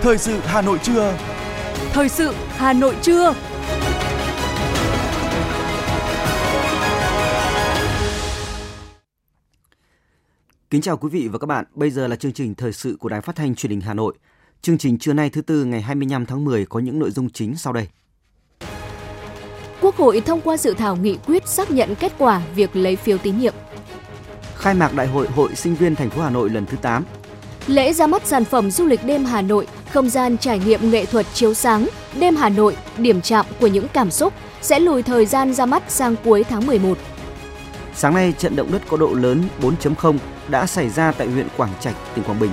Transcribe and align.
Thời 0.00 0.18
sự 0.18 0.38
Hà 0.44 0.62
Nội 0.62 0.78
trưa. 0.82 1.18
Thời 1.92 2.08
sự 2.08 2.32
Hà 2.48 2.72
Nội 2.72 2.96
trưa. 3.02 3.34
Kính 10.70 10.80
chào 10.80 10.96
quý 10.96 11.08
vị 11.12 11.28
và 11.28 11.38
các 11.38 11.46
bạn. 11.46 11.64
Bây 11.74 11.90
giờ 11.90 12.06
là 12.06 12.16
chương 12.16 12.32
trình 12.32 12.54
thời 12.54 12.72
sự 12.72 12.96
của 13.00 13.08
Đài 13.08 13.20
Phát 13.20 13.36
thanh 13.36 13.54
Truyền 13.54 13.70
hình 13.70 13.80
Hà 13.80 13.94
Nội. 13.94 14.14
Chương 14.62 14.78
trình 14.78 14.98
trưa 14.98 15.12
nay 15.12 15.30
thứ 15.30 15.42
tư 15.42 15.64
ngày 15.64 15.82
25 15.82 16.26
tháng 16.26 16.44
10 16.44 16.66
có 16.66 16.80
những 16.80 16.98
nội 16.98 17.10
dung 17.10 17.30
chính 17.30 17.56
sau 17.56 17.72
đây. 17.72 17.88
Quốc 19.80 19.96
hội 19.96 20.20
thông 20.20 20.40
qua 20.40 20.56
dự 20.56 20.74
thảo 20.74 20.96
nghị 20.96 21.18
quyết 21.26 21.48
xác 21.48 21.70
nhận 21.70 21.94
kết 21.94 22.12
quả 22.18 22.42
việc 22.54 22.76
lấy 22.76 22.96
phiếu 22.96 23.18
tín 23.18 23.38
nhiệm. 23.38 23.54
Khai 24.56 24.74
mạc 24.74 24.94
Đại 24.94 25.06
hội 25.06 25.26
Hội 25.26 25.54
Sinh 25.54 25.74
viên 25.74 25.94
thành 25.94 26.10
phố 26.10 26.22
Hà 26.22 26.30
Nội 26.30 26.50
lần 26.50 26.66
thứ 26.66 26.76
8. 26.82 27.04
Lễ 27.66 27.92
ra 27.92 28.06
mắt 28.06 28.26
sản 28.26 28.44
phẩm 28.44 28.70
du 28.70 28.86
lịch 28.86 29.04
đêm 29.04 29.24
Hà 29.24 29.42
Nội, 29.42 29.66
không 29.92 30.10
gian 30.10 30.38
trải 30.38 30.58
nghiệm 30.58 30.90
nghệ 30.90 31.06
thuật 31.06 31.26
chiếu 31.34 31.54
sáng, 31.54 31.88
đêm 32.20 32.36
Hà 32.36 32.48
Nội, 32.48 32.76
điểm 32.98 33.20
chạm 33.20 33.46
của 33.60 33.66
những 33.66 33.86
cảm 33.92 34.10
xúc 34.10 34.32
sẽ 34.62 34.80
lùi 34.80 35.02
thời 35.02 35.26
gian 35.26 35.54
ra 35.54 35.66
mắt 35.66 35.82
sang 35.88 36.16
cuối 36.24 36.44
tháng 36.44 36.66
11. 36.66 36.98
Sáng 37.94 38.14
nay, 38.14 38.34
trận 38.38 38.56
động 38.56 38.72
đất 38.72 38.82
có 38.88 38.96
độ 38.96 39.12
lớn 39.12 39.42
4.0 39.62 40.18
đã 40.48 40.66
xảy 40.66 40.88
ra 40.88 41.12
tại 41.12 41.26
huyện 41.26 41.46
Quảng 41.56 41.72
Trạch, 41.80 41.94
tỉnh 42.14 42.24
Quảng 42.24 42.40
Bình. 42.40 42.50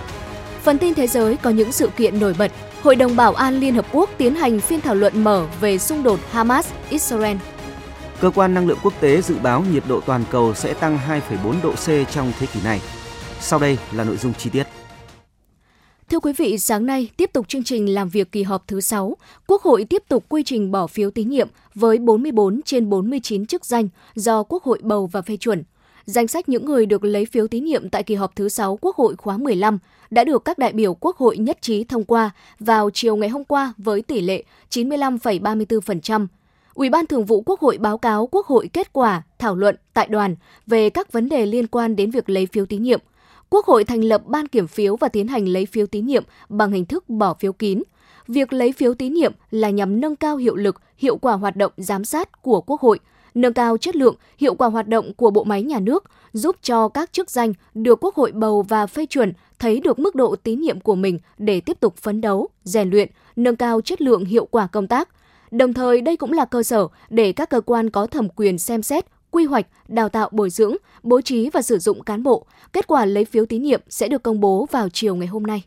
Phần 0.63 0.77
tin 0.77 0.93
thế 0.93 1.07
giới 1.07 1.37
có 1.37 1.49
những 1.49 1.71
sự 1.71 1.89
kiện 1.97 2.19
nổi 2.19 2.35
bật. 2.37 2.51
Hội 2.83 2.95
đồng 2.95 3.15
Bảo 3.15 3.33
an 3.33 3.59
Liên 3.59 3.75
Hợp 3.75 3.85
Quốc 3.91 4.09
tiến 4.17 4.35
hành 4.35 4.59
phiên 4.59 4.81
thảo 4.81 4.95
luận 4.95 5.23
mở 5.23 5.45
về 5.61 5.77
xung 5.77 6.03
đột 6.03 6.19
Hamas-Israel. 6.33 7.35
Cơ 8.21 8.31
quan 8.35 8.53
năng 8.53 8.67
lượng 8.67 8.77
quốc 8.83 8.93
tế 8.99 9.21
dự 9.21 9.35
báo 9.39 9.63
nhiệt 9.73 9.83
độ 9.87 10.01
toàn 10.05 10.23
cầu 10.31 10.53
sẽ 10.53 10.73
tăng 10.73 10.99
2,4 11.09 11.61
độ 11.63 11.71
C 11.71 12.11
trong 12.11 12.31
thế 12.39 12.47
kỷ 12.53 12.59
này. 12.63 12.81
Sau 13.39 13.59
đây 13.59 13.77
là 13.91 14.03
nội 14.03 14.17
dung 14.17 14.33
chi 14.33 14.49
tiết. 14.49 14.74
Thưa 16.09 16.19
quý 16.19 16.33
vị, 16.33 16.57
sáng 16.57 16.85
nay 16.85 17.09
tiếp 17.17 17.29
tục 17.33 17.47
chương 17.47 17.63
trình 17.63 17.93
làm 17.93 18.09
việc 18.09 18.31
kỳ 18.31 18.43
họp 18.43 18.67
thứ 18.67 18.81
6, 18.81 19.17
Quốc 19.47 19.61
hội 19.61 19.85
tiếp 19.89 20.03
tục 20.07 20.25
quy 20.29 20.43
trình 20.43 20.71
bỏ 20.71 20.87
phiếu 20.87 21.11
tín 21.11 21.29
nhiệm 21.29 21.47
với 21.75 21.97
44 21.97 22.61
trên 22.65 22.89
49 22.89 23.45
chức 23.45 23.65
danh 23.65 23.87
do 24.15 24.43
Quốc 24.43 24.63
hội 24.63 24.79
bầu 24.81 25.07
và 25.07 25.21
phê 25.21 25.37
chuẩn. 25.37 25.63
Danh 26.05 26.27
sách 26.27 26.49
những 26.49 26.65
người 26.65 26.85
được 26.85 27.03
lấy 27.03 27.25
phiếu 27.25 27.47
tín 27.47 27.65
nhiệm 27.65 27.89
tại 27.89 28.03
kỳ 28.03 28.15
họp 28.15 28.35
thứ 28.35 28.49
6 28.49 28.77
Quốc 28.81 28.95
hội 28.95 29.15
khóa 29.15 29.37
15 29.37 29.79
đã 30.09 30.23
được 30.23 30.45
các 30.45 30.57
đại 30.57 30.73
biểu 30.73 30.93
Quốc 30.93 31.17
hội 31.17 31.37
nhất 31.37 31.57
trí 31.61 31.83
thông 31.83 32.03
qua 32.03 32.31
vào 32.59 32.89
chiều 32.93 33.15
ngày 33.15 33.29
hôm 33.29 33.43
qua 33.43 33.73
với 33.77 34.01
tỷ 34.01 34.21
lệ 34.21 34.43
95,34%. 34.69 36.27
Ủy 36.73 36.89
ban 36.89 37.05
Thường 37.05 37.25
vụ 37.25 37.43
Quốc 37.45 37.59
hội 37.59 37.77
báo 37.77 37.97
cáo 37.97 38.27
Quốc 38.31 38.47
hội 38.47 38.69
kết 38.73 38.93
quả 38.93 39.21
thảo 39.39 39.55
luận 39.55 39.75
tại 39.93 40.07
đoàn 40.07 40.35
về 40.67 40.89
các 40.89 41.11
vấn 41.11 41.29
đề 41.29 41.45
liên 41.45 41.67
quan 41.67 41.95
đến 41.95 42.11
việc 42.11 42.29
lấy 42.29 42.45
phiếu 42.45 42.65
tín 42.65 42.83
nhiệm. 42.83 42.99
Quốc 43.55 43.65
hội 43.65 43.83
thành 43.83 44.01
lập 44.01 44.21
ban 44.25 44.47
kiểm 44.47 44.67
phiếu 44.67 44.95
và 44.95 45.07
tiến 45.07 45.27
hành 45.27 45.47
lấy 45.47 45.65
phiếu 45.65 45.87
tín 45.87 46.05
nhiệm 46.05 46.23
bằng 46.49 46.71
hình 46.71 46.85
thức 46.85 47.09
bỏ 47.09 47.33
phiếu 47.33 47.53
kín. 47.53 47.83
Việc 48.27 48.53
lấy 48.53 48.71
phiếu 48.71 48.93
tín 48.93 49.13
nhiệm 49.13 49.33
là 49.51 49.69
nhằm 49.69 50.01
nâng 50.01 50.15
cao 50.15 50.37
hiệu 50.37 50.55
lực, 50.55 50.81
hiệu 50.97 51.17
quả 51.17 51.33
hoạt 51.33 51.55
động 51.55 51.71
giám 51.77 52.05
sát 52.05 52.41
của 52.41 52.61
Quốc 52.61 52.81
hội, 52.81 52.99
nâng 53.35 53.53
cao 53.53 53.77
chất 53.77 53.95
lượng, 53.95 54.15
hiệu 54.37 54.55
quả 54.55 54.67
hoạt 54.67 54.87
động 54.87 55.13
của 55.13 55.31
bộ 55.31 55.43
máy 55.43 55.63
nhà 55.63 55.79
nước, 55.79 56.03
giúp 56.33 56.55
cho 56.61 56.87
các 56.87 57.13
chức 57.13 57.29
danh 57.29 57.53
được 57.73 58.03
Quốc 58.03 58.15
hội 58.15 58.31
bầu 58.31 58.61
và 58.61 58.87
phê 58.87 59.05
chuẩn 59.05 59.33
thấy 59.59 59.79
được 59.79 59.99
mức 59.99 60.15
độ 60.15 60.35
tín 60.35 60.61
nhiệm 60.61 60.79
của 60.79 60.95
mình 60.95 61.19
để 61.37 61.61
tiếp 61.61 61.79
tục 61.79 61.95
phấn 61.97 62.21
đấu, 62.21 62.49
rèn 62.63 62.89
luyện, 62.89 63.09
nâng 63.35 63.55
cao 63.55 63.81
chất 63.81 64.01
lượng 64.01 64.25
hiệu 64.25 64.45
quả 64.45 64.67
công 64.67 64.87
tác. 64.87 65.09
Đồng 65.51 65.73
thời, 65.73 66.01
đây 66.01 66.17
cũng 66.17 66.33
là 66.33 66.45
cơ 66.45 66.63
sở 66.63 66.87
để 67.09 67.31
các 67.31 67.49
cơ 67.49 67.61
quan 67.61 67.89
có 67.89 68.07
thẩm 68.07 68.29
quyền 68.29 68.57
xem 68.57 68.83
xét, 68.83 69.05
quy 69.31 69.45
hoạch, 69.45 69.67
đào 69.87 70.09
tạo 70.09 70.29
bồi 70.31 70.49
dưỡng, 70.49 70.75
bố 71.03 71.21
trí 71.21 71.49
và 71.49 71.61
sử 71.61 71.79
dụng 71.79 72.03
cán 72.03 72.23
bộ. 72.23 72.45
Kết 72.73 72.87
quả 72.87 73.05
lấy 73.05 73.25
phiếu 73.25 73.45
tín 73.45 73.63
nhiệm 73.63 73.81
sẽ 73.89 74.07
được 74.07 74.23
công 74.23 74.39
bố 74.39 74.67
vào 74.71 74.89
chiều 74.89 75.15
ngày 75.15 75.27
hôm 75.27 75.43
nay. 75.43 75.63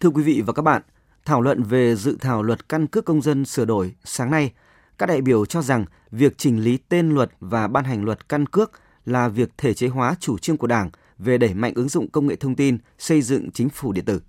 Thưa 0.00 0.08
quý 0.08 0.22
vị 0.22 0.42
và 0.46 0.52
các 0.52 0.62
bạn, 0.62 0.82
thảo 1.24 1.40
luận 1.40 1.62
về 1.62 1.96
dự 1.96 2.16
thảo 2.20 2.42
luật 2.42 2.68
căn 2.68 2.86
cước 2.86 3.04
công 3.04 3.22
dân 3.22 3.44
sửa 3.44 3.64
đổi 3.64 3.94
sáng 4.04 4.30
nay, 4.30 4.52
các 4.98 5.06
đại 5.06 5.20
biểu 5.20 5.46
cho 5.46 5.62
rằng 5.62 5.84
việc 6.10 6.38
chỉnh 6.38 6.64
lý 6.64 6.78
tên 6.88 7.10
luật 7.10 7.30
và 7.40 7.68
ban 7.68 7.84
hành 7.84 8.04
luật 8.04 8.28
căn 8.28 8.46
cước 8.46 8.72
là 9.06 9.28
việc 9.28 9.50
thể 9.58 9.74
chế 9.74 9.88
hóa 9.88 10.14
chủ 10.20 10.38
trương 10.38 10.56
của 10.56 10.66
Đảng 10.66 10.90
về 11.18 11.38
đẩy 11.38 11.54
mạnh 11.54 11.72
ứng 11.74 11.88
dụng 11.88 12.10
công 12.10 12.26
nghệ 12.26 12.36
thông 12.36 12.54
tin, 12.54 12.78
xây 12.98 13.22
dựng 13.22 13.50
chính 13.50 13.68
phủ 13.68 13.92
điện 13.92 14.04
tử. 14.04 14.20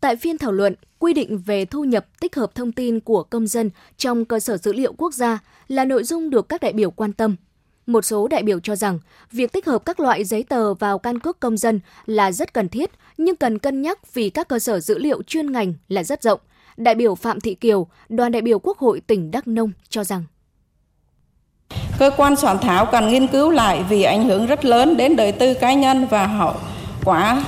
Tại 0.00 0.16
phiên 0.16 0.38
thảo 0.38 0.52
luận, 0.52 0.74
quy 0.98 1.12
định 1.12 1.38
về 1.38 1.64
thu 1.64 1.84
nhập 1.84 2.06
tích 2.20 2.36
hợp 2.36 2.54
thông 2.54 2.72
tin 2.72 3.00
của 3.00 3.22
công 3.22 3.46
dân 3.46 3.70
trong 3.96 4.24
cơ 4.24 4.40
sở 4.40 4.56
dữ 4.56 4.72
liệu 4.72 4.92
quốc 4.92 5.14
gia 5.14 5.38
là 5.68 5.84
nội 5.84 6.04
dung 6.04 6.30
được 6.30 6.48
các 6.48 6.60
đại 6.60 6.72
biểu 6.72 6.90
quan 6.90 7.12
tâm. 7.12 7.36
Một 7.86 8.04
số 8.04 8.28
đại 8.28 8.42
biểu 8.42 8.60
cho 8.60 8.76
rằng 8.76 8.98
việc 9.32 9.52
tích 9.52 9.66
hợp 9.66 9.84
các 9.84 10.00
loại 10.00 10.24
giấy 10.24 10.42
tờ 10.42 10.74
vào 10.74 10.98
căn 10.98 11.18
cước 11.18 11.40
công 11.40 11.56
dân 11.56 11.80
là 12.06 12.32
rất 12.32 12.54
cần 12.54 12.68
thiết, 12.68 12.90
nhưng 13.18 13.36
cần 13.36 13.58
cân 13.58 13.82
nhắc 13.82 14.14
vì 14.14 14.30
các 14.30 14.48
cơ 14.48 14.58
sở 14.58 14.80
dữ 14.80 14.98
liệu 14.98 15.22
chuyên 15.22 15.52
ngành 15.52 15.74
là 15.88 16.04
rất 16.04 16.22
rộng. 16.22 16.40
Đại 16.76 16.94
biểu 16.94 17.14
Phạm 17.14 17.40
Thị 17.40 17.54
Kiều, 17.54 17.86
đoàn 18.08 18.32
đại 18.32 18.42
biểu 18.42 18.58
Quốc 18.58 18.78
hội 18.78 19.00
tỉnh 19.00 19.30
Đắk 19.30 19.48
Nông 19.48 19.72
cho 19.88 20.04
rằng 20.04 20.24
Cơ 21.98 22.10
quan 22.16 22.36
soạn 22.36 22.58
thảo 22.58 22.86
cần 22.92 23.08
nghiên 23.08 23.26
cứu 23.26 23.50
lại 23.50 23.84
vì 23.88 24.02
ảnh 24.02 24.28
hưởng 24.28 24.46
rất 24.46 24.64
lớn 24.64 24.96
đến 24.96 25.16
đời 25.16 25.32
tư 25.32 25.54
cá 25.54 25.74
nhân 25.74 26.06
và 26.10 26.26
hậu 26.26 26.54
quả 27.04 27.44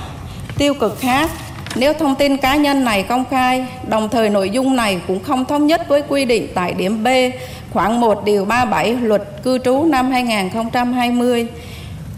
tiêu 0.58 0.74
cực 0.74 0.98
khác 0.98 1.30
nếu 1.76 1.92
thông 1.92 2.14
tin 2.14 2.36
cá 2.36 2.56
nhân 2.56 2.84
này 2.84 3.02
công 3.02 3.24
khai, 3.30 3.66
đồng 3.88 4.08
thời 4.08 4.30
nội 4.30 4.50
dung 4.50 4.76
này 4.76 5.00
cũng 5.08 5.20
không 5.20 5.44
thống 5.44 5.66
nhất 5.66 5.88
với 5.88 6.02
quy 6.08 6.24
định 6.24 6.48
tại 6.54 6.74
điểm 6.74 7.04
B 7.04 7.08
khoảng 7.72 8.00
1 8.00 8.24
điều 8.24 8.44
37 8.44 8.94
luật 8.94 9.22
cư 9.42 9.58
trú 9.58 9.84
năm 9.84 10.10
2020. 10.10 11.48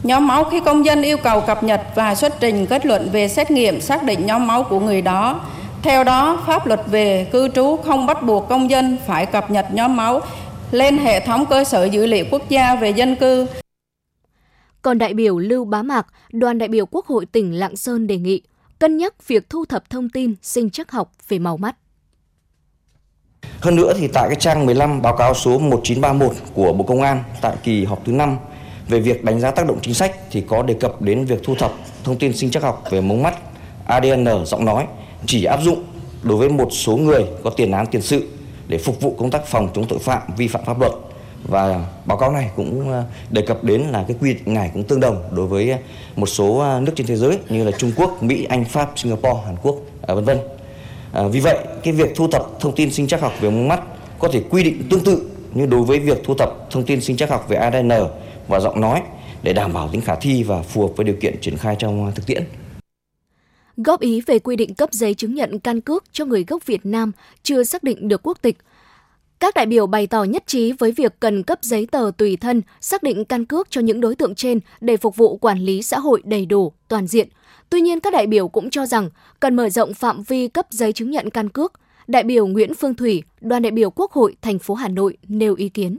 Nhóm 0.03 0.27
máu 0.27 0.45
khi 0.45 0.61
công 0.61 0.85
dân 0.85 1.03
yêu 1.03 1.17
cầu 1.17 1.41
cập 1.41 1.65
nhật 1.65 1.81
và 1.95 2.15
xuất 2.15 2.41
trình 2.41 2.67
kết 2.67 2.87
luận 2.87 3.09
về 3.13 3.29
xét 3.29 3.51
nghiệm 3.51 3.81
xác 3.81 4.03
định 4.03 4.27
nhóm 4.27 4.47
máu 4.47 4.63
của 4.63 4.81
người 4.81 5.03
đó. 5.03 5.41
Theo 5.83 6.05
đó, 6.05 6.43
pháp 6.47 6.67
luật 6.67 6.81
về 6.87 7.27
cư 7.33 7.49
trú 7.49 7.77
không 7.77 8.07
bắt 8.07 8.23
buộc 8.23 8.49
công 8.49 8.71
dân 8.71 8.97
phải 9.07 9.27
cập 9.27 9.51
nhật 9.51 9.67
nhóm 9.73 9.97
máu 9.97 10.21
lên 10.71 10.99
hệ 10.99 11.21
thống 11.21 11.47
cơ 11.47 11.65
sở 11.65 11.85
dữ 11.85 12.07
liệu 12.07 12.25
quốc 12.31 12.49
gia 12.49 12.75
về 12.75 12.91
dân 12.91 13.17
cư. 13.17 13.47
Còn 14.83 14.99
đại 14.99 15.15
biểu 15.15 15.39
Lưu 15.39 15.65
Bá 15.65 15.83
Mạc, 15.83 16.07
đoàn 16.33 16.59
đại 16.59 16.69
biểu 16.69 16.87
Quốc 16.87 17.07
hội 17.07 17.27
tỉnh 17.27 17.59
Lạng 17.59 17.77
Sơn 17.77 18.07
đề 18.07 18.17
nghị 18.17 18.43
cân 18.79 18.97
nhắc 18.97 19.29
việc 19.29 19.51
thu 19.51 19.65
thập 19.65 19.91
thông 19.91 20.09
tin 20.09 20.35
sinh 20.43 20.71
chắc 20.71 20.91
học 20.91 21.13
về 21.29 21.39
màu 21.39 21.57
mắt. 21.57 21.77
Hơn 23.61 23.77
nữa 23.77 23.93
thì 23.99 24.09
tại 24.09 24.29
cái 24.29 24.37
trang 24.41 24.67
15 24.67 25.03
báo 25.03 25.17
cáo 25.17 25.35
số 25.35 25.59
1931 25.59 26.37
của 26.55 26.73
Bộ 26.73 26.85
Công 26.85 27.03
an 27.03 27.23
tại 27.41 27.57
kỳ 27.63 27.85
họp 27.85 28.05
thứ 28.05 28.13
5 28.13 28.37
về 28.89 29.01
việc 29.01 29.25
đánh 29.25 29.41
giá 29.41 29.51
tác 29.51 29.67
động 29.67 29.79
chính 29.83 29.95
sách 29.95 30.17
thì 30.31 30.45
có 30.49 30.63
đề 30.63 30.75
cập 30.75 31.03
đến 31.03 31.25
việc 31.25 31.41
thu 31.43 31.55
thập 31.55 31.73
thông 32.05 32.19
tin 32.19 32.37
sinh 32.37 32.51
chắc 32.51 32.63
học 32.63 32.85
về 32.91 33.01
mống 33.01 33.23
mắt, 33.23 33.35
ADN 33.87 34.27
giọng 34.47 34.65
nói 34.65 34.87
chỉ 35.27 35.45
áp 35.45 35.61
dụng 35.63 35.85
đối 36.23 36.37
với 36.37 36.49
một 36.49 36.69
số 36.71 36.97
người 36.97 37.25
có 37.45 37.51
tiền 37.51 37.71
án 37.71 37.87
tiền 37.87 38.03
sự 38.03 38.29
để 38.69 38.79
phục 38.79 39.01
vụ 39.01 39.15
công 39.19 39.31
tác 39.31 39.47
phòng 39.47 39.69
chống 39.75 39.89
tội 39.89 39.99
phạm 39.99 40.23
vi 40.37 40.49
phạm 40.49 40.65
pháp 40.65 40.81
luật 40.81 40.93
và 41.49 41.87
báo 42.05 42.19
cáo 42.19 42.33
này 42.33 42.51
cũng 42.57 42.91
ờ, 42.91 43.05
đề 43.31 43.43
cập 43.43 43.65
đến 43.65 43.81
là 43.81 44.05
cái 44.09 44.17
quy 44.21 44.35
định 44.35 44.55
này 44.55 44.71
cũng 44.75 44.85
tương 44.85 45.01
đồng 45.01 45.23
đối 45.37 45.47
với 45.47 45.71
ờ, 45.71 45.79
một 46.17 46.27
số 46.27 46.59
ờ, 46.59 46.81
nước 46.81 46.93
trên 46.97 47.07
thế 47.07 47.17
giới 47.17 47.39
như 47.49 47.65
là 47.65 47.71
Trung 47.71 47.93
Quốc, 47.97 48.23
Mỹ, 48.23 48.45
Anh, 48.45 48.65
Pháp, 48.65 48.93
Singapore, 48.97 49.41
Hàn 49.47 49.57
Quốc, 49.63 49.77
vân 50.07 50.25
vân. 50.25 50.39
À, 51.13 51.23
vì 51.33 51.41
vậy, 51.41 51.59
cái 51.83 51.93
việc 51.93 52.13
thu 52.17 52.29
thập 52.29 52.61
thông 52.61 52.75
tin 52.75 52.91
sinh 52.91 53.07
chắc 53.07 53.21
học 53.21 53.33
về 53.41 53.51
mống 53.51 53.69
mắt 53.69 53.81
có 54.19 54.29
thể 54.29 54.43
quy 54.51 54.65
định 54.65 54.83
tương 54.91 55.05
tự 55.05 55.31
như 55.55 55.67
đối 55.67 55.83
với 55.83 55.99
việc 55.99 56.19
thu 56.25 56.35
thập 56.35 56.71
thông 56.71 56.85
tin 56.85 57.01
sinh 57.01 57.17
chắc 57.17 57.31
học 57.31 57.49
về 57.49 57.57
ADN 57.57 57.91
và 58.49 58.61
giọng 58.61 58.81
nói 58.81 59.03
để 59.43 59.53
đảm 59.53 59.73
bảo 59.73 59.89
tính 59.89 60.01
khả 60.01 60.15
thi 60.15 60.43
và 60.43 60.63
phù 60.63 60.83
hợp 60.83 60.97
với 60.97 61.05
điều 61.05 61.17
kiện 61.21 61.41
triển 61.41 61.57
khai 61.57 61.77
trong 61.79 62.13
thực 62.15 62.27
tiễn. 62.27 62.45
Góp 63.77 64.01
ý 64.01 64.21
về 64.21 64.39
quy 64.39 64.57
định 64.57 64.75
cấp 64.75 64.89
giấy 64.93 65.15
chứng 65.15 65.35
nhận 65.35 65.59
căn 65.61 65.81
cước 65.81 66.05
cho 66.13 66.25
người 66.25 66.45
gốc 66.49 66.67
Việt 66.67 66.87
Nam 66.87 67.13
chưa 67.43 67.65
xác 67.65 67.83
định 67.83 68.09
được 68.09 68.21
quốc 68.23 68.39
tịch– 68.43 68.57
các 69.45 69.55
đại 69.55 69.67
biểu 69.67 69.87
bày 69.87 70.07
tỏ 70.07 70.25
nhất 70.25 70.43
trí 70.47 70.73
với 70.73 70.93
việc 70.93 71.21
cần 71.21 71.43
cấp 71.43 71.59
giấy 71.63 71.87
tờ 71.93 72.11
tùy 72.17 72.37
thân, 72.37 72.63
xác 72.81 73.03
định 73.03 73.25
căn 73.25 73.45
cước 73.45 73.71
cho 73.71 73.81
những 73.81 74.01
đối 74.01 74.15
tượng 74.15 74.35
trên 74.35 74.61
để 74.81 74.97
phục 74.97 75.17
vụ 75.17 75.37
quản 75.37 75.59
lý 75.59 75.83
xã 75.83 75.99
hội 75.99 76.23
đầy 76.25 76.47
đủ, 76.47 76.73
toàn 76.89 77.07
diện. 77.07 77.29
Tuy 77.71 77.81
nhiên, 77.81 78.01
các 78.01 78.13
đại 78.13 78.27
biểu 78.27 78.49
cũng 78.49 78.71
cho 78.71 78.87
rằng 78.87 79.11
cần 79.41 79.57
mở 79.57 79.69
rộng 79.69 79.95
phạm 79.95 80.23
vi 80.23 80.49
cấp 80.49 80.67
giấy 80.71 80.93
chứng 80.93 81.11
nhận 81.11 81.31
căn 81.31 81.49
cước. 81.49 81.73
Đại 82.07 82.23
biểu 82.23 82.47
Nguyễn 82.47 82.75
Phương 82.75 82.95
Thủy, 82.95 83.23
đoàn 83.41 83.63
đại 83.63 83.71
biểu 83.71 83.91
Quốc 83.91 84.13
hội 84.13 84.37
thành 84.43 84.59
phố 84.59 84.75
Hà 84.75 84.89
Nội 84.89 85.17
nêu 85.29 85.55
ý 85.55 85.69
kiến. 85.69 85.99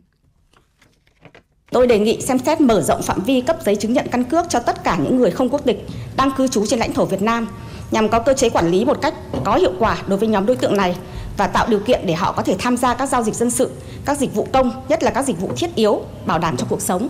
Tôi 1.72 1.88
đề 1.88 2.00
nghị 2.00 2.22
xem 2.22 2.38
xét 2.40 2.62
mở 2.62 2.82
rộng 2.82 3.02
phạm 3.02 3.22
vi 3.26 3.42
cấp 3.42 3.58
giấy 3.66 3.76
chứng 3.76 3.94
nhận 3.94 4.06
căn 4.12 4.24
cước 4.24 4.46
cho 4.50 4.60
tất 4.60 4.84
cả 4.84 4.98
những 5.04 5.18
người 5.18 5.32
không 5.32 5.50
quốc 5.50 5.66
tịch 5.66 5.86
đang 6.18 6.32
cư 6.38 6.48
trú 6.48 6.66
trên 6.66 6.80
lãnh 6.80 6.94
thổ 6.94 7.06
Việt 7.06 7.22
Nam 7.22 7.48
nhằm 7.92 8.10
có 8.10 8.20
cơ 8.20 8.34
chế 8.34 8.50
quản 8.50 8.72
lý 8.72 8.86
một 8.86 9.02
cách 9.02 9.14
có 9.44 9.56
hiệu 9.56 9.72
quả 9.80 9.98
đối 10.08 10.20
với 10.20 10.30
nhóm 10.30 10.46
đối 10.46 10.56
tượng 10.56 10.78
này 10.78 10.96
và 11.38 11.48
tạo 11.48 11.68
điều 11.70 11.80
kiện 11.80 12.02
để 12.06 12.14
họ 12.14 12.32
có 12.32 12.44
thể 12.44 12.56
tham 12.60 12.78
gia 12.78 12.94
các 12.94 13.10
giao 13.10 13.24
dịch 13.24 13.36
dân 13.36 13.50
sự, 13.50 13.72
các 14.06 14.18
dịch 14.18 14.34
vụ 14.36 14.48
công, 14.54 14.84
nhất 14.90 15.04
là 15.04 15.12
các 15.12 15.26
dịch 15.26 15.40
vụ 15.40 15.52
thiết 15.58 15.76
yếu, 15.76 16.02
bảo 16.26 16.40
đảm 16.40 16.58
cho 16.58 16.66
cuộc 16.70 16.82
sống. 16.82 17.10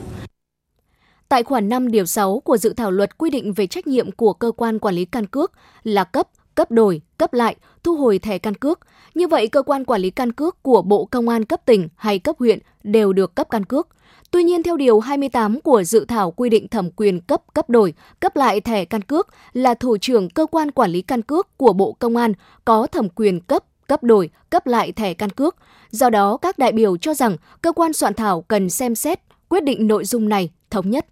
Tại 1.29 1.43
khoản 1.43 1.69
5 1.69 1.91
điều 1.91 2.05
6 2.05 2.39
của 2.39 2.57
dự 2.57 2.73
thảo 2.73 2.91
luật 2.91 3.17
quy 3.17 3.29
định 3.29 3.53
về 3.53 3.67
trách 3.67 3.87
nhiệm 3.87 4.11
của 4.11 4.33
cơ 4.33 4.51
quan 4.51 4.79
quản 4.79 4.95
lý 4.95 5.05
căn 5.05 5.25
cước 5.25 5.51
là 5.83 6.03
cấp, 6.03 6.27
cấp 6.55 6.71
đổi, 6.71 7.01
cấp 7.17 7.33
lại, 7.33 7.55
thu 7.83 7.95
hồi 7.95 8.19
thẻ 8.19 8.37
căn 8.37 8.55
cước. 8.55 8.79
Như 9.15 9.27
vậy, 9.27 9.47
cơ 9.47 9.61
quan 9.61 9.85
quản 9.85 10.01
lý 10.01 10.09
căn 10.09 10.31
cước 10.31 10.63
của 10.63 10.81
Bộ 10.81 11.05
Công 11.05 11.29
an 11.29 11.45
cấp 11.45 11.61
tỉnh 11.65 11.87
hay 11.95 12.19
cấp 12.19 12.35
huyện 12.39 12.59
đều 12.83 13.13
được 13.13 13.35
cấp 13.35 13.47
căn 13.49 13.65
cước. 13.65 13.87
Tuy 14.31 14.43
nhiên, 14.43 14.63
theo 14.63 14.77
Điều 14.77 14.99
28 14.99 15.61
của 15.61 15.83
dự 15.83 16.05
thảo 16.05 16.31
quy 16.31 16.49
định 16.49 16.67
thẩm 16.67 16.91
quyền 16.91 17.21
cấp, 17.21 17.41
cấp 17.53 17.69
đổi, 17.69 17.93
cấp 18.19 18.35
lại 18.35 18.61
thẻ 18.61 18.85
căn 18.85 19.01
cước 19.01 19.27
là 19.53 19.73
Thủ 19.73 19.97
trưởng 19.97 20.29
Cơ 20.29 20.45
quan 20.45 20.71
Quản 20.71 20.91
lý 20.91 21.01
Căn 21.01 21.21
cước 21.21 21.57
của 21.57 21.73
Bộ 21.73 21.93
Công 21.99 22.17
an 22.17 22.33
có 22.65 22.87
thẩm 22.87 23.09
quyền 23.09 23.39
cấp, 23.39 23.63
cấp 23.87 24.03
đổi, 24.03 24.29
cấp 24.49 24.67
lại 24.67 24.91
thẻ 24.91 25.13
căn 25.13 25.29
cước. 25.29 25.55
Do 25.91 26.09
đó, 26.09 26.37
các 26.37 26.57
đại 26.57 26.71
biểu 26.71 26.97
cho 26.97 27.13
rằng 27.13 27.37
cơ 27.61 27.71
quan 27.71 27.93
soạn 27.93 28.13
thảo 28.13 28.41
cần 28.41 28.69
xem 28.69 28.95
xét, 28.95 29.19
quyết 29.47 29.63
định 29.63 29.87
nội 29.87 30.05
dung 30.05 30.29
này 30.29 30.51
thống 30.69 30.89
nhất. 30.89 31.05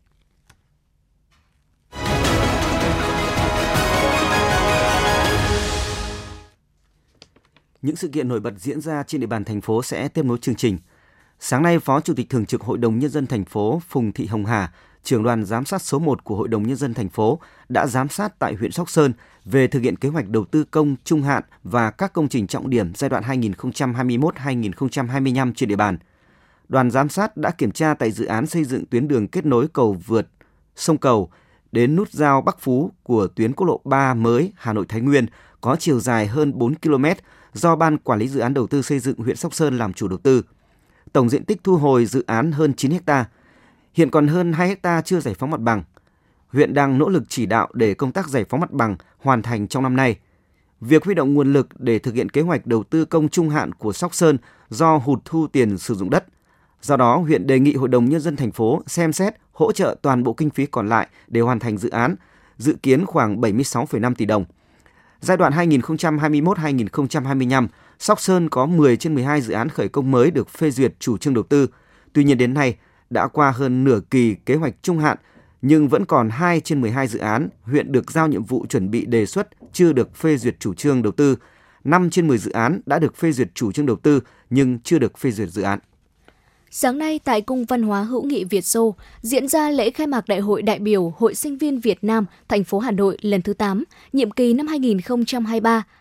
Những 7.81 7.95
sự 7.95 8.07
kiện 8.07 8.27
nổi 8.27 8.39
bật 8.39 8.53
diễn 8.57 8.81
ra 8.81 9.03
trên 9.03 9.21
địa 9.21 9.27
bàn 9.27 9.43
thành 9.43 9.61
phố 9.61 9.83
sẽ 9.83 10.07
tiếp 10.07 10.25
nối 10.25 10.37
chương 10.41 10.55
trình. 10.55 10.77
Sáng 11.39 11.63
nay, 11.63 11.79
Phó 11.79 12.01
Chủ 12.01 12.13
tịch 12.13 12.29
Thường 12.29 12.45
trực 12.45 12.61
Hội 12.61 12.77
đồng 12.77 12.99
Nhân 12.99 13.09
dân 13.09 13.27
thành 13.27 13.45
phố 13.45 13.81
Phùng 13.87 14.11
Thị 14.11 14.25
Hồng 14.25 14.45
Hà, 14.45 14.73
trưởng 15.03 15.23
đoàn 15.23 15.45
giám 15.45 15.65
sát 15.65 15.81
số 15.81 16.00
1 16.00 16.23
của 16.23 16.35
Hội 16.35 16.47
đồng 16.47 16.67
Nhân 16.67 16.77
dân 16.77 16.94
thành 16.94 17.09
phố 17.09 17.39
đã 17.69 17.88
giám 17.88 18.09
sát 18.09 18.39
tại 18.39 18.53
huyện 18.53 18.71
Sóc 18.71 18.89
Sơn 18.89 19.13
về 19.45 19.67
thực 19.67 19.79
hiện 19.79 19.95
kế 19.95 20.09
hoạch 20.09 20.29
đầu 20.29 20.45
tư 20.45 20.63
công 20.63 20.95
trung 21.03 21.21
hạn 21.21 21.44
và 21.63 21.91
các 21.91 22.13
công 22.13 22.27
trình 22.27 22.47
trọng 22.47 22.69
điểm 22.69 22.94
giai 22.95 23.09
đoạn 23.09 23.23
2021-2025 23.23 25.53
trên 25.53 25.69
địa 25.69 25.75
bàn. 25.75 25.97
Đoàn 26.69 26.91
giám 26.91 27.09
sát 27.09 27.38
đã 27.38 27.51
kiểm 27.51 27.71
tra 27.71 27.94
tại 27.94 28.11
dự 28.11 28.25
án 28.25 28.47
xây 28.47 28.63
dựng 28.63 28.85
tuyến 28.85 29.07
đường 29.07 29.27
kết 29.27 29.45
nối 29.45 29.67
cầu 29.67 29.97
vượt 30.07 30.27
sông 30.75 30.97
Cầu 30.97 31.29
đến 31.71 31.95
nút 31.95 32.11
giao 32.11 32.41
Bắc 32.41 32.59
Phú 32.59 32.91
của 33.03 33.27
tuyến 33.27 33.53
quốc 33.53 33.67
lộ 33.67 33.79
3 33.83 34.13
mới 34.13 34.51
Hà 34.55 34.73
Nội 34.73 34.85
Thái 34.89 35.01
Nguyên 35.01 35.25
có 35.61 35.75
chiều 35.79 36.00
dài 36.00 36.27
hơn 36.27 36.59
4 36.59 36.75
km 36.75 37.05
do 37.53 37.75
Ban 37.75 37.97
Quản 37.97 38.19
lý 38.19 38.27
Dự 38.27 38.39
án 38.39 38.53
Đầu 38.53 38.67
tư 38.67 38.81
xây 38.81 39.00
dựng 39.00 39.17
huyện 39.17 39.35
Sóc 39.35 39.53
Sơn 39.53 39.77
làm 39.77 39.94
chủ 39.94 40.07
đầu 40.07 40.17
tư. 40.17 40.41
Tổng 41.13 41.29
diện 41.29 41.45
tích 41.45 41.63
thu 41.63 41.77
hồi 41.77 42.05
dự 42.05 42.23
án 42.27 42.51
hơn 42.51 42.73
9 42.73 42.91
ha. 43.07 43.25
Hiện 43.93 44.09
còn 44.09 44.27
hơn 44.27 44.53
2 44.53 44.67
hecta 44.67 45.01
chưa 45.01 45.19
giải 45.19 45.33
phóng 45.33 45.51
mặt 45.51 45.59
bằng. 45.59 45.83
Huyện 46.47 46.73
đang 46.73 46.97
nỗ 46.97 47.09
lực 47.09 47.23
chỉ 47.29 47.45
đạo 47.45 47.67
để 47.73 47.93
công 47.93 48.11
tác 48.11 48.27
giải 48.27 48.45
phóng 48.49 48.59
mặt 48.59 48.71
bằng 48.71 48.95
hoàn 49.17 49.41
thành 49.41 49.67
trong 49.67 49.83
năm 49.83 49.95
nay. 49.95 50.17
Việc 50.81 51.05
huy 51.05 51.13
động 51.13 51.33
nguồn 51.33 51.53
lực 51.53 51.67
để 51.79 51.99
thực 51.99 52.13
hiện 52.13 52.29
kế 52.29 52.41
hoạch 52.41 52.65
đầu 52.65 52.83
tư 52.83 53.05
công 53.05 53.29
trung 53.29 53.49
hạn 53.49 53.73
của 53.73 53.93
Sóc 53.93 54.15
Sơn 54.15 54.37
do 54.69 54.97
hụt 54.97 55.19
thu 55.25 55.47
tiền 55.47 55.77
sử 55.77 55.95
dụng 55.95 56.09
đất. 56.09 56.25
Do 56.81 56.97
đó, 56.97 57.17
huyện 57.17 57.47
đề 57.47 57.59
nghị 57.59 57.73
Hội 57.73 57.89
đồng 57.89 58.09
Nhân 58.09 58.21
dân 58.21 58.35
thành 58.35 58.51
phố 58.51 58.81
xem 58.87 59.13
xét 59.13 59.33
hỗ 59.51 59.71
trợ 59.71 59.95
toàn 60.01 60.23
bộ 60.23 60.33
kinh 60.33 60.49
phí 60.49 60.65
còn 60.65 60.89
lại 60.89 61.07
để 61.27 61.41
hoàn 61.41 61.59
thành 61.59 61.77
dự 61.77 61.89
án, 61.89 62.15
dự 62.57 62.75
kiến 62.83 63.05
khoảng 63.05 63.41
76,5 63.41 64.15
tỷ 64.15 64.25
đồng. 64.25 64.45
Giai 65.21 65.37
đoạn 65.37 65.53
2021-2025, 65.53 67.67
Sóc 67.99 68.19
Sơn 68.19 68.49
có 68.49 68.65
10 68.65 68.97
trên 68.97 69.15
12 69.15 69.41
dự 69.41 69.53
án 69.53 69.69
khởi 69.69 69.87
công 69.87 70.11
mới 70.11 70.31
được 70.31 70.49
phê 70.49 70.71
duyệt 70.71 70.93
chủ 70.99 71.17
trương 71.17 71.33
đầu 71.33 71.43
tư. 71.43 71.67
Tuy 72.13 72.23
nhiên 72.23 72.37
đến 72.37 72.53
nay, 72.53 72.75
đã 73.13 73.27
qua 73.27 73.51
hơn 73.51 73.83
nửa 73.83 74.00
kỳ 74.10 74.36
kế 74.45 74.56
hoạch 74.56 74.74
trung 74.81 75.00
hạn, 75.00 75.18
nhưng 75.62 75.88
vẫn 75.88 76.06
còn 76.06 76.30
2 76.30 76.60
trên 76.60 76.81
12 76.81 77.07
dự 77.07 77.19
án 77.19 77.50
huyện 77.63 77.92
được 77.92 78.12
giao 78.12 78.27
nhiệm 78.27 78.44
vụ 78.44 78.65
chuẩn 78.69 78.92
bị 78.92 79.06
đề 79.06 79.25
xuất 79.25 79.48
chưa 79.74 79.94
được 79.94 80.15
phê 80.15 80.38
duyệt 80.38 80.56
chủ 80.60 80.74
trương 80.74 81.01
đầu 81.01 81.12
tư. 81.12 81.36
5 81.83 82.10
trên 82.10 82.27
10 82.27 82.38
dự 82.38 82.51
án 82.51 82.81
đã 82.86 83.00
được 83.00 83.15
phê 83.15 83.31
duyệt 83.31 83.48
chủ 83.54 83.71
trương 83.71 83.86
đầu 83.86 83.95
tư 83.95 84.19
nhưng 84.50 84.80
chưa 84.80 85.00
được 85.00 85.18
phê 85.18 85.31
duyệt 85.31 85.50
dự 85.50 85.62
án. 85.62 85.80
Sáng 86.75 86.98
nay 86.98 87.19
tại 87.24 87.42
Cung 87.42 87.65
Văn 87.65 87.83
hóa 87.83 88.04
Hữu 88.04 88.24
nghị 88.24 88.44
Việt 88.44 88.65
Xô 88.65 88.95
diễn 89.21 89.48
ra 89.48 89.69
lễ 89.69 89.92
khai 89.92 90.07
mạc 90.07 90.27
Đại 90.27 90.39
hội 90.39 90.62
đại 90.62 90.80
biểu 90.80 91.13
Hội 91.18 91.36
sinh 91.36 91.57
viên 91.57 91.80
Việt 91.80 92.04
Nam 92.04 92.25
thành 92.48 92.63
phố 92.63 92.80
Hà 92.80 92.92
Nội 92.92 93.18
lần 93.21 93.42
thứ 93.42 93.54
8, 93.54 93.83
nhiệm 94.13 94.31
kỳ 94.31 94.54
năm 94.54 94.68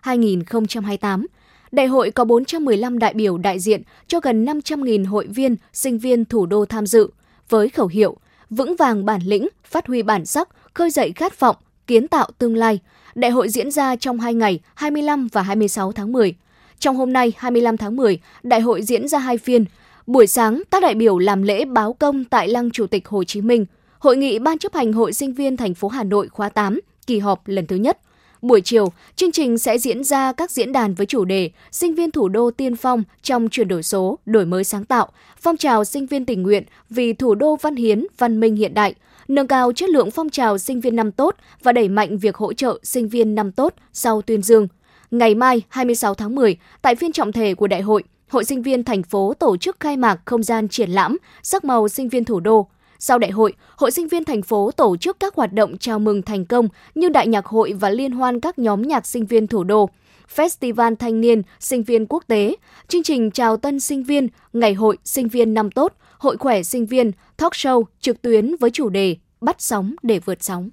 2023-2028. 0.02 1.26
Đại 1.72 1.86
hội 1.86 2.10
có 2.10 2.24
415 2.24 2.98
đại 2.98 3.14
biểu 3.14 3.38
đại 3.38 3.60
diện 3.60 3.82
cho 4.06 4.20
gần 4.20 4.44
500.000 4.44 5.08
hội 5.08 5.26
viên, 5.26 5.56
sinh 5.72 5.98
viên 5.98 6.24
thủ 6.24 6.46
đô 6.46 6.64
tham 6.64 6.86
dự, 6.86 7.10
với 7.48 7.68
khẩu 7.68 7.86
hiệu 7.86 8.16
vững 8.50 8.76
vàng 8.76 9.04
bản 9.04 9.20
lĩnh, 9.24 9.48
phát 9.64 9.86
huy 9.86 10.02
bản 10.02 10.26
sắc, 10.26 10.48
khơi 10.74 10.90
dậy 10.90 11.12
khát 11.16 11.40
vọng, 11.40 11.56
kiến 11.86 12.08
tạo 12.08 12.30
tương 12.38 12.56
lai. 12.56 12.78
Đại 13.14 13.30
hội 13.30 13.48
diễn 13.48 13.70
ra 13.70 13.96
trong 13.96 14.20
2 14.20 14.34
ngày 14.34 14.60
25 14.74 15.28
và 15.32 15.42
26 15.42 15.92
tháng 15.92 16.12
10. 16.12 16.34
Trong 16.78 16.96
hôm 16.96 17.12
nay 17.12 17.32
25 17.36 17.76
tháng 17.76 17.96
10, 17.96 18.18
đại 18.42 18.60
hội 18.60 18.82
diễn 18.82 19.08
ra 19.08 19.18
hai 19.18 19.38
phiên– 19.38 19.64
Buổi 20.06 20.26
sáng, 20.26 20.62
các 20.70 20.82
đại 20.82 20.94
biểu 20.94 21.18
làm 21.18 21.42
lễ 21.42 21.64
báo 21.64 21.92
công 21.92 22.24
tại 22.24 22.48
Lăng 22.48 22.70
Chủ 22.70 22.86
tịch 22.86 23.08
Hồ 23.08 23.24
Chí 23.24 23.40
Minh, 23.40 23.66
Hội 23.98 24.16
nghị 24.16 24.38
Ban 24.38 24.58
chấp 24.58 24.74
hành 24.74 24.92
Hội 24.92 25.12
sinh 25.12 25.32
viên 25.32 25.56
thành 25.56 25.74
phố 25.74 25.88
Hà 25.88 26.04
Nội 26.04 26.28
khóa 26.28 26.48
8, 26.48 26.80
kỳ 27.06 27.18
họp 27.18 27.48
lần 27.48 27.66
thứ 27.66 27.76
nhất. 27.76 27.98
Buổi 28.42 28.60
chiều, 28.60 28.92
chương 29.16 29.32
trình 29.32 29.58
sẽ 29.58 29.78
diễn 29.78 30.04
ra 30.04 30.32
các 30.32 30.50
diễn 30.50 30.72
đàn 30.72 30.94
với 30.94 31.06
chủ 31.06 31.24
đề 31.24 31.50
Sinh 31.70 31.94
viên 31.94 32.10
thủ 32.10 32.28
đô 32.28 32.50
tiên 32.50 32.76
phong 32.76 33.02
trong 33.22 33.48
chuyển 33.48 33.68
đổi 33.68 33.82
số, 33.82 34.18
đổi 34.26 34.46
mới 34.46 34.64
sáng 34.64 34.84
tạo, 34.84 35.08
phong 35.40 35.56
trào 35.56 35.84
sinh 35.84 36.06
viên 36.06 36.24
tình 36.24 36.42
nguyện 36.42 36.64
vì 36.90 37.12
thủ 37.12 37.34
đô 37.34 37.56
văn 37.56 37.76
hiến, 37.76 38.06
văn 38.18 38.40
minh 38.40 38.56
hiện 38.56 38.74
đại, 38.74 38.94
nâng 39.28 39.46
cao 39.46 39.72
chất 39.72 39.90
lượng 39.90 40.10
phong 40.10 40.30
trào 40.30 40.58
sinh 40.58 40.80
viên 40.80 40.96
năm 40.96 41.12
tốt 41.12 41.36
và 41.62 41.72
đẩy 41.72 41.88
mạnh 41.88 42.18
việc 42.18 42.36
hỗ 42.36 42.52
trợ 42.52 42.78
sinh 42.82 43.08
viên 43.08 43.34
năm 43.34 43.52
tốt 43.52 43.74
sau 43.92 44.22
tuyên 44.22 44.42
dương. 44.42 44.68
Ngày 45.10 45.34
mai 45.34 45.62
26 45.68 46.14
tháng 46.14 46.34
10, 46.34 46.56
tại 46.82 46.94
phiên 46.94 47.12
trọng 47.12 47.32
thể 47.32 47.54
của 47.54 47.66
đại 47.66 47.82
hội, 47.82 48.02
Hội 48.28 48.44
sinh 48.44 48.62
viên 48.62 48.84
thành 48.84 49.02
phố 49.02 49.34
tổ 49.34 49.56
chức 49.56 49.76
khai 49.80 49.96
mạc 49.96 50.20
không 50.24 50.42
gian 50.42 50.68
triển 50.68 50.90
lãm 50.90 51.18
sắc 51.42 51.64
màu 51.64 51.88
sinh 51.88 52.08
viên 52.08 52.24
thủ 52.24 52.40
đô. 52.40 52.68
Sau 53.04 53.18
đại 53.18 53.30
hội, 53.30 53.52
Hội 53.76 53.90
sinh 53.90 54.08
viên 54.08 54.24
thành 54.24 54.42
phố 54.42 54.70
tổ 54.70 54.96
chức 54.96 55.20
các 55.20 55.34
hoạt 55.34 55.52
động 55.52 55.78
chào 55.78 55.98
mừng 55.98 56.22
thành 56.22 56.44
công 56.44 56.68
như 56.94 57.08
đại 57.08 57.26
nhạc 57.26 57.46
hội 57.46 57.72
và 57.72 57.90
liên 57.90 58.12
hoan 58.12 58.40
các 58.40 58.58
nhóm 58.58 58.82
nhạc 58.82 59.06
sinh 59.06 59.26
viên 59.26 59.46
thủ 59.46 59.64
đô, 59.64 59.90
Festival 60.34 60.96
Thanh 60.96 61.20
niên 61.20 61.42
Sinh 61.60 61.82
viên 61.82 62.06
quốc 62.06 62.24
tế, 62.26 62.56
chương 62.88 63.02
trình 63.02 63.30
chào 63.30 63.56
tân 63.56 63.80
sinh 63.80 64.04
viên, 64.04 64.28
ngày 64.52 64.74
hội 64.74 64.98
sinh 65.04 65.28
viên 65.28 65.54
năm 65.54 65.70
tốt, 65.70 65.92
hội 66.18 66.36
khỏe 66.36 66.62
sinh 66.62 66.86
viên, 66.86 67.10
talk 67.36 67.52
show 67.52 67.84
trực 68.00 68.22
tuyến 68.22 68.56
với 68.60 68.70
chủ 68.70 68.88
đề 68.88 69.16
Bắt 69.40 69.56
sóng 69.58 69.94
để 70.02 70.18
vượt 70.18 70.42
sóng. 70.42 70.70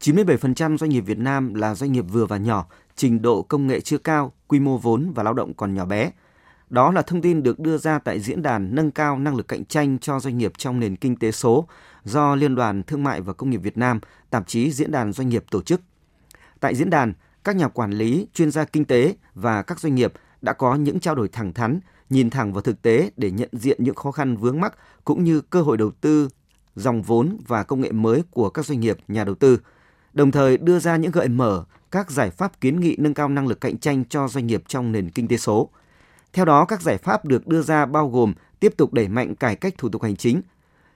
97% 0.00 0.76
doanh 0.76 0.90
nghiệp 0.90 1.00
Việt 1.00 1.18
Nam 1.18 1.54
là 1.54 1.74
doanh 1.74 1.92
nghiệp 1.92 2.04
vừa 2.12 2.26
và 2.26 2.36
nhỏ, 2.36 2.66
trình 2.96 3.22
độ 3.22 3.42
công 3.42 3.66
nghệ 3.66 3.80
chưa 3.80 3.98
cao, 3.98 4.32
quy 4.48 4.60
mô 4.60 4.78
vốn 4.78 5.12
và 5.14 5.22
lao 5.22 5.34
động 5.34 5.54
còn 5.54 5.74
nhỏ 5.74 5.84
bé– 5.84 6.10
đó 6.70 6.92
là 6.92 7.02
thông 7.02 7.22
tin 7.22 7.42
được 7.42 7.58
đưa 7.58 7.78
ra 7.78 7.98
tại 7.98 8.20
diễn 8.20 8.42
đàn 8.42 8.74
nâng 8.74 8.90
cao 8.90 9.18
năng 9.18 9.36
lực 9.36 9.48
cạnh 9.48 9.64
tranh 9.64 9.98
cho 9.98 10.20
doanh 10.20 10.38
nghiệp 10.38 10.52
trong 10.58 10.80
nền 10.80 10.96
kinh 10.96 11.16
tế 11.16 11.32
số 11.32 11.68
do 12.04 12.34
Liên 12.34 12.54
đoàn 12.54 12.82
Thương 12.82 13.04
mại 13.04 13.20
và 13.20 13.32
Công 13.32 13.50
nghiệp 13.50 13.56
Việt 13.62 13.78
Nam, 13.78 14.00
tạp 14.30 14.46
chí 14.46 14.70
Diễn 14.72 14.90
đàn 14.90 15.12
Doanh 15.12 15.28
nghiệp 15.28 15.44
tổ 15.50 15.62
chức. 15.62 15.80
Tại 16.60 16.74
diễn 16.74 16.90
đàn, 16.90 17.12
các 17.44 17.56
nhà 17.56 17.68
quản 17.68 17.90
lý, 17.90 18.28
chuyên 18.34 18.50
gia 18.50 18.64
kinh 18.64 18.84
tế 18.84 19.16
và 19.34 19.62
các 19.62 19.80
doanh 19.80 19.94
nghiệp 19.94 20.12
đã 20.42 20.52
có 20.52 20.74
những 20.74 21.00
trao 21.00 21.14
đổi 21.14 21.28
thẳng 21.28 21.52
thắn, 21.52 21.80
nhìn 22.10 22.30
thẳng 22.30 22.52
vào 22.52 22.62
thực 22.62 22.82
tế 22.82 23.10
để 23.16 23.30
nhận 23.30 23.48
diện 23.52 23.84
những 23.84 23.94
khó 23.94 24.10
khăn 24.10 24.36
vướng 24.36 24.60
mắc 24.60 24.74
cũng 25.04 25.24
như 25.24 25.40
cơ 25.40 25.62
hội 25.62 25.76
đầu 25.76 25.90
tư, 25.90 26.28
dòng 26.76 27.02
vốn 27.02 27.36
và 27.46 27.62
công 27.62 27.80
nghệ 27.80 27.92
mới 27.92 28.22
của 28.30 28.50
các 28.50 28.66
doanh 28.66 28.80
nghiệp, 28.80 28.98
nhà 29.08 29.24
đầu 29.24 29.34
tư, 29.34 29.60
đồng 30.12 30.30
thời 30.30 30.56
đưa 30.56 30.78
ra 30.78 30.96
những 30.96 31.12
gợi 31.12 31.28
mở 31.28 31.64
các 31.90 32.10
giải 32.10 32.30
pháp 32.30 32.60
kiến 32.60 32.80
nghị 32.80 32.96
nâng 32.98 33.14
cao 33.14 33.28
năng 33.28 33.46
lực 33.46 33.60
cạnh 33.60 33.78
tranh 33.78 34.04
cho 34.04 34.28
doanh 34.28 34.46
nghiệp 34.46 34.62
trong 34.68 34.92
nền 34.92 35.10
kinh 35.10 35.28
tế 35.28 35.36
số– 35.36 35.70
theo 36.36 36.44
đó, 36.44 36.64
các 36.64 36.82
giải 36.82 36.98
pháp 36.98 37.24
được 37.24 37.46
đưa 37.46 37.62
ra 37.62 37.86
bao 37.86 38.08
gồm 38.08 38.34
tiếp 38.60 38.74
tục 38.76 38.92
đẩy 38.92 39.08
mạnh 39.08 39.34
cải 39.34 39.56
cách 39.56 39.74
thủ 39.78 39.88
tục 39.88 40.02
hành 40.02 40.16
chính. 40.16 40.42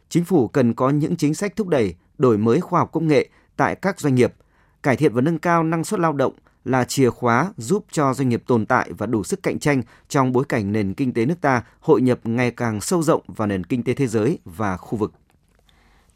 Chính 0.09 0.25
phủ 0.25 0.49
cần 0.49 0.75
có 0.75 0.91
những 0.91 1.17
chính 1.17 1.35
sách 1.35 1.57
thúc 1.57 1.69
đẩy 1.69 1.95
đổi 2.19 2.39
mới 2.39 2.61
khoa 2.61 2.81
học 2.81 2.93
công 2.93 3.09
nghệ 3.09 3.29
tại 3.57 3.75
các 3.75 4.01
doanh 4.01 4.15
nghiệp, 4.15 4.35
cải 4.83 4.97
thiện 4.97 5.15
và 5.15 5.21
nâng 5.21 5.39
cao 5.39 5.63
năng 5.63 5.85
suất 5.85 6.01
lao 6.01 6.13
động 6.13 6.33
là 6.65 6.85
chìa 6.85 7.11
khóa 7.11 7.53
giúp 7.57 7.85
cho 7.91 8.15
doanh 8.15 8.29
nghiệp 8.29 8.43
tồn 8.47 8.67
tại 8.67 8.93
và 8.99 9.07
đủ 9.07 9.25
sức 9.25 9.43
cạnh 9.43 9.59
tranh 9.59 9.83
trong 10.09 10.33
bối 10.33 10.45
cảnh 10.49 10.73
nền 10.73 10.95
kinh 10.95 11.13
tế 11.13 11.27
nước 11.27 11.41
ta 11.41 11.63
hội 11.81 12.03
nhập 12.03 12.19
ngày 12.25 12.51
càng 12.51 12.81
sâu 12.81 13.03
rộng 13.03 13.23
vào 13.27 13.49
nền 13.49 13.65
kinh 13.65 13.83
tế 13.83 13.95
thế 13.95 14.07
giới 14.07 14.39
và 14.45 14.77
khu 14.77 14.99
vực. 14.99 15.13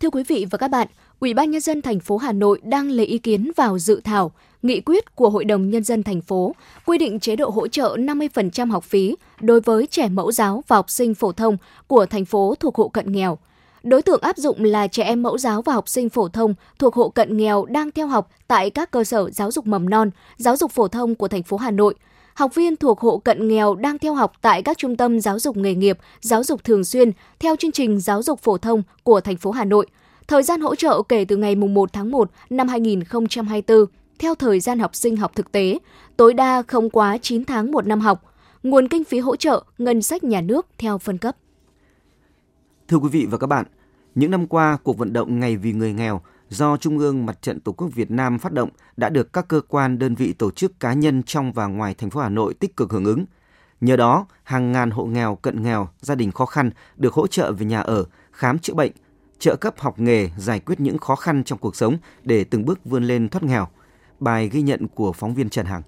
Thưa 0.00 0.10
quý 0.10 0.24
vị 0.28 0.46
và 0.50 0.58
các 0.58 0.70
bạn, 0.70 0.88
Ủy 1.20 1.34
ban 1.34 1.50
nhân 1.50 1.60
dân 1.60 1.82
thành 1.82 2.00
phố 2.00 2.16
Hà 2.16 2.32
Nội 2.32 2.60
đang 2.64 2.90
lấy 2.90 3.06
ý 3.06 3.18
kiến 3.18 3.50
vào 3.56 3.78
dự 3.78 4.00
thảo 4.04 4.32
nghị 4.62 4.80
quyết 4.80 5.16
của 5.16 5.30
Hội 5.30 5.44
đồng 5.44 5.70
nhân 5.70 5.84
dân 5.84 6.02
thành 6.02 6.20
phố 6.20 6.54
quy 6.86 6.98
định 6.98 7.20
chế 7.20 7.36
độ 7.36 7.50
hỗ 7.50 7.68
trợ 7.68 7.96
50% 7.98 8.70
học 8.70 8.84
phí 8.84 9.16
đối 9.40 9.60
với 9.60 9.86
trẻ 9.86 10.08
mẫu 10.08 10.32
giáo 10.32 10.64
và 10.68 10.76
học 10.76 10.90
sinh 10.90 11.14
phổ 11.14 11.32
thông 11.32 11.56
của 11.86 12.06
thành 12.06 12.24
phố 12.24 12.54
thuộc 12.60 12.76
hộ 12.76 12.88
cận 12.88 13.12
nghèo. 13.12 13.38
Đối 13.82 14.02
tượng 14.02 14.20
áp 14.20 14.36
dụng 14.36 14.64
là 14.64 14.86
trẻ 14.86 15.02
em 15.02 15.22
mẫu 15.22 15.38
giáo 15.38 15.62
và 15.62 15.72
học 15.72 15.88
sinh 15.88 16.08
phổ 16.08 16.28
thông 16.28 16.54
thuộc 16.78 16.94
hộ 16.94 17.08
cận 17.08 17.36
nghèo 17.36 17.64
đang 17.64 17.90
theo 17.90 18.06
học 18.06 18.30
tại 18.46 18.70
các 18.70 18.90
cơ 18.90 19.04
sở 19.04 19.30
giáo 19.30 19.50
dục 19.50 19.66
mầm 19.66 19.90
non, 19.90 20.10
giáo 20.36 20.56
dục 20.56 20.72
phổ 20.72 20.88
thông 20.88 21.14
của 21.14 21.28
thành 21.28 21.42
phố 21.42 21.56
Hà 21.56 21.70
Nội, 21.70 21.94
học 22.34 22.54
viên 22.54 22.76
thuộc 22.76 23.00
hộ 23.00 23.18
cận 23.18 23.48
nghèo 23.48 23.74
đang 23.74 23.98
theo 23.98 24.14
học 24.14 24.32
tại 24.40 24.62
các 24.62 24.78
trung 24.78 24.96
tâm 24.96 25.20
giáo 25.20 25.38
dục 25.38 25.56
nghề 25.56 25.74
nghiệp, 25.74 25.98
giáo 26.20 26.44
dục 26.44 26.64
thường 26.64 26.84
xuyên 26.84 27.12
theo 27.38 27.56
chương 27.56 27.72
trình 27.72 28.00
giáo 28.00 28.22
dục 28.22 28.40
phổ 28.40 28.58
thông 28.58 28.82
của 29.02 29.20
thành 29.20 29.36
phố 29.36 29.50
Hà 29.50 29.64
Nội– 29.64 29.86
Thời 30.28 30.42
gian 30.42 30.60
hỗ 30.60 30.74
trợ 30.74 31.02
kể 31.08 31.24
từ 31.24 31.36
ngày 31.36 31.54
1 31.54 31.92
tháng 31.92 32.10
1 32.10 32.30
năm 32.50 32.68
2024 32.68 33.86
theo 34.18 34.34
thời 34.34 34.60
gian 34.60 34.78
học 34.78 34.94
sinh 34.94 35.16
học 35.16 35.32
thực 35.34 35.52
tế, 35.52 35.78
tối 36.16 36.34
đa 36.34 36.62
không 36.62 36.90
quá 36.90 37.18
9 37.22 37.44
tháng 37.44 37.72
một 37.72 37.86
năm 37.86 38.00
học. 38.00 38.34
Nguồn 38.62 38.88
kinh 38.88 39.04
phí 39.04 39.18
hỗ 39.18 39.36
trợ 39.36 39.64
ngân 39.78 40.02
sách 40.02 40.24
nhà 40.24 40.40
nước 40.40 40.66
theo 40.78 40.98
phân 40.98 41.18
cấp. 41.18 41.36
Thưa 42.88 42.96
quý 42.96 43.08
vị 43.08 43.26
và 43.30 43.38
các 43.38 43.46
bạn, 43.46 43.66
những 44.14 44.30
năm 44.30 44.46
qua, 44.46 44.78
cuộc 44.82 44.98
vận 44.98 45.12
động 45.12 45.40
Ngày 45.40 45.56
vì 45.56 45.72
người 45.72 45.92
nghèo 45.92 46.20
do 46.48 46.76
Trung 46.76 46.98
ương 46.98 47.26
Mặt 47.26 47.42
trận 47.42 47.60
Tổ 47.60 47.72
quốc 47.72 47.88
Việt 47.94 48.10
Nam 48.10 48.38
phát 48.38 48.52
động 48.52 48.68
đã 48.96 49.08
được 49.08 49.32
các 49.32 49.48
cơ 49.48 49.60
quan, 49.68 49.98
đơn 49.98 50.14
vị, 50.14 50.32
tổ 50.32 50.50
chức 50.50 50.80
cá 50.80 50.92
nhân 50.92 51.22
trong 51.22 51.52
và 51.52 51.66
ngoài 51.66 51.94
thành 51.94 52.10
phố 52.10 52.20
Hà 52.20 52.28
Nội 52.28 52.54
tích 52.54 52.76
cực 52.76 52.92
hưởng 52.92 53.04
ứng. 53.04 53.24
Nhờ 53.80 53.96
đó, 53.96 54.26
hàng 54.42 54.72
ngàn 54.72 54.90
hộ 54.90 55.04
nghèo, 55.04 55.34
cận 55.42 55.62
nghèo, 55.62 55.88
gia 56.00 56.14
đình 56.14 56.32
khó 56.32 56.46
khăn 56.46 56.70
được 56.96 57.14
hỗ 57.14 57.26
trợ 57.26 57.52
về 57.52 57.66
nhà 57.66 57.80
ở, 57.80 58.04
khám 58.32 58.58
chữa 58.58 58.74
bệnh, 58.74 58.92
trợ 59.44 59.56
cấp 59.56 59.74
học 59.78 60.00
nghề, 60.00 60.28
giải 60.36 60.60
quyết 60.60 60.80
những 60.80 60.98
khó 60.98 61.16
khăn 61.16 61.44
trong 61.44 61.58
cuộc 61.58 61.76
sống 61.76 61.96
để 62.22 62.44
từng 62.44 62.64
bước 62.64 62.84
vươn 62.84 63.04
lên 63.04 63.28
thoát 63.28 63.42
nghèo. 63.42 63.68
Bài 64.20 64.48
ghi 64.52 64.62
nhận 64.62 64.88
của 64.88 65.12
phóng 65.12 65.34
viên 65.34 65.50
Trần 65.50 65.66
Hằng. 65.66 65.82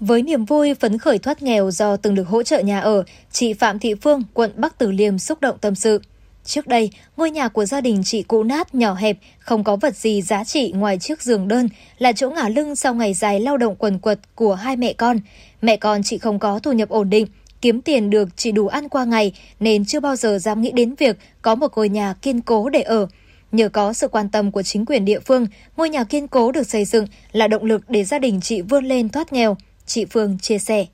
Với 0.00 0.22
niềm 0.22 0.44
vui 0.44 0.74
phấn 0.74 0.98
khởi 0.98 1.18
thoát 1.18 1.42
nghèo 1.42 1.70
do 1.70 1.96
từng 1.96 2.14
được 2.14 2.28
hỗ 2.28 2.42
trợ 2.42 2.60
nhà 2.60 2.80
ở, 2.80 3.04
chị 3.30 3.52
Phạm 3.52 3.78
Thị 3.78 3.94
Phương, 3.94 4.22
quận 4.34 4.52
Bắc 4.56 4.78
Từ 4.78 4.90
Liêm 4.90 5.18
xúc 5.18 5.40
động 5.40 5.58
tâm 5.60 5.74
sự. 5.74 6.00
Trước 6.44 6.66
đây, 6.66 6.90
ngôi 7.16 7.30
nhà 7.30 7.48
của 7.48 7.64
gia 7.64 7.80
đình 7.80 8.02
chị 8.04 8.22
cũ 8.22 8.42
nát, 8.42 8.74
nhỏ 8.74 8.94
hẹp, 8.94 9.18
không 9.38 9.64
có 9.64 9.76
vật 9.76 9.96
gì 9.96 10.22
giá 10.22 10.44
trị 10.44 10.72
ngoài 10.72 10.98
chiếc 10.98 11.22
giường 11.22 11.48
đơn, 11.48 11.68
là 11.98 12.12
chỗ 12.12 12.30
ngả 12.30 12.48
lưng 12.48 12.76
sau 12.76 12.94
ngày 12.94 13.14
dài 13.14 13.40
lao 13.40 13.56
động 13.56 13.76
quần 13.76 13.98
quật 13.98 14.20
của 14.34 14.54
hai 14.54 14.76
mẹ 14.76 14.92
con. 14.92 15.20
Mẹ 15.62 15.76
con 15.76 16.02
chị 16.02 16.18
không 16.18 16.38
có 16.38 16.58
thu 16.58 16.72
nhập 16.72 16.88
ổn 16.88 17.10
định, 17.10 17.26
kiếm 17.64 17.80
tiền 17.80 18.10
được 18.10 18.28
chỉ 18.36 18.52
đủ 18.52 18.66
ăn 18.66 18.88
qua 18.88 19.04
ngày 19.04 19.32
nên 19.60 19.84
chưa 19.84 20.00
bao 20.00 20.16
giờ 20.16 20.38
dám 20.38 20.60
nghĩ 20.60 20.72
đến 20.72 20.94
việc 20.98 21.16
có 21.42 21.54
một 21.54 21.72
ngôi 21.76 21.88
nhà 21.88 22.14
kiên 22.22 22.40
cố 22.40 22.68
để 22.68 22.82
ở. 22.82 23.06
Nhờ 23.52 23.68
có 23.68 23.92
sự 23.92 24.08
quan 24.08 24.28
tâm 24.28 24.52
của 24.52 24.62
chính 24.62 24.86
quyền 24.86 25.04
địa 25.04 25.20
phương, 25.20 25.46
ngôi 25.76 25.90
nhà 25.90 26.04
kiên 26.04 26.28
cố 26.28 26.52
được 26.52 26.62
xây 26.62 26.84
dựng 26.84 27.06
là 27.32 27.48
động 27.48 27.64
lực 27.64 27.82
để 27.88 28.04
gia 28.04 28.18
đình 28.18 28.40
chị 28.40 28.62
vươn 28.62 28.84
lên 28.84 29.08
thoát 29.08 29.32
nghèo. 29.32 29.56
Chị 29.86 30.04
Phương 30.04 30.38
chia 30.38 30.58
sẻ. 30.58 30.86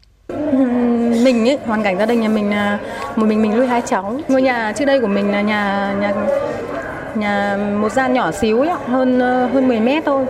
Mình 1.24 1.48
ấy, 1.48 1.58
hoàn 1.64 1.82
cảnh 1.82 1.98
gia 1.98 2.06
đình 2.06 2.20
nhà 2.20 2.28
mình 2.28 2.50
là 2.50 2.78
một 3.16 3.26
mình 3.26 3.42
mình 3.42 3.56
nuôi 3.56 3.66
hai 3.66 3.82
cháu. 3.86 4.20
Ngôi 4.28 4.42
nhà 4.42 4.72
trước 4.72 4.84
đây 4.84 5.00
của 5.00 5.06
mình 5.06 5.30
là 5.30 5.40
nhà 5.40 5.94
nhà 6.00 6.14
nhà 7.14 7.56
một 7.80 7.92
gian 7.92 8.12
nhỏ 8.12 8.32
xíu 8.32 8.60
ấy, 8.60 8.70
hơn 8.86 9.18
ờ, 9.18 9.46
hơn 9.46 9.68
10 9.68 9.80
mét 9.80 10.04
thôi. 10.06 10.26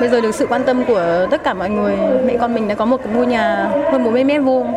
Bây 0.00 0.08
giờ 0.08 0.20
được 0.20 0.34
sự 0.34 0.46
quan 0.46 0.64
tâm 0.64 0.84
của 0.84 1.26
tất 1.30 1.44
cả 1.44 1.54
mọi 1.54 1.70
người, 1.70 1.96
mẹ 2.26 2.36
con 2.40 2.54
mình 2.54 2.68
đã 2.68 2.74
có 2.74 2.84
một 2.84 3.00
ngôi 3.14 3.26
nhà 3.26 3.70
hơn 3.92 4.04
40 4.04 4.24
mét 4.24 4.42
vuông. 4.42 4.74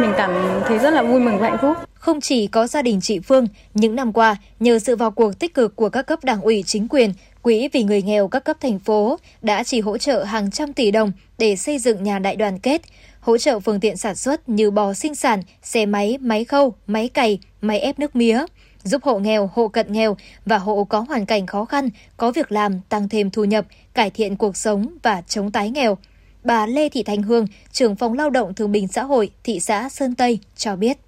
Mình 0.00 0.12
cảm 0.16 0.60
thấy 0.66 0.78
rất 0.78 0.90
là 0.90 1.02
vui 1.02 1.20
mừng 1.20 1.38
và 1.38 1.48
hạnh 1.48 1.58
phúc. 1.62 1.76
Không 1.94 2.20
chỉ 2.20 2.46
có 2.46 2.66
gia 2.66 2.82
đình 2.82 3.00
chị 3.00 3.18
Phương, 3.18 3.46
những 3.74 3.96
năm 3.96 4.12
qua, 4.12 4.36
nhờ 4.60 4.78
sự 4.78 4.96
vào 4.96 5.10
cuộc 5.10 5.38
tích 5.38 5.54
cực 5.54 5.76
của 5.76 5.88
các 5.88 6.02
cấp 6.02 6.24
đảng 6.24 6.40
ủy 6.40 6.62
chính 6.66 6.88
quyền, 6.88 7.12
Quỹ 7.42 7.68
vì 7.72 7.82
người 7.82 8.02
nghèo 8.02 8.28
các 8.28 8.44
cấp 8.44 8.56
thành 8.60 8.78
phố 8.78 9.18
đã 9.42 9.62
chỉ 9.64 9.80
hỗ 9.80 9.98
trợ 9.98 10.24
hàng 10.24 10.50
trăm 10.50 10.72
tỷ 10.72 10.90
đồng 10.90 11.12
để 11.38 11.56
xây 11.56 11.78
dựng 11.78 12.02
nhà 12.02 12.18
đại 12.18 12.36
đoàn 12.36 12.58
kết, 12.58 12.82
hỗ 13.20 13.38
trợ 13.38 13.60
phương 13.60 13.80
tiện 13.80 13.96
sản 13.96 14.14
xuất 14.14 14.48
như 14.48 14.70
bò 14.70 14.94
sinh 14.94 15.14
sản, 15.14 15.42
xe 15.62 15.86
máy, 15.86 16.18
máy 16.20 16.44
khâu, 16.44 16.74
máy 16.86 17.08
cày, 17.08 17.38
máy 17.60 17.80
ép 17.80 17.98
nước 17.98 18.16
mía, 18.16 18.44
giúp 18.82 19.02
hộ 19.02 19.18
nghèo, 19.18 19.50
hộ 19.54 19.68
cận 19.68 19.92
nghèo 19.92 20.16
và 20.46 20.58
hộ 20.58 20.84
có 20.84 21.00
hoàn 21.00 21.26
cảnh 21.26 21.46
khó 21.46 21.64
khăn, 21.64 21.88
có 22.16 22.30
việc 22.30 22.52
làm, 22.52 22.80
tăng 22.88 23.08
thêm 23.08 23.30
thu 23.30 23.44
nhập, 23.44 23.66
cải 23.94 24.10
thiện 24.10 24.36
cuộc 24.36 24.56
sống 24.56 24.88
và 25.02 25.22
chống 25.28 25.50
tái 25.50 25.70
nghèo. 25.70 25.98
Bà 26.46 26.66
Lê 26.66 26.88
Thị 26.88 27.02
Thanh 27.02 27.22
Hương, 27.22 27.46
trưởng 27.72 27.96
phòng 27.96 28.12
lao 28.12 28.30
động 28.30 28.54
thương 28.54 28.72
bình 28.72 28.88
xã 28.88 29.02
hội 29.02 29.30
thị 29.44 29.60
xã 29.60 29.88
Sơn 29.88 30.14
Tây 30.14 30.38
cho 30.56 30.76
biết. 30.76 30.98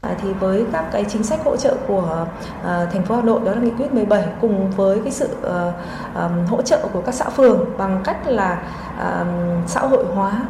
À, 0.00 0.16
thì 0.22 0.32
với 0.32 0.64
các 0.72 0.84
cái 0.92 1.04
chính 1.08 1.22
sách 1.22 1.40
hỗ 1.44 1.56
trợ 1.56 1.76
của 1.88 2.26
uh, 2.60 2.66
thành 2.66 3.04
phố 3.04 3.16
Hà 3.16 3.22
Nội 3.22 3.40
đó 3.44 3.52
là 3.52 3.60
nghị 3.60 3.70
quyết 3.78 3.92
17 3.92 4.24
cùng 4.40 4.70
với 4.70 4.98
cái 5.04 5.12
sự 5.12 5.28
uh, 5.40 5.74
um, 6.14 6.46
hỗ 6.46 6.62
trợ 6.62 6.88
của 6.92 7.00
các 7.06 7.14
xã 7.14 7.28
phường 7.30 7.64
bằng 7.78 8.00
cách 8.04 8.26
là 8.26 8.62
uh, 8.94 9.70
xã 9.70 9.80
hội 9.80 10.04
hóa 10.14 10.42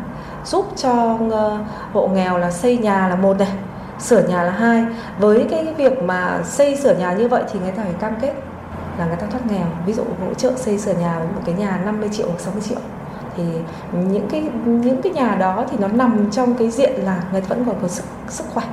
giúp 0.45 0.67
cho 0.76 1.15
uh, 1.15 1.67
hộ 1.93 2.09
nghèo 2.09 2.38
là 2.38 2.50
xây 2.50 2.79
nhà 2.79 3.09
là 3.09 3.17
một 3.17 3.38
này 3.38 3.53
sửa 4.00 4.29
nhà 4.29 4.43
là 4.43 4.53
hai. 4.53 4.85
Với 5.19 5.47
cái 5.50 5.75
việc 5.76 6.03
mà 6.03 6.43
xây 6.45 6.76
sửa 6.76 6.95
nhà 6.95 7.12
như 7.12 7.29
vậy 7.29 7.43
thì 7.53 7.61
người 7.61 7.73
ta 7.73 7.83
phải 7.83 7.95
cam 8.00 8.15
kết 8.21 8.35
là 8.99 9.07
người 9.07 9.17
ta 9.17 9.26
thoát 9.26 9.47
nghèo. 9.47 9.67
Ví 9.87 9.93
dụ 9.93 10.03
hỗ 10.26 10.35
trợ 10.35 10.53
xây 10.57 10.79
sửa 10.79 10.95
nhà 10.95 11.19
một 11.19 11.43
cái 11.47 11.55
nhà 11.55 11.81
50 11.85 12.09
triệu 12.12 12.26
hoặc 12.29 12.41
60 12.41 12.62
triệu 12.69 12.79
thì 13.37 13.43
những 14.11 14.28
cái 14.31 14.43
những 14.64 15.02
cái 15.02 15.12
nhà 15.12 15.35
đó 15.35 15.64
thì 15.71 15.76
nó 15.81 15.88
nằm 15.88 16.31
trong 16.33 16.55
cái 16.55 16.71
diện 16.71 16.93
là 17.05 17.23
người 17.33 17.40
ta 17.40 17.47
vẫn 17.49 17.64
còn 17.66 17.76
có 17.83 17.88
sức 17.88 18.05
sức 18.28 18.45
khỏe 18.55 18.64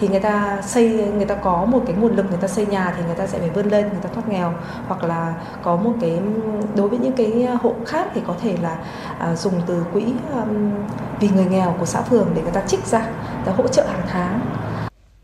thì 0.00 0.08
người 0.08 0.20
ta 0.20 0.62
xây 0.62 0.88
người 0.88 1.24
ta 1.24 1.34
có 1.34 1.64
một 1.64 1.82
cái 1.86 1.96
nguồn 1.96 2.16
lực 2.16 2.26
người 2.30 2.38
ta 2.40 2.48
xây 2.48 2.66
nhà 2.66 2.94
thì 2.96 3.02
người 3.06 3.14
ta 3.14 3.26
sẽ 3.26 3.38
phải 3.38 3.50
vươn 3.50 3.66
lên 3.66 3.88
người 3.88 4.00
ta 4.02 4.08
thoát 4.14 4.28
nghèo 4.28 4.54
hoặc 4.88 5.04
là 5.04 5.34
có 5.62 5.76
một 5.76 5.92
cái 6.00 6.18
đối 6.76 6.88
với 6.88 6.98
những 6.98 7.12
cái 7.12 7.46
hộ 7.62 7.74
khác 7.86 8.06
thì 8.14 8.20
có 8.26 8.34
thể 8.42 8.56
là 8.62 8.76
à, 9.18 9.36
dùng 9.36 9.54
từ 9.66 9.84
quỹ 9.92 10.04
um, 10.34 10.72
vì 11.20 11.28
người 11.28 11.44
nghèo 11.44 11.76
của 11.78 11.86
xã 11.86 12.02
phường 12.02 12.28
để 12.34 12.42
người 12.42 12.52
ta 12.52 12.62
trích 12.66 12.86
ra 12.86 13.06
để 13.46 13.52
hỗ 13.52 13.68
trợ 13.68 13.86
hàng 13.86 14.06
tháng 14.08 14.40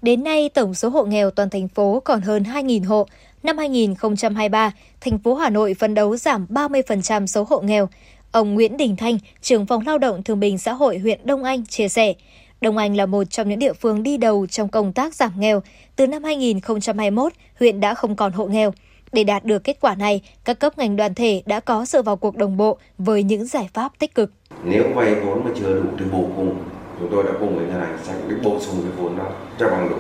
Đến 0.03 0.25
nay, 0.25 0.51
tổng 0.55 0.75
số 0.75 0.89
hộ 0.89 1.05
nghèo 1.05 1.31
toàn 1.31 1.51
thành 1.51 1.69
phố 1.69 2.03
còn 2.05 2.21
hơn 2.21 2.43
2.000 2.43 2.87
hộ. 2.87 3.07
Năm 3.43 3.59
2023, 3.59 4.73
thành 5.01 5.19
phố 5.19 5.35
Hà 5.35 5.51
Nội 5.51 5.75
phấn 5.75 5.95
đấu 5.95 6.17
giảm 6.17 6.47
30% 6.51 7.27
số 7.27 7.47
hộ 7.49 7.61
nghèo. 7.61 7.89
Ông 8.33 8.55
Nguyễn 8.55 8.77
Đình 8.77 8.97
Thanh, 8.97 9.19
trưởng 9.41 9.67
phòng 9.67 9.83
lao 9.87 9.99
động 9.99 10.23
thương 10.23 10.41
bình 10.41 10.59
xã 10.59 10.73
hội 10.73 10.99
huyện 10.99 11.21
Đông 11.25 11.45
Anh 11.45 11.67
chia 11.67 11.89
sẻ, 11.89 12.15
Đông 12.61 12.77
Anh 12.77 12.97
là 12.97 13.07
một 13.07 13.25
trong 13.25 13.49
những 13.49 13.59
địa 13.59 13.73
phương 13.73 14.03
đi 14.03 14.17
đầu 14.17 14.47
trong 14.47 14.69
công 14.69 14.93
tác 14.93 15.15
giảm 15.15 15.31
nghèo. 15.39 15.63
Từ 15.97 16.07
năm 16.07 16.25
2021, 16.25 17.33
huyện 17.61 17.81
đã 17.81 17.95
không 17.95 18.17
còn 18.17 18.33
hộ 18.33 18.47
nghèo. 18.47 18.73
Để 19.13 19.25
đạt 19.25 19.45
được 19.45 19.65
kết 19.65 19.77
quả 19.81 19.95
này, 19.95 20.21
các 20.45 20.59
cấp 20.59 20.79
ngành 20.79 20.97
đoàn 20.97 21.15
thể 21.15 21.43
đã 21.47 21.61
có 21.61 21.85
sự 21.85 22.03
vào 22.03 22.17
cuộc 22.17 22.37
đồng 22.37 22.57
bộ 22.57 22.79
với 22.99 23.23
những 23.23 23.47
giải 23.47 23.69
pháp 23.75 23.93
tích 23.99 24.15
cực. 24.15 24.33
Nếu 24.65 24.85
vay 24.95 25.15
vốn 25.15 25.45
mà 25.45 25.51
chưa 25.61 25.75
đủ 25.75 25.89
thì 25.99 26.05
bổ 26.13 26.29
cùng, 26.37 26.55
chúng 27.01 27.09
tôi 27.11 27.25
đã 27.25 27.31
cùng 27.41 27.57
với 27.57 27.67
ngân 27.67 27.81
hàng 27.81 27.99
sẽ 28.03 28.15
bổ 28.45 28.61
sung 28.61 28.77
cái 28.83 28.93
vốn 28.97 29.19
đó 29.19 29.31
cho 29.59 29.71
bằng 29.71 29.89
đủ. 29.91 29.97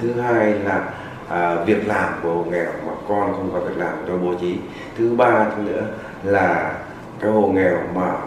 Thứ 0.00 0.20
hai 0.20 0.52
là 0.52 0.94
à, 1.28 1.64
việc 1.64 1.86
làm 1.86 2.20
của 2.22 2.34
hộ 2.34 2.44
nghèo 2.44 2.72
mà 2.86 2.92
con 3.08 3.32
không 3.32 3.50
có 3.52 3.60
việc 3.60 3.76
làm 3.76 4.04
tôi 4.06 4.18
bố 4.18 4.34
trí. 4.40 4.54
Thứ 4.98 5.14
ba 5.14 5.50
nữa 5.64 5.86
là 6.24 6.78
cái 7.22 7.30
hộ 7.30 7.46
nghèo 7.46 7.78
mà 7.94 8.18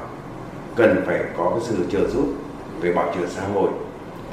cần 0.76 1.04
phải 1.06 1.20
có 1.38 1.50
cái 1.50 1.60
sự 1.64 1.86
trợ 1.92 2.10
giúp 2.10 2.34
về 2.82 2.94
bảo 2.94 3.14
trợ 3.16 3.28
xã 3.28 3.42
hội 3.42 3.70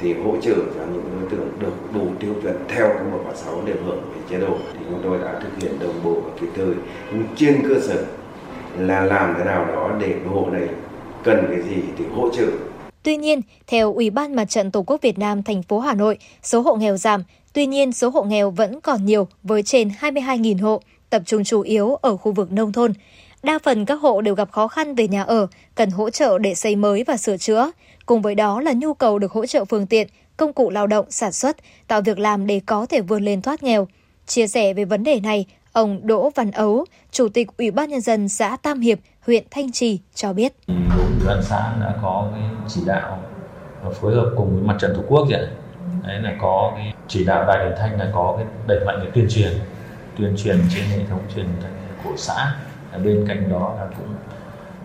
thì 0.01 0.13
hỗ 0.13 0.37
trợ 0.41 0.55
cho 0.55 0.85
những 0.93 1.19
đối 1.19 1.29
tượng 1.29 1.49
được 1.59 1.73
đủ 1.93 2.07
tiêu 2.19 2.33
chuẩn 2.43 2.55
theo 2.67 2.87
cái 2.87 3.03
một 3.11 3.19
và 3.25 3.33
sáu 3.35 3.61
để 3.65 3.73
hưởng 3.85 4.01
về 4.15 4.21
chế 4.29 4.39
độ 4.39 4.57
thì 4.73 4.79
chúng 4.89 4.99
tôi 5.03 5.19
đã 5.19 5.39
thực 5.39 5.61
hiện 5.61 5.79
đồng 5.79 6.03
bộ 6.03 6.13
và 6.13 6.31
kịp 6.41 6.47
thời. 6.55 6.75
Nhưng 7.11 7.23
trên 7.35 7.61
cơ 7.69 7.75
sở 7.81 8.05
là 8.77 9.01
làm 9.01 9.35
thế 9.37 9.43
nào 9.45 9.65
đó 9.65 9.91
để 9.99 10.07
cái 10.07 10.27
hộ 10.33 10.49
này 10.51 10.67
cần 11.23 11.45
cái 11.49 11.61
gì 11.61 11.81
thì 11.97 12.05
hỗ 12.15 12.29
trợ. 12.29 12.47
Tuy 13.03 13.17
nhiên, 13.17 13.41
theo 13.67 13.93
Ủy 13.93 14.09
ban 14.09 14.35
Mặt 14.35 14.45
trận 14.45 14.71
Tổ 14.71 14.83
quốc 14.83 15.01
Việt 15.01 15.19
Nam 15.19 15.43
thành 15.43 15.63
phố 15.63 15.79
Hà 15.79 15.93
Nội, 15.93 16.17
số 16.43 16.61
hộ 16.61 16.75
nghèo 16.75 16.97
giảm, 16.97 17.23
tuy 17.53 17.65
nhiên 17.65 17.91
số 17.91 18.09
hộ 18.09 18.23
nghèo 18.23 18.49
vẫn 18.49 18.81
còn 18.81 19.05
nhiều 19.05 19.27
với 19.43 19.63
trên 19.63 19.89
22.000 20.01 20.61
hộ, 20.61 20.81
tập 21.09 21.21
trung 21.25 21.43
chủ 21.43 21.61
yếu 21.61 21.95
ở 21.95 22.17
khu 22.17 22.31
vực 22.31 22.51
nông 22.51 22.71
thôn. 22.71 22.93
Đa 23.43 23.59
phần 23.63 23.85
các 23.85 24.01
hộ 24.01 24.21
đều 24.21 24.35
gặp 24.35 24.51
khó 24.51 24.67
khăn 24.67 24.95
về 24.95 25.07
nhà 25.07 25.23
ở, 25.23 25.47
cần 25.75 25.89
hỗ 25.89 26.09
trợ 26.09 26.37
để 26.37 26.55
xây 26.55 26.75
mới 26.75 27.03
và 27.07 27.17
sửa 27.17 27.37
chữa. 27.37 27.71
Cùng 28.05 28.21
với 28.21 28.35
đó 28.35 28.61
là 28.61 28.73
nhu 28.73 28.93
cầu 28.93 29.19
được 29.19 29.31
hỗ 29.31 29.45
trợ 29.45 29.65
phương 29.65 29.87
tiện, 29.87 30.07
công 30.37 30.53
cụ 30.53 30.69
lao 30.69 30.87
động, 30.87 31.05
sản 31.09 31.31
xuất, 31.31 31.57
tạo 31.87 32.01
việc 32.01 32.19
làm 32.19 32.47
để 32.47 32.61
có 32.65 32.85
thể 32.89 33.01
vươn 33.01 33.23
lên 33.23 33.41
thoát 33.41 33.63
nghèo. 33.63 33.87
Chia 34.25 34.47
sẻ 34.47 34.73
về 34.73 34.85
vấn 34.85 35.03
đề 35.03 35.19
này, 35.19 35.45
ông 35.73 35.99
Đỗ 36.03 36.31
Văn 36.35 36.51
Ấu, 36.51 36.85
Chủ 37.11 37.29
tịch 37.29 37.47
Ủy 37.57 37.71
ban 37.71 37.89
Nhân 37.89 38.01
dân 38.01 38.29
xã 38.29 38.57
Tam 38.61 38.79
Hiệp, 38.79 38.99
huyện 39.25 39.43
Thanh 39.51 39.71
Trì 39.71 39.99
cho 40.15 40.33
biết. 40.33 40.53
Ủy 40.67 41.27
ban 41.27 41.43
xã 41.43 41.75
đã 41.81 41.95
có 42.01 42.29
cái 42.33 42.43
chỉ 42.67 42.81
đạo 42.85 43.23
phối 44.01 44.15
hợp 44.15 44.33
cùng 44.37 44.53
với 44.53 44.63
mặt 44.63 44.77
trận 44.79 44.93
tổ 44.95 45.03
quốc 45.07 45.27
vậy 45.29 45.47
đấy 46.03 46.19
là 46.21 46.35
có 46.41 46.71
cái 46.75 46.93
chỉ 47.07 47.25
đạo 47.25 47.45
đài 47.47 47.57
truyền 47.65 47.77
thanh 47.77 47.99
là 47.99 48.11
có 48.13 48.33
cái 48.37 48.45
đẩy 48.67 48.85
mạnh 48.85 48.95
cái 49.01 49.11
tuyên 49.13 49.27
truyền 49.29 49.51
tuyên 50.17 50.35
truyền 50.37 50.59
trên 50.75 50.83
hệ 50.83 50.99
thống 51.09 51.21
truyền 51.35 51.45
thanh 51.61 51.73
của 52.03 52.17
xã 52.17 52.55
bên 52.97 53.25
cạnh 53.27 53.49
đó 53.49 53.75
là 53.77 53.87
cũng 53.97 54.15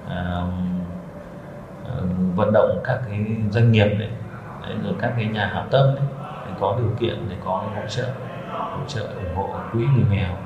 uh, 0.06 0.52
vận 2.36 2.52
động 2.52 2.80
các 2.84 3.00
cái 3.08 3.26
doanh 3.50 3.72
nghiệp 3.72 3.88
đấy, 3.98 4.10
đấy 4.62 4.76
rồi 4.84 4.94
các 5.00 5.12
cái 5.16 5.24
nhà 5.26 5.46
hảo 5.46 5.66
tâm 5.70 5.94
đấy, 5.94 6.04
để 6.46 6.52
có 6.60 6.76
điều 6.78 6.90
kiện 6.98 7.26
để 7.30 7.36
có 7.44 7.50
hỗ 7.50 7.86
trợ 7.88 8.08
hỗ 8.50 8.84
trợ 8.88 9.02
ủng 9.02 9.34
hộ 9.34 9.50
quỹ 9.72 9.80
người 9.80 10.04
nghèo 10.10 10.36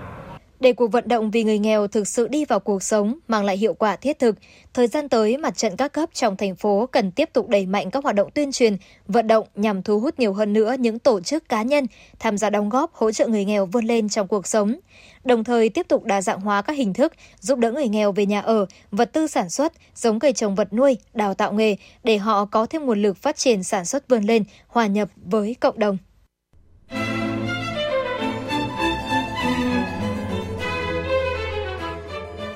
để 0.62 0.73
cuộc 0.73 0.92
vận 0.92 1.09
động 1.09 1.31
vì 1.31 1.45
người 1.45 1.59
nghèo 1.59 1.87
thực 1.87 2.09
sự 2.09 2.28
đi 2.28 2.45
vào 2.45 2.61
cuộc 2.61 2.83
sống, 2.83 3.19
mang 3.28 3.45
lại 3.45 3.57
hiệu 3.57 3.75
quả 3.75 3.97
thiết 3.97 4.19
thực, 4.19 4.37
thời 4.75 4.87
gian 4.87 5.09
tới 5.09 5.37
mặt 5.37 5.57
trận 5.57 5.76
các 5.76 5.92
cấp 5.92 6.09
trong 6.12 6.37
thành 6.37 6.57
phố 6.57 6.87
cần 6.87 7.11
tiếp 7.11 7.31
tục 7.33 7.49
đẩy 7.49 7.66
mạnh 7.66 7.90
các 7.90 8.04
hoạt 8.04 8.16
động 8.16 8.31
tuyên 8.35 8.52
truyền, 8.52 8.76
vận 9.07 9.26
động 9.26 9.47
nhằm 9.54 9.83
thu 9.83 10.00
hút 10.00 10.19
nhiều 10.19 10.33
hơn 10.33 10.52
nữa 10.52 10.75
những 10.78 10.99
tổ 10.99 11.21
chức 11.21 11.49
cá 11.49 11.62
nhân 11.62 11.87
tham 12.19 12.38
gia 12.38 12.50
đóng 12.50 12.69
góp 12.69 12.95
hỗ 12.95 13.12
trợ 13.12 13.26
người 13.26 13.45
nghèo 13.45 13.66
vươn 13.66 13.85
lên 13.85 14.09
trong 14.09 14.28
cuộc 14.28 14.47
sống. 14.47 14.76
Đồng 15.25 15.45
thời 15.45 15.69
tiếp 15.69 15.87
tục 15.88 16.04
đa 16.04 16.23
dạng 16.23 16.40
hóa 16.40 16.62
các 16.62 16.73
hình 16.73 16.92
thức 16.92 17.12
giúp 17.40 17.59
đỡ 17.59 17.73
người 17.73 17.88
nghèo 17.88 18.12
về 18.12 18.26
nhà 18.26 18.40
ở, 18.40 18.66
vật 18.90 19.12
tư 19.12 19.26
sản 19.26 19.50
xuất, 19.50 19.73
giống 19.95 20.19
cây 20.19 20.33
trồng 20.33 20.54
vật 20.54 20.73
nuôi, 20.73 20.97
đào 21.14 21.35
tạo 21.35 21.52
nghề 21.52 21.76
để 22.04 22.19
họ 22.19 22.45
có 22.45 22.66
thêm 22.66 22.85
nguồn 22.87 23.02
lực 23.02 23.16
phát 23.16 23.37
triển 23.37 23.62
sản 23.62 23.85
xuất 23.85 24.09
vươn 24.09 24.25
lên, 24.25 24.45
hòa 24.66 24.87
nhập 24.87 25.09
với 25.16 25.57
cộng 25.61 25.78
đồng. 25.78 25.99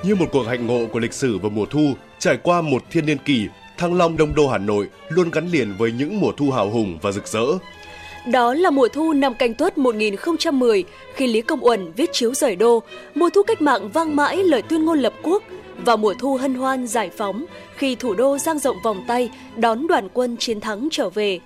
Như 0.07 0.15
một 0.15 0.25
cuộc 0.31 0.43
hạnh 0.43 0.67
ngộ 0.67 0.85
của 0.85 0.99
lịch 0.99 1.13
sử 1.13 1.37
vào 1.37 1.49
mùa 1.49 1.65
thu, 1.65 1.93
trải 2.19 2.37
qua 2.43 2.61
một 2.61 2.83
thiên 2.91 3.05
niên 3.05 3.17
kỷ, 3.17 3.47
Thăng 3.77 3.93
Long 3.93 4.17
Đông 4.17 4.35
Đô 4.35 4.47
Hà 4.47 4.57
Nội 4.57 4.87
luôn 5.09 5.31
gắn 5.31 5.47
liền 5.47 5.73
với 5.77 5.91
những 5.91 6.19
mùa 6.19 6.31
thu 6.37 6.51
hào 6.51 6.69
hùng 6.69 6.97
và 7.01 7.11
rực 7.11 7.27
rỡ. 7.27 7.45
Đó 8.31 8.53
là 8.53 8.69
mùa 8.69 8.87
thu 8.87 9.13
năm 9.13 9.33
canh 9.33 9.53
tuất 9.53 9.77
1010, 9.77 10.83
khi 11.15 11.27
Lý 11.27 11.41
Công 11.41 11.65
Uẩn 11.65 11.91
viết 11.91 12.09
chiếu 12.13 12.33
rời 12.33 12.55
đô, 12.55 12.83
mùa 13.15 13.29
thu 13.29 13.43
cách 13.43 13.61
mạng 13.61 13.89
vang 13.89 14.15
mãi 14.15 14.43
lời 14.43 14.61
tuyên 14.61 14.85
ngôn 14.85 14.99
lập 14.99 15.13
quốc, 15.23 15.43
và 15.85 15.95
mùa 15.95 16.13
thu 16.19 16.37
hân 16.37 16.53
hoan 16.53 16.87
giải 16.87 17.09
phóng 17.17 17.45
khi 17.75 17.95
thủ 17.95 18.13
đô 18.13 18.37
giang 18.37 18.59
rộng 18.59 18.77
vòng 18.83 19.03
tay 19.07 19.29
đón 19.55 19.87
đoàn 19.87 20.09
quân 20.13 20.37
chiến 20.37 20.61
thắng 20.61 20.87
trở 20.91 21.09
về. 21.09 21.39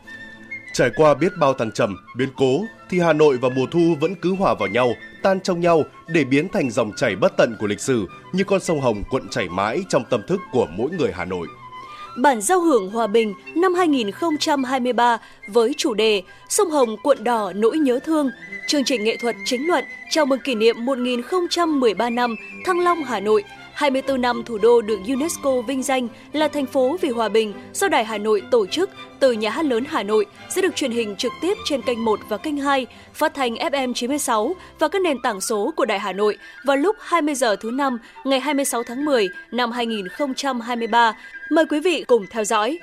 Trải 0.73 0.89
qua 0.95 1.13
biết 1.13 1.31
bao 1.39 1.53
thăng 1.53 1.71
trầm, 1.71 1.97
biến 2.17 2.29
cố, 2.35 2.65
thì 2.89 2.99
Hà 2.99 3.13
Nội 3.13 3.37
và 3.37 3.49
mùa 3.49 3.65
thu 3.71 3.95
vẫn 3.99 4.15
cứ 4.15 4.35
hòa 4.35 4.53
vào 4.53 4.69
nhau, 4.69 4.93
tan 5.23 5.41
trong 5.41 5.59
nhau 5.59 5.83
để 6.07 6.23
biến 6.23 6.49
thành 6.49 6.71
dòng 6.71 6.91
chảy 6.95 7.15
bất 7.15 7.37
tận 7.37 7.55
của 7.59 7.67
lịch 7.67 7.79
sử 7.79 8.05
như 8.33 8.43
con 8.43 8.59
sông 8.59 8.81
Hồng 8.81 9.03
cuộn 9.09 9.29
chảy 9.29 9.49
mãi 9.49 9.79
trong 9.89 10.03
tâm 10.09 10.21
thức 10.27 10.39
của 10.51 10.67
mỗi 10.77 10.89
người 10.91 11.11
Hà 11.13 11.25
Nội. 11.25 11.47
Bản 12.17 12.41
giao 12.41 12.59
hưởng 12.59 12.89
Hòa 12.89 13.07
Bình 13.07 13.33
năm 13.55 13.73
2023 13.73 15.17
với 15.47 15.73
chủ 15.77 15.93
đề 15.93 16.21
Sông 16.49 16.71
Hồng 16.71 16.95
cuộn 17.03 17.23
đỏ 17.23 17.51
nỗi 17.55 17.77
nhớ 17.77 17.99
thương, 17.99 18.29
chương 18.67 18.83
trình 18.83 19.03
nghệ 19.03 19.17
thuật 19.17 19.35
chính 19.45 19.67
luận 19.67 19.85
chào 20.09 20.25
mừng 20.25 20.39
kỷ 20.39 20.55
niệm 20.55 20.85
1013 20.85 22.09
năm 22.09 22.35
Thăng 22.65 22.79
Long 22.79 23.03
Hà 23.03 23.19
Nội– 23.19 23.43
24 23.81 24.21
năm 24.21 24.43
thủ 24.45 24.57
đô 24.57 24.81
được 24.81 25.00
UNESCO 25.07 25.61
vinh 25.61 25.83
danh 25.83 26.07
là 26.33 26.47
thành 26.47 26.65
phố 26.65 26.97
vì 27.01 27.09
hòa 27.09 27.29
bình 27.29 27.53
do 27.73 27.88
Đài 27.88 28.05
Hà 28.05 28.17
Nội 28.17 28.41
tổ 28.51 28.65
chức 28.65 28.89
từ 29.19 29.31
Nhà 29.31 29.50
hát 29.50 29.65
lớn 29.65 29.83
Hà 29.88 30.03
Nội 30.03 30.25
sẽ 30.50 30.61
được 30.61 30.75
truyền 30.75 30.91
hình 30.91 31.15
trực 31.15 31.31
tiếp 31.41 31.57
trên 31.65 31.81
kênh 31.81 32.05
1 32.05 32.19
và 32.29 32.38
kênh 32.38 32.57
2, 32.57 32.85
phát 33.13 33.33
thanh 33.33 33.53
FM 33.55 33.93
96 33.93 34.55
và 34.79 34.88
các 34.88 35.01
nền 35.01 35.17
tảng 35.23 35.41
số 35.41 35.73
của 35.75 35.85
Đài 35.85 36.00
Hà 36.00 36.13
Nội 36.13 36.38
vào 36.65 36.77
lúc 36.77 36.95
20 37.00 37.35
giờ 37.35 37.55
thứ 37.55 37.71
năm 37.71 37.97
ngày 38.25 38.39
26 38.39 38.83
tháng 38.83 39.05
10 39.05 39.27
năm 39.51 39.71
2023. 39.71 41.17
Mời 41.51 41.65
quý 41.65 41.79
vị 41.79 42.03
cùng 42.07 42.25
theo 42.29 42.43
dõi. 42.43 42.79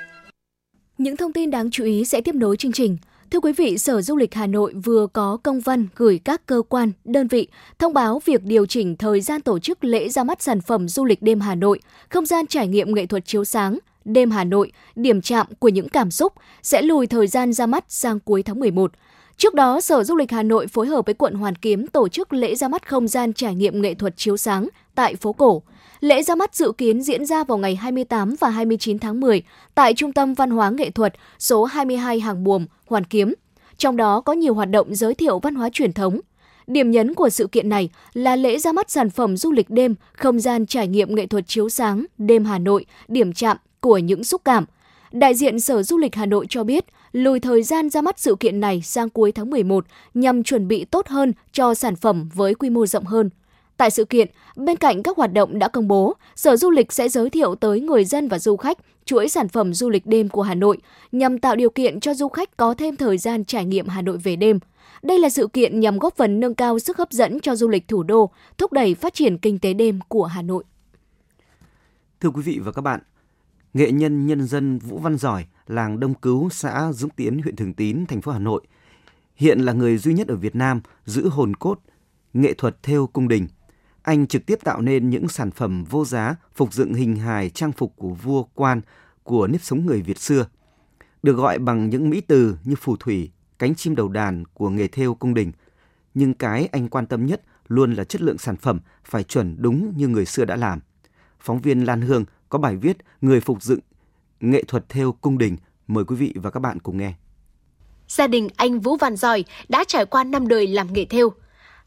Những 0.99 1.17
thông 1.17 1.33
tin 1.33 1.51
đáng 1.51 1.71
chú 1.71 1.85
ý 1.85 2.05
sẽ 2.05 2.21
tiếp 2.21 2.35
nối 2.35 2.57
chương 2.57 2.73
trình. 2.73 2.97
Thưa 3.31 3.41
quý 3.41 3.53
vị, 3.53 3.79
Sở 3.79 4.03
Du 4.03 4.17
lịch 4.17 4.35
Hà 4.35 4.47
Nội 4.47 4.75
vừa 4.85 5.07
có 5.07 5.39
công 5.43 5.61
văn 5.61 5.87
gửi 5.97 6.21
các 6.25 6.47
cơ 6.47 6.63
quan, 6.69 6.93
đơn 7.05 7.29
vị 7.29 7.49
thông 7.79 7.93
báo 7.93 8.21
việc 8.25 8.45
điều 8.45 8.67
chỉnh 8.67 8.97
thời 8.97 9.21
gian 9.21 9.41
tổ 9.41 9.59
chức 9.59 9.85
lễ 9.85 10.09
ra 10.09 10.25
mắt 10.25 10.43
sản 10.43 10.61
phẩm 10.61 10.89
du 10.89 11.05
lịch 11.05 11.23
đêm 11.23 11.41
Hà 11.41 11.55
Nội, 11.55 11.81
không 12.09 12.27
gian 12.27 12.47
trải 12.47 12.69
nghiệm 12.69 12.95
nghệ 12.95 13.07
thuật 13.07 13.27
chiếu 13.27 13.45
sáng, 13.45 13.79
đêm 14.05 14.31
Hà 14.31 14.45
Nội, 14.45 14.73
điểm 14.97 15.21
chạm 15.21 15.47
của 15.59 15.69
những 15.69 15.89
cảm 15.89 16.11
xúc 16.11 16.33
sẽ 16.63 16.83
lùi 16.83 17.07
thời 17.07 17.27
gian 17.27 17.53
ra 17.53 17.67
mắt 17.67 17.85
sang 17.89 18.21
cuối 18.21 18.43
tháng 18.43 18.61
11. 18.61 18.93
Trước 19.37 19.55
đó, 19.55 19.81
Sở 19.81 20.05
Du 20.05 20.17
lịch 20.17 20.31
Hà 20.31 20.43
Nội 20.43 20.67
phối 20.67 20.87
hợp 20.87 21.07
với 21.07 21.15
quận 21.15 21.35
Hoàn 21.35 21.55
Kiếm 21.55 21.87
tổ 21.87 22.09
chức 22.09 22.33
lễ 22.33 22.55
ra 22.55 22.69
mắt 22.69 22.89
không 22.89 23.09
gian 23.09 23.33
trải 23.33 23.55
nghiệm 23.55 23.83
nghệ 23.83 23.95
thuật 23.95 24.17
chiếu 24.17 24.37
sáng 24.37 24.69
tại 24.95 25.15
phố 25.15 25.33
cổ. 25.33 25.63
Lễ 26.01 26.23
ra 26.23 26.35
mắt 26.35 26.55
dự 26.55 26.73
kiến 26.79 27.03
diễn 27.03 27.27
ra 27.27 27.45
vào 27.45 27.59
ngày 27.59 27.77
28 27.77 28.35
và 28.41 28.49
29 28.49 28.99
tháng 28.99 29.21
10 29.21 29.43
tại 29.75 29.95
Trung 29.95 30.13
tâm 30.13 30.35
Văn 30.35 30.51
hóa 30.51 30.71
Nghệ 30.71 30.91
thuật 30.91 31.15
số 31.39 31.65
22 31.65 32.21
Hàng 32.21 32.45
Buồm, 32.45 32.67
Hoàn 32.87 33.05
Kiếm. 33.05 33.35
Trong 33.77 33.97
đó 33.97 34.21
có 34.21 34.33
nhiều 34.33 34.55
hoạt 34.55 34.71
động 34.71 34.95
giới 34.95 35.15
thiệu 35.15 35.39
văn 35.39 35.55
hóa 35.55 35.69
truyền 35.73 35.93
thống. 35.93 36.21
Điểm 36.67 36.91
nhấn 36.91 37.15
của 37.15 37.29
sự 37.29 37.47
kiện 37.47 37.69
này 37.69 37.91
là 38.13 38.37
lễ 38.37 38.59
ra 38.59 38.73
mắt 38.73 38.91
sản 38.91 39.11
phẩm 39.11 39.37
du 39.37 39.53
lịch 39.53 39.71
đêm, 39.71 39.95
không 40.13 40.41
gian 40.41 40.67
trải 40.67 40.89
nghiệm 40.89 41.15
nghệ 41.15 41.27
thuật 41.27 41.49
chiếu 41.49 41.69
sáng, 41.69 42.05
đêm 42.19 42.45
Hà 42.45 42.59
Nội, 42.59 42.87
điểm 43.09 43.33
chạm 43.33 43.57
của 43.81 43.99
những 43.99 44.25
xúc 44.25 44.41
cảm. 44.45 44.65
Đại 45.13 45.35
diện 45.35 45.61
Sở 45.61 45.83
Du 45.83 45.99
lịch 45.99 46.15
Hà 46.15 46.27
Nội 46.27 46.47
cho 46.49 46.65
biết, 46.65 46.85
lùi 47.13 47.41
thời 47.41 47.63
gian 47.63 47.91
ra 47.91 48.03
mắt 48.03 48.19
sự 48.19 48.37
kiện 48.41 48.61
này 48.61 48.83
sang 48.83 49.11
cuối 49.11 49.33
tháng 49.33 49.51
11 49.51 49.85
nhằm 50.15 50.43
chuẩn 50.43 50.69
bị 50.69 50.85
tốt 50.85 51.09
hơn 51.09 51.33
cho 51.53 51.75
sản 51.75 51.97
phẩm 51.97 52.29
với 52.35 52.55
quy 52.55 52.71
mô 52.71 52.87
rộng 52.87 53.05
hơn. 53.05 53.31
Tại 53.79 53.91
sự 53.91 54.05
kiện, 54.05 54.29
bên 54.57 54.77
cạnh 54.77 55.03
các 55.03 55.17
hoạt 55.17 55.33
động 55.33 55.59
đã 55.59 55.69
công 55.69 55.89
bố, 55.89 56.17
Sở 56.37 56.57
Du 56.57 56.71
lịch 56.71 56.93
sẽ 56.93 57.09
giới 57.09 57.31
thiệu 57.31 57.55
tới 57.55 57.81
người 57.81 58.05
dân 58.05 58.29
và 58.29 58.39
du 58.39 58.57
khách 58.57 58.79
chuỗi 59.05 59.29
sản 59.29 59.49
phẩm 59.49 59.75
du 59.75 59.91
lịch 59.91 60.07
đêm 60.07 60.29
của 60.29 60.43
Hà 60.43 60.55
Nội 60.55 60.79
nhằm 61.13 61.39
tạo 61.39 61.57
điều 61.57 61.71
kiện 61.71 62.01
cho 62.01 62.15
du 62.15 62.29
khách 62.29 62.57
có 62.57 62.75
thêm 62.75 62.97
thời 62.97 63.19
gian 63.19 63.45
trải 63.45 63.65
nghiệm 63.65 63.89
Hà 63.89 64.03
Nội 64.03 64.19
về 64.19 64.37
đêm. 64.37 64.59
Đây 65.03 65.19
là 65.19 65.29
sự 65.29 65.49
kiện 65.53 65.81
nhằm 65.81 65.99
góp 65.99 66.17
phần 66.17 66.41
nâng 66.41 66.55
cao 66.55 66.79
sức 66.79 66.99
hấp 66.99 67.13
dẫn 67.13 67.41
cho 67.41 67.57
du 67.57 67.69
lịch 67.69 67.89
thủ 67.89 68.03
đô, 68.03 68.31
thúc 68.59 68.73
đẩy 68.73 68.95
phát 68.95 69.15
triển 69.15 69.39
kinh 69.39 69.59
tế 69.59 69.73
đêm 69.73 70.01
của 70.09 70.25
Hà 70.25 70.43
Nội. 70.43 70.65
Thưa 72.21 72.31
quý 72.31 72.43
vị 72.43 72.59
và 72.63 72.73
các 72.73 72.83
bạn, 72.83 73.01
nghệ 73.75 73.91
nhân 73.91 74.27
nhân 74.27 74.47
dân 74.47 74.79
Vũ 74.79 74.99
Văn 74.99 75.17
Giỏi, 75.17 75.45
làng 75.67 76.01
Đông 76.01 76.15
Cứu, 76.15 76.49
xã 76.53 76.93
Dũng 76.93 77.11
Tiến, 77.11 77.43
huyện 77.43 77.57
Thường 77.57 77.75
Tín, 77.75 78.07
thành 78.07 78.21
phố 78.21 78.33
Hà 78.33 78.39
Nội, 78.39 78.63
hiện 79.37 79.61
là 79.61 79.73
người 79.73 79.99
duy 79.99 80.15
nhất 80.15 80.29
ở 80.29 80.37
Việt 80.37 80.57
Nam 80.57 80.81
giữ 81.05 81.29
hồn 81.29 81.57
cốt 81.57 81.81
nghệ 82.33 82.55
thuật 82.55 82.83
theo 82.83 83.07
cung 83.07 83.29
đình– 83.29 83.49
anh 84.09 84.27
trực 84.27 84.47
tiếp 84.47 84.59
tạo 84.65 84.81
nên 84.81 85.11
những 85.11 85.29
sản 85.29 85.51
phẩm 85.51 85.85
vô 85.85 86.05
giá 86.05 86.37
phục 86.55 86.73
dựng 86.73 86.95
hình 86.95 87.17
hài 87.17 87.51
trang 87.51 87.73
phục 87.73 87.93
của 87.97 88.11
vua 88.11 88.43
quan 88.43 88.81
của 89.23 89.47
nếp 89.47 89.63
sống 89.63 89.87
người 89.87 90.03
Việt 90.03 90.19
xưa. 90.19 90.47
Được 91.23 91.33
gọi 91.33 91.59
bằng 91.59 91.91
những 91.91 92.11
mỹ 92.11 92.21
từ 92.21 92.59
như 92.65 92.75
phù 92.75 92.97
thủy, 92.97 93.31
cánh 93.59 93.75
chim 93.75 93.95
đầu 93.95 94.09
đàn 94.09 94.45
của 94.55 94.71
nghề 94.71 94.89
thêu 94.89 95.15
cung 95.15 95.35
đình. 95.35 95.53
Nhưng 96.15 96.35
cái 96.35 96.69
anh 96.73 96.89
quan 96.89 97.07
tâm 97.07 97.27
nhất 97.27 97.43
luôn 97.69 97.95
là 97.95 98.05
chất 98.05 98.23
lượng 98.23 98.39
sản 98.39 98.57
phẩm 98.57 98.81
phải 99.05 99.25
chuẩn 99.25 99.57
đúng 99.59 99.93
như 99.97 100.09
người 100.09 100.27
xưa 100.27 100.45
đã 100.45 100.57
làm. 100.57 100.81
Phóng 101.41 101.61
viên 101.61 101.85
Lan 101.85 102.01
Hương 102.01 102.25
có 102.49 102.59
bài 102.59 102.77
viết 102.77 102.97
Người 103.21 103.41
phục 103.41 103.63
dựng 103.63 103.81
nghệ 104.41 104.63
thuật 104.63 104.89
thêu 104.89 105.13
cung 105.13 105.39
đình. 105.39 105.57
Mời 105.87 106.05
quý 106.05 106.17
vị 106.17 106.35
và 106.37 106.51
các 106.51 106.61
bạn 106.61 106.81
cùng 106.81 106.99
nghe. 106.99 107.15
Gia 108.09 108.27
đình 108.27 108.49
anh 108.57 108.81
Vũ 108.81 108.97
Văn 108.97 109.17
Giỏi 109.17 109.45
đã 109.69 109.85
trải 109.89 110.07
qua 110.07 110.25
năm 110.25 110.49
đời 110.49 110.67
làm 110.67 110.93
nghề 110.93 111.05
thêu 111.05 111.33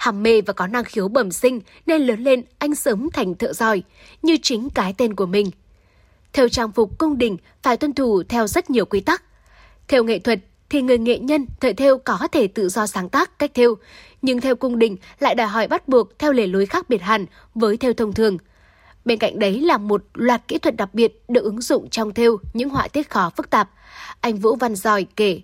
ham 0.02 0.24
mê 0.24 0.42
và 0.42 0.54
có 0.54 0.68
năng 0.68 0.84
khiếu 0.84 1.08
bẩm 1.08 1.32
sinh 1.32 1.62
nên 1.86 2.02
lớn 2.02 2.24
lên 2.24 2.44
anh 2.60 2.76
sớm 2.76 3.10
thành 3.14 3.36
thợ 3.36 3.54
giỏi, 3.54 3.84
như 4.22 4.38
chính 4.42 4.70
cái 4.70 4.94
tên 4.98 5.16
của 5.16 5.26
mình. 5.26 5.52
Theo 6.34 6.50
trang 6.50 6.72
phục 6.72 6.98
cung 6.98 7.18
đình 7.18 7.38
phải 7.64 7.78
tuân 7.78 7.94
thủ 7.94 8.24
theo 8.30 8.48
rất 8.48 8.70
nhiều 8.70 8.86
quy 8.86 9.00
tắc. 9.00 9.24
Theo 9.88 10.04
nghệ 10.04 10.20
thuật 10.20 10.40
thì 10.70 10.82
người 10.82 10.98
nghệ 10.98 11.20
nhân, 11.20 11.46
thợ 11.60 11.74
thêu 11.78 11.98
có 11.98 12.28
thể 12.32 12.48
tự 12.48 12.70
do 12.70 12.88
sáng 12.88 13.10
tác 13.10 13.40
cách 13.40 13.52
thêu, 13.54 13.76
nhưng 14.22 14.42
theo 14.42 14.56
cung 14.56 14.80
đình 14.80 14.98
lại 15.20 15.36
đòi 15.36 15.48
hỏi 15.48 15.68
bắt 15.68 15.88
buộc 15.88 16.20
theo 16.20 16.34
lề 16.34 16.48
lối 16.48 16.66
khác 16.66 16.90
biệt 16.90 17.02
hẳn 17.02 17.26
với 17.56 17.78
thêu 17.78 17.94
thông 17.94 18.14
thường. 18.14 18.38
Bên 19.06 19.20
cạnh 19.20 19.40
đấy 19.40 19.60
là 19.60 19.78
một 19.78 20.04
loạt 20.14 20.48
kỹ 20.48 20.58
thuật 20.58 20.76
đặc 20.76 20.94
biệt 20.94 21.24
được 21.28 21.44
ứng 21.44 21.62
dụng 21.62 21.90
trong 21.90 22.14
thêu 22.14 22.38
những 22.54 22.70
họa 22.70 22.88
tiết 22.88 23.10
khó 23.10 23.30
phức 23.38 23.50
tạp. 23.50 23.70
Anh 24.22 24.38
Vũ 24.38 24.56
Văn 24.56 24.76
Giỏi 24.76 25.06
kể 25.16 25.42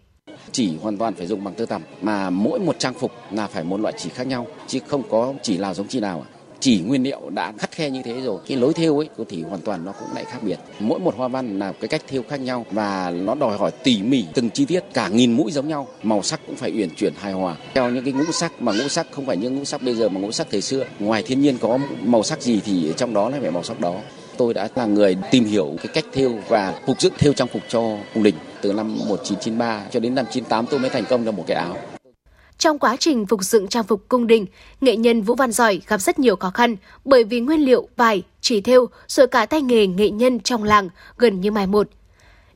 chỉ 0.52 0.78
hoàn 0.82 0.98
toàn 0.98 1.14
phải 1.14 1.28
dùng 1.28 1.44
bằng 1.44 1.54
tơ 1.54 1.66
tằm, 1.66 1.82
mà 2.02 2.30
mỗi 2.30 2.60
một 2.60 2.80
trang 2.80 2.94
phục 2.94 3.12
là 3.32 3.48
phải 3.48 3.64
một 3.64 3.80
loại 3.80 3.94
chỉ 3.98 4.10
khác 4.10 4.28
nhau, 4.28 4.48
chứ 4.68 4.80
không 4.88 5.04
có 5.10 5.34
chỉ 5.44 5.58
nào 5.58 5.74
giống 5.74 5.88
chỉ 5.88 6.00
nào 6.00 6.26
chỉ 6.60 6.82
nguyên 6.82 7.04
liệu 7.04 7.30
đã 7.30 7.54
khắt 7.58 7.72
khe 7.72 7.90
như 7.90 8.02
thế 8.04 8.22
rồi, 8.22 8.40
cái 8.48 8.58
lối 8.58 8.74
thêu 8.74 8.98
ấy, 8.98 9.10
thì 9.30 9.44
hoàn 9.44 9.62
toàn 9.62 9.86
nó 9.86 9.92
cũng 9.92 10.08
lại 10.16 10.26
khác 10.26 10.40
biệt. 10.42 10.60
Mỗi 10.80 11.00
một 11.00 11.16
hoa 11.16 11.28
văn 11.28 11.60
là 11.60 11.72
cái 11.72 11.88
cách 11.88 12.02
thêu 12.08 12.24
khác 12.30 12.40
nhau 12.40 12.66
và 12.72 13.12
nó 13.12 13.36
đòi 13.36 13.58
hỏi 13.58 13.72
tỉ 13.84 14.02
mỉ 14.02 14.26
từng 14.34 14.50
chi 14.50 14.66
tiết, 14.66 14.84
cả 14.94 15.08
nghìn 15.08 15.32
mũi 15.32 15.52
giống 15.52 15.68
nhau, 15.68 15.88
màu 16.04 16.24
sắc 16.24 16.40
cũng 16.48 16.56
phải 16.56 16.72
uyển 16.72 16.90
chuyển 16.96 17.14
hài 17.18 17.34
hòa. 17.34 17.56
Theo 17.74 17.90
những 17.90 18.04
cái 18.04 18.14
ngũ 18.14 18.32
sắc 18.32 18.62
mà 18.62 18.72
ngũ 18.72 18.88
sắc 18.88 19.08
không 19.12 19.26
phải 19.26 19.38
những 19.38 19.56
ngũ 19.56 19.66
sắc 19.66 19.82
bây 19.82 19.96
giờ 19.96 20.10
mà 20.10 20.20
ngũ 20.20 20.32
sắc 20.32 20.48
thời 20.52 20.62
xưa, 20.62 20.84
ngoài 21.00 21.24
thiên 21.24 21.42
nhiên 21.42 21.58
có 21.58 21.80
màu 22.04 22.24
sắc 22.24 22.42
gì 22.42 22.62
thì 22.66 22.94
trong 22.98 23.14
đó 23.14 23.30
lại 23.30 23.40
phải 23.40 23.52
màu 23.52 23.64
sắc 23.64 23.80
đó 23.80 23.96
tôi 24.38 24.54
đã 24.54 24.68
là 24.76 24.86
người 24.86 25.18
tìm 25.32 25.46
hiểu 25.46 25.76
cái 25.78 25.88
cách 25.88 26.06
thêu 26.14 26.40
và 26.48 26.74
phục 26.88 27.02
dựng 27.02 27.14
thêu 27.18 27.34
trang 27.34 27.48
phục 27.48 27.62
cho 27.68 27.82
cung 28.14 28.24
đình 28.24 28.36
từ 28.62 28.74
năm 28.74 28.98
1993 28.98 29.82
cho 29.92 30.00
đến 30.00 30.16
năm 30.16 30.26
98 30.32 30.66
tôi 30.66 30.80
mới 30.80 30.90
thành 30.90 31.06
công 31.10 31.26
được 31.26 31.32
một 31.32 31.44
cái 31.48 31.58
áo. 31.58 31.78
Trong 32.58 32.80
quá 32.80 32.96
trình 33.00 33.26
phục 33.26 33.44
dựng 33.44 33.68
trang 33.68 33.84
phục 33.84 34.06
cung 34.08 34.28
đình, 34.28 34.46
nghệ 34.82 34.96
nhân 34.96 35.22
Vũ 35.22 35.36
Văn 35.36 35.52
Giỏi 35.52 35.82
gặp 35.88 35.98
rất 35.98 36.20
nhiều 36.20 36.36
khó 36.36 36.50
khăn 36.50 36.76
bởi 37.06 37.24
vì 37.24 37.40
nguyên 37.40 37.60
liệu 37.60 37.88
vải, 37.96 38.24
chỉ 38.42 38.62
thêu 38.62 38.86
rồi 39.08 39.28
cả 39.28 39.46
tay 39.46 39.62
nghề 39.62 39.88
nghệ 39.88 40.10
nhân 40.10 40.40
trong 40.40 40.64
làng 40.64 40.90
gần 41.18 41.42
như 41.42 41.52
mai 41.52 41.68
một. 41.68 41.88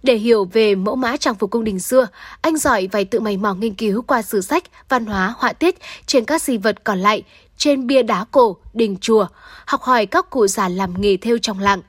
Để 0.04 0.15
hiểu 0.15 0.46
về 0.46 0.76
mẫu 0.76 0.96
mã 0.96 1.17
trang 1.17 1.36
phục 1.36 1.52
cung 1.52 1.63
đình 1.63 1.80
xưa, 1.80 2.08
anh 2.41 2.58
Giỏi 2.58 2.89
phải 2.91 3.06
tự 3.06 3.20
mày 3.20 3.38
mò 3.38 3.54
nghiên 3.54 3.74
cứu 3.74 4.02
qua 4.02 4.22
sử 4.22 4.41
sách, 4.41 4.63
văn 4.89 5.06
hóa, 5.06 5.34
họa 5.38 5.54
tiết 5.54 5.76
trên 6.06 6.26
các 6.26 6.41
di 6.41 6.58
vật 6.58 6.84
còn 6.84 7.00
lại, 7.00 7.24
trên 7.62 7.88
bia 7.88 8.04
đá 8.04 8.26
cổ, 8.32 8.58
đình 8.74 8.97
chùa, 9.02 9.28
học 9.65 9.82
hỏi 9.82 10.06
các 10.06 10.30
cụ 10.30 10.47
già 10.47 10.69
làm 10.69 11.02
nghề 11.02 11.17
theo 11.17 11.38
trong 11.38 11.60
làng. 11.60 11.82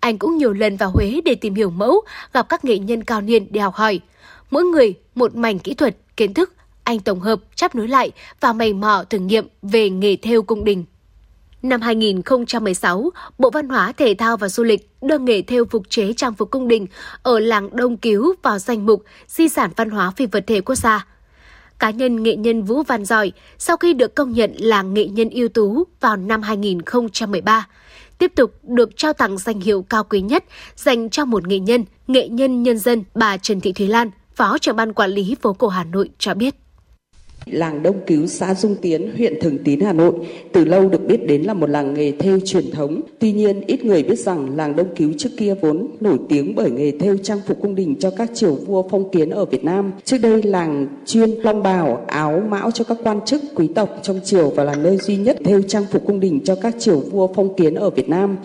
Anh 0.00 0.18
cũng 0.18 0.36
nhiều 0.36 0.52
lần 0.52 0.76
vào 0.76 0.90
Huế 0.90 1.20
để 1.24 1.34
tìm 1.34 1.54
hiểu 1.54 1.70
mẫu, 1.70 2.00
gặp 2.32 2.48
các 2.48 2.64
nghệ 2.64 2.78
nhân 2.78 3.04
cao 3.04 3.20
niên 3.20 3.46
để 3.50 3.60
học 3.60 3.74
hỏi. 3.74 4.00
Mỗi 4.50 4.64
người 4.64 4.94
một 5.14 5.34
mảnh 5.34 5.58
kỹ 5.58 5.74
thuật, 5.74 5.96
kiến 6.16 6.34
thức, 6.34 6.54
anh 6.84 7.00
tổng 7.00 7.20
hợp, 7.20 7.40
chắp 7.54 7.74
nối 7.74 7.88
lại 7.88 8.10
và 8.40 8.52
mày 8.52 8.72
mò 8.72 9.04
thử 9.10 9.18
nghiệm 9.18 9.48
về 9.62 9.90
nghề 9.90 10.16
theo 10.16 10.42
cung 10.42 10.64
đình. 10.64 10.84
Năm 11.62 11.80
2016, 11.80 13.10
Bộ 13.38 13.50
Văn 13.50 13.68
hóa, 13.68 13.92
Thể 13.92 14.14
thao 14.18 14.36
và 14.36 14.48
Du 14.48 14.64
lịch 14.64 14.90
đưa 15.02 15.18
nghề 15.18 15.42
theo 15.42 15.64
phục 15.64 15.82
chế 15.88 16.12
trang 16.12 16.34
phục 16.34 16.50
cung 16.50 16.68
đình 16.68 16.86
ở 17.22 17.38
làng 17.38 17.76
Đông 17.76 17.96
Cứu 17.96 18.34
vào 18.42 18.58
danh 18.58 18.86
mục 18.86 19.04
Di 19.26 19.48
sản 19.48 19.70
văn 19.76 19.90
hóa 19.90 20.12
phi 20.16 20.26
vật 20.26 20.44
thể 20.46 20.60
quốc 20.60 20.74
gia. 20.74 21.06
Cá 21.80 21.90
nhân 21.90 22.22
nghệ 22.22 22.36
nhân 22.36 22.62
Vũ 22.62 22.82
Văn 22.82 23.04
Giỏi 23.04 23.32
sau 23.58 23.76
khi 23.76 23.92
được 23.92 24.14
công 24.14 24.32
nhận 24.32 24.52
là 24.58 24.82
nghệ 24.82 25.04
nhân 25.04 25.30
ưu 25.30 25.48
tú 25.48 25.84
vào 26.00 26.16
năm 26.16 26.42
2013, 26.42 27.68
tiếp 28.18 28.32
tục 28.36 28.54
được 28.62 28.96
trao 28.96 29.12
tặng 29.12 29.38
danh 29.38 29.60
hiệu 29.60 29.84
cao 29.88 30.04
quý 30.04 30.20
nhất 30.20 30.44
dành 30.76 31.10
cho 31.10 31.24
một 31.24 31.48
nghệ 31.48 31.58
nhân, 31.58 31.84
nghệ 32.06 32.28
nhân 32.28 32.62
nhân 32.62 32.78
dân 32.78 33.04
bà 33.14 33.36
Trần 33.36 33.60
Thị 33.60 33.72
Thúy 33.72 33.86
Lan, 33.86 34.10
Phó 34.34 34.58
trưởng 34.58 34.76
ban 34.76 34.92
quản 34.92 35.10
lý 35.10 35.36
phố 35.42 35.52
cổ 35.52 35.68
Hà 35.68 35.84
Nội 35.84 36.10
cho 36.18 36.34
biết. 36.34 36.54
Làng 37.46 37.82
Đông 37.82 37.96
Cứu, 38.06 38.26
xã 38.26 38.54
Dung 38.54 38.76
Tiến, 38.82 39.12
huyện 39.16 39.40
Thường 39.40 39.58
Tín, 39.64 39.80
Hà 39.80 39.92
Nội 39.92 40.14
từ 40.52 40.64
lâu 40.64 40.88
được 40.88 41.06
biết 41.06 41.26
đến 41.26 41.42
là 41.42 41.54
một 41.54 41.70
làng 41.70 41.94
nghề 41.94 42.12
thêu 42.12 42.38
truyền 42.44 42.70
thống. 42.70 43.00
Tuy 43.18 43.32
nhiên, 43.32 43.60
ít 43.66 43.84
người 43.84 44.02
biết 44.02 44.18
rằng 44.18 44.56
làng 44.56 44.76
Đông 44.76 44.94
Cứu 44.96 45.12
trước 45.18 45.28
kia 45.36 45.54
vốn 45.60 45.88
nổi 46.00 46.18
tiếng 46.28 46.54
bởi 46.54 46.70
nghề 46.70 46.90
thêu 46.90 47.16
trang 47.22 47.40
phục 47.46 47.62
cung 47.62 47.74
đình 47.74 47.96
cho 48.00 48.10
các 48.10 48.30
triều 48.34 48.54
vua 48.54 48.88
phong 48.88 49.10
kiến 49.10 49.30
ở 49.30 49.44
Việt 49.44 49.64
Nam. 49.64 49.92
Trước 50.04 50.18
đây, 50.18 50.42
làng 50.42 50.86
chuyên 51.06 51.30
long 51.30 51.62
bào, 51.62 52.04
áo 52.08 52.42
mão 52.48 52.70
cho 52.70 52.84
các 52.84 52.98
quan 53.02 53.20
chức, 53.26 53.42
quý 53.54 53.68
tộc 53.74 53.98
trong 54.02 54.20
triều 54.24 54.50
và 54.50 54.64
là 54.64 54.74
nơi 54.74 54.96
duy 54.96 55.16
nhất 55.16 55.38
thêu 55.44 55.62
trang 55.62 55.84
phục 55.92 56.06
cung 56.06 56.20
đình 56.20 56.40
cho 56.44 56.54
các 56.62 56.74
triều 56.78 57.00
vua 57.00 57.32
phong 57.34 57.56
kiến 57.56 57.74
ở 57.74 57.90
Việt 57.90 58.08
Nam. 58.08 58.36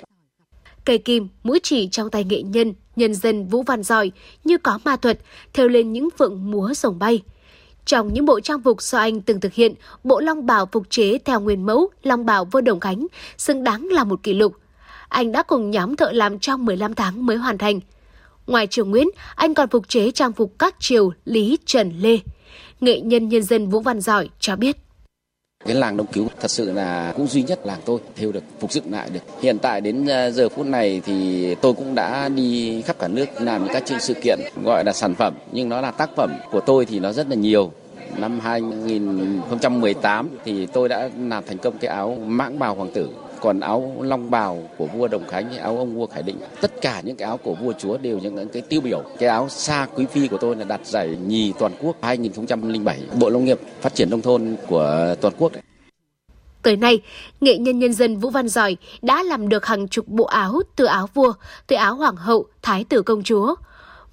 Cây 0.85 0.97
kim, 0.97 1.27
mũi 1.43 1.59
chỉ 1.63 1.87
trong 1.91 2.09
tay 2.09 2.23
nghệ 2.23 2.41
nhân, 2.41 2.73
nhân 2.95 3.13
dân 3.13 3.47
Vũ 3.47 3.63
Văn 3.63 3.83
Giỏi 3.83 4.11
như 4.43 4.57
có 4.57 4.79
ma 4.85 4.95
thuật, 4.95 5.19
theo 5.53 5.67
lên 5.67 5.93
những 5.93 6.09
phượng 6.17 6.51
múa 6.51 6.73
rồng 6.73 6.99
bay. 6.99 7.21
Trong 7.85 8.13
những 8.13 8.25
bộ 8.25 8.39
trang 8.39 8.61
phục 8.61 8.81
do 8.81 8.97
anh 8.97 9.21
từng 9.21 9.39
thực 9.39 9.53
hiện, 9.53 9.73
bộ 10.03 10.19
long 10.19 10.45
bào 10.45 10.65
phục 10.65 10.89
chế 10.89 11.17
theo 11.17 11.39
nguyên 11.39 11.65
mẫu 11.65 11.89
long 12.03 12.25
bào 12.25 12.45
vô 12.45 12.61
đồng 12.61 12.79
cánh 12.79 13.07
xứng 13.37 13.63
đáng 13.63 13.87
là 13.91 14.03
một 14.03 14.23
kỷ 14.23 14.33
lục. 14.33 14.53
Anh 15.09 15.31
đã 15.31 15.43
cùng 15.43 15.71
nhóm 15.71 15.95
thợ 15.95 16.11
làm 16.11 16.39
trong 16.39 16.65
15 16.65 16.93
tháng 16.93 17.25
mới 17.25 17.37
hoàn 17.37 17.57
thành. 17.57 17.79
Ngoài 18.47 18.67
Triều 18.67 18.85
Nguyễn, 18.85 19.07
anh 19.35 19.53
còn 19.53 19.69
phục 19.69 19.89
chế 19.89 20.11
trang 20.11 20.33
phục 20.33 20.53
các 20.59 20.75
triều 20.79 21.11
Lý, 21.25 21.57
Trần, 21.65 21.93
Lê. 21.99 22.19
Nghệ 22.79 22.99
nhân 22.99 23.29
nhân 23.29 23.43
dân 23.43 23.69
Vũ 23.69 23.79
Văn 23.79 24.01
Giỏi 24.01 24.29
cho 24.39 24.55
biết. 24.55 24.84
Cái 25.65 25.75
làng 25.75 25.97
Đông 25.97 26.07
Cứu 26.07 26.27
thật 26.41 26.51
sự 26.51 26.71
là 26.71 27.13
cũng 27.15 27.27
duy 27.27 27.43
nhất 27.43 27.59
làng 27.65 27.79
tôi 27.85 27.99
theo 28.15 28.31
được, 28.31 28.43
phục 28.59 28.71
dựng 28.71 28.91
lại 28.91 29.09
được. 29.13 29.19
Hiện 29.41 29.57
tại 29.59 29.81
đến 29.81 30.05
ờ, 30.05 30.31
giờ 30.31 30.49
phút 30.49 30.65
này 30.65 31.01
thì 31.05 31.55
tôi 31.55 31.73
cũng 31.73 31.95
đã 31.95 32.29
đi 32.29 32.81
khắp 32.81 32.95
cả 32.99 33.07
nước 33.07 33.25
làm 33.39 33.63
những 33.63 33.73
các 33.73 33.85
chương 33.85 33.99
sự 33.99 34.13
kiện 34.13 34.39
gọi 34.63 34.83
là 34.85 34.93
sản 34.93 35.15
phẩm, 35.15 35.33
nhưng 35.51 35.69
nó 35.69 35.81
là 35.81 35.91
tác 35.91 36.09
phẩm 36.15 36.33
của 36.51 36.59
tôi 36.59 36.85
thì 36.85 36.99
nó 36.99 37.11
rất 37.11 37.29
là 37.29 37.35
nhiều. 37.35 37.71
Năm 38.17 38.39
2018 38.39 40.29
thì 40.45 40.65
tôi 40.65 40.89
đã 40.89 41.09
làm 41.29 41.43
thành 41.47 41.57
công 41.57 41.77
cái 41.77 41.91
áo 41.91 42.17
mãng 42.25 42.59
bào 42.59 42.75
hoàng 42.75 42.91
tử 42.93 43.09
còn 43.45 43.59
áo 43.59 43.95
long 44.01 44.31
bào 44.31 44.69
của 44.77 44.85
vua 44.85 45.07
Đồng 45.07 45.27
Khánh, 45.27 45.57
áo 45.57 45.77
ông 45.77 45.95
vua 45.95 46.07
Khải 46.07 46.23
Định, 46.23 46.37
tất 46.61 46.81
cả 46.81 47.01
những 47.05 47.15
cái 47.15 47.25
áo 47.25 47.37
của 47.37 47.55
vua 47.55 47.73
chúa 47.73 47.97
đều 47.97 48.19
những 48.19 48.49
cái 48.49 48.61
tiêu 48.61 48.81
biểu. 48.81 49.03
Cái 49.19 49.29
áo 49.29 49.49
xa 49.49 49.87
quý 49.95 50.05
phi 50.05 50.27
của 50.27 50.37
tôi 50.37 50.55
là 50.55 50.63
đạt 50.63 50.85
giải 50.85 51.17
nhì 51.27 51.53
toàn 51.59 51.71
quốc 51.81 51.95
2007, 52.01 53.01
Bộ 53.19 53.29
Nông 53.29 53.45
nghiệp 53.45 53.59
Phát 53.81 53.95
triển 53.95 54.09
nông 54.09 54.21
thôn 54.21 54.55
của 54.67 55.15
toàn 55.21 55.33
quốc. 55.37 55.51
Tới 56.61 56.75
nay, 56.75 57.01
nghệ 57.41 57.57
nhân 57.57 57.79
nhân 57.79 57.93
dân 57.93 58.17
Vũ 58.17 58.29
Văn 58.29 58.47
Giỏi 58.47 58.77
đã 59.01 59.23
làm 59.23 59.49
được 59.49 59.65
hàng 59.65 59.87
chục 59.87 60.07
bộ 60.07 60.25
áo 60.25 60.61
từ 60.75 60.85
áo 60.85 61.09
vua, 61.13 61.33
từ 61.67 61.75
áo 61.75 61.95
hoàng 61.95 62.15
hậu, 62.15 62.45
thái 62.61 62.83
tử 62.83 63.01
công 63.01 63.23
chúa. 63.23 63.55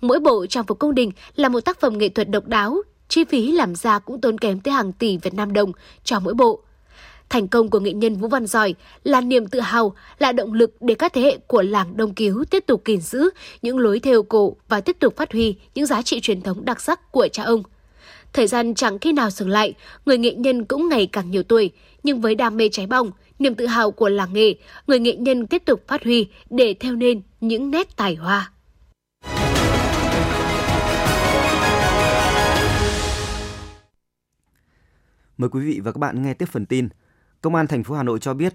Mỗi 0.01 0.21
bộ 0.21 0.47
trang 0.47 0.64
phục 0.64 0.79
cung 0.79 0.95
đình 0.95 1.11
là 1.37 1.49
một 1.49 1.61
tác 1.61 1.81
phẩm 1.81 1.99
nghệ 1.99 2.09
thuật 2.09 2.29
độc 2.31 2.47
đáo, 2.47 2.77
chi 3.09 3.25
phí 3.25 3.53
làm 3.53 3.75
ra 3.75 3.99
cũng 3.99 4.21
tốn 4.21 4.38
kém 4.38 4.61
tới 4.61 4.75
hàng 4.75 4.92
tỷ 4.92 5.16
Việt 5.16 5.35
Nam 5.35 5.53
đồng 5.53 5.73
cho 6.05 6.21
mỗi 6.21 6.35
bộ. 6.35 6.62
Thành 7.33 7.49
công 7.49 7.71
của 7.71 7.81
nghệ 7.81 7.92
nhân 7.92 8.16
Vũ 8.16 8.29
Văn 8.29 8.47
Giỏi 8.47 8.75
là 9.05 9.21
niềm 9.21 9.47
tự 9.47 9.61
hào, 9.61 9.95
là 10.18 10.33
động 10.33 10.53
lực 10.53 10.77
để 10.81 10.95
các 10.95 11.12
thế 11.12 11.23
hệ 11.23 11.38
của 11.47 11.62
làng 11.62 11.97
Đông 11.97 12.14
Cứu 12.14 12.45
tiếp 12.51 12.64
tục 12.66 12.83
gìn 12.87 13.01
giữ 13.01 13.31
những 13.62 13.79
lối 13.79 14.01
theo 14.01 14.23
cổ 14.23 14.57
và 14.68 14.81
tiếp 14.81 14.97
tục 15.01 15.16
phát 15.16 15.33
huy 15.33 15.57
những 15.75 15.87
giá 15.87 16.03
trị 16.03 16.21
truyền 16.21 16.42
thống 16.42 16.64
đặc 16.64 16.81
sắc 16.81 17.12
của 17.12 17.29
cha 17.33 17.42
ông. 17.42 17.62
Thời 18.33 18.47
gian 18.47 18.75
chẳng 18.75 18.99
khi 18.99 19.12
nào 19.12 19.31
dừng 19.31 19.49
lại, 19.49 19.75
người 20.07 20.18
nghệ 20.18 20.35
nhân 20.35 20.64
cũng 20.64 20.88
ngày 20.88 21.09
càng 21.12 21.31
nhiều 21.31 21.42
tuổi, 21.42 21.71
nhưng 22.03 22.21
với 22.21 22.35
đam 22.35 22.57
mê 22.57 22.68
cháy 22.73 22.87
bỏng, 22.87 23.11
niềm 23.38 23.55
tự 23.55 23.66
hào 23.66 23.90
của 23.90 24.09
làng 24.09 24.33
nghề, 24.33 24.55
người 24.87 24.99
nghệ 24.99 25.16
nhân 25.16 25.47
tiếp 25.47 25.62
tục 25.64 25.85
phát 25.87 26.05
huy 26.05 26.27
để 26.51 26.75
theo 26.81 26.95
nên 26.95 27.23
những 27.40 27.71
nét 27.71 27.97
tài 27.97 28.14
hoa. 28.14 28.53
Mời 35.38 35.51
quý 35.51 35.61
vị 35.61 35.81
và 35.85 35.92
các 35.92 35.99
bạn 35.99 36.23
nghe 36.23 36.35
tiếp 36.35 36.47
phần 36.53 36.66
tin. 36.66 36.88
Công 37.42 37.55
an 37.55 37.66
thành 37.66 37.85
phố 37.85 37.94
Hà 37.94 38.02
Nội 38.02 38.18
cho 38.18 38.35
biết, 38.35 38.55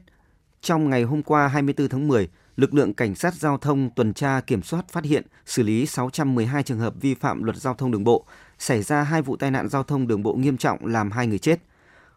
trong 0.62 0.90
ngày 0.90 1.04
hôm 1.04 1.24
qua 1.24 1.48
24 1.48 1.90
tháng 1.90 2.08
10, 2.08 2.30
lực 2.56 2.74
lượng 2.74 2.94
cảnh 2.94 3.16
sát 3.16 3.34
giao 3.34 3.58
thông 3.58 3.90
tuần 3.96 4.14
tra 4.14 4.42
kiểm 4.42 4.62
soát 4.62 4.90
phát 4.90 5.04
hiện 5.04 5.24
xử 5.46 5.64
lý 5.64 5.86
612 5.86 6.64
trường 6.64 6.80
hợp 6.80 6.94
vi 7.02 7.14
phạm 7.14 7.44
luật 7.44 7.58
giao 7.58 7.74
thông 7.74 7.92
đường 7.92 8.04
bộ, 8.04 8.26
xảy 8.60 8.84
ra 8.84 9.04
hai 9.04 9.22
vụ 9.22 9.36
tai 9.36 9.52
nạn 9.52 9.70
giao 9.70 9.84
thông 9.84 10.08
đường 10.08 10.24
bộ 10.24 10.34
nghiêm 10.34 10.58
trọng 10.58 10.86
làm 10.86 11.12
hai 11.12 11.28
người 11.28 11.40
chết. 11.40 11.60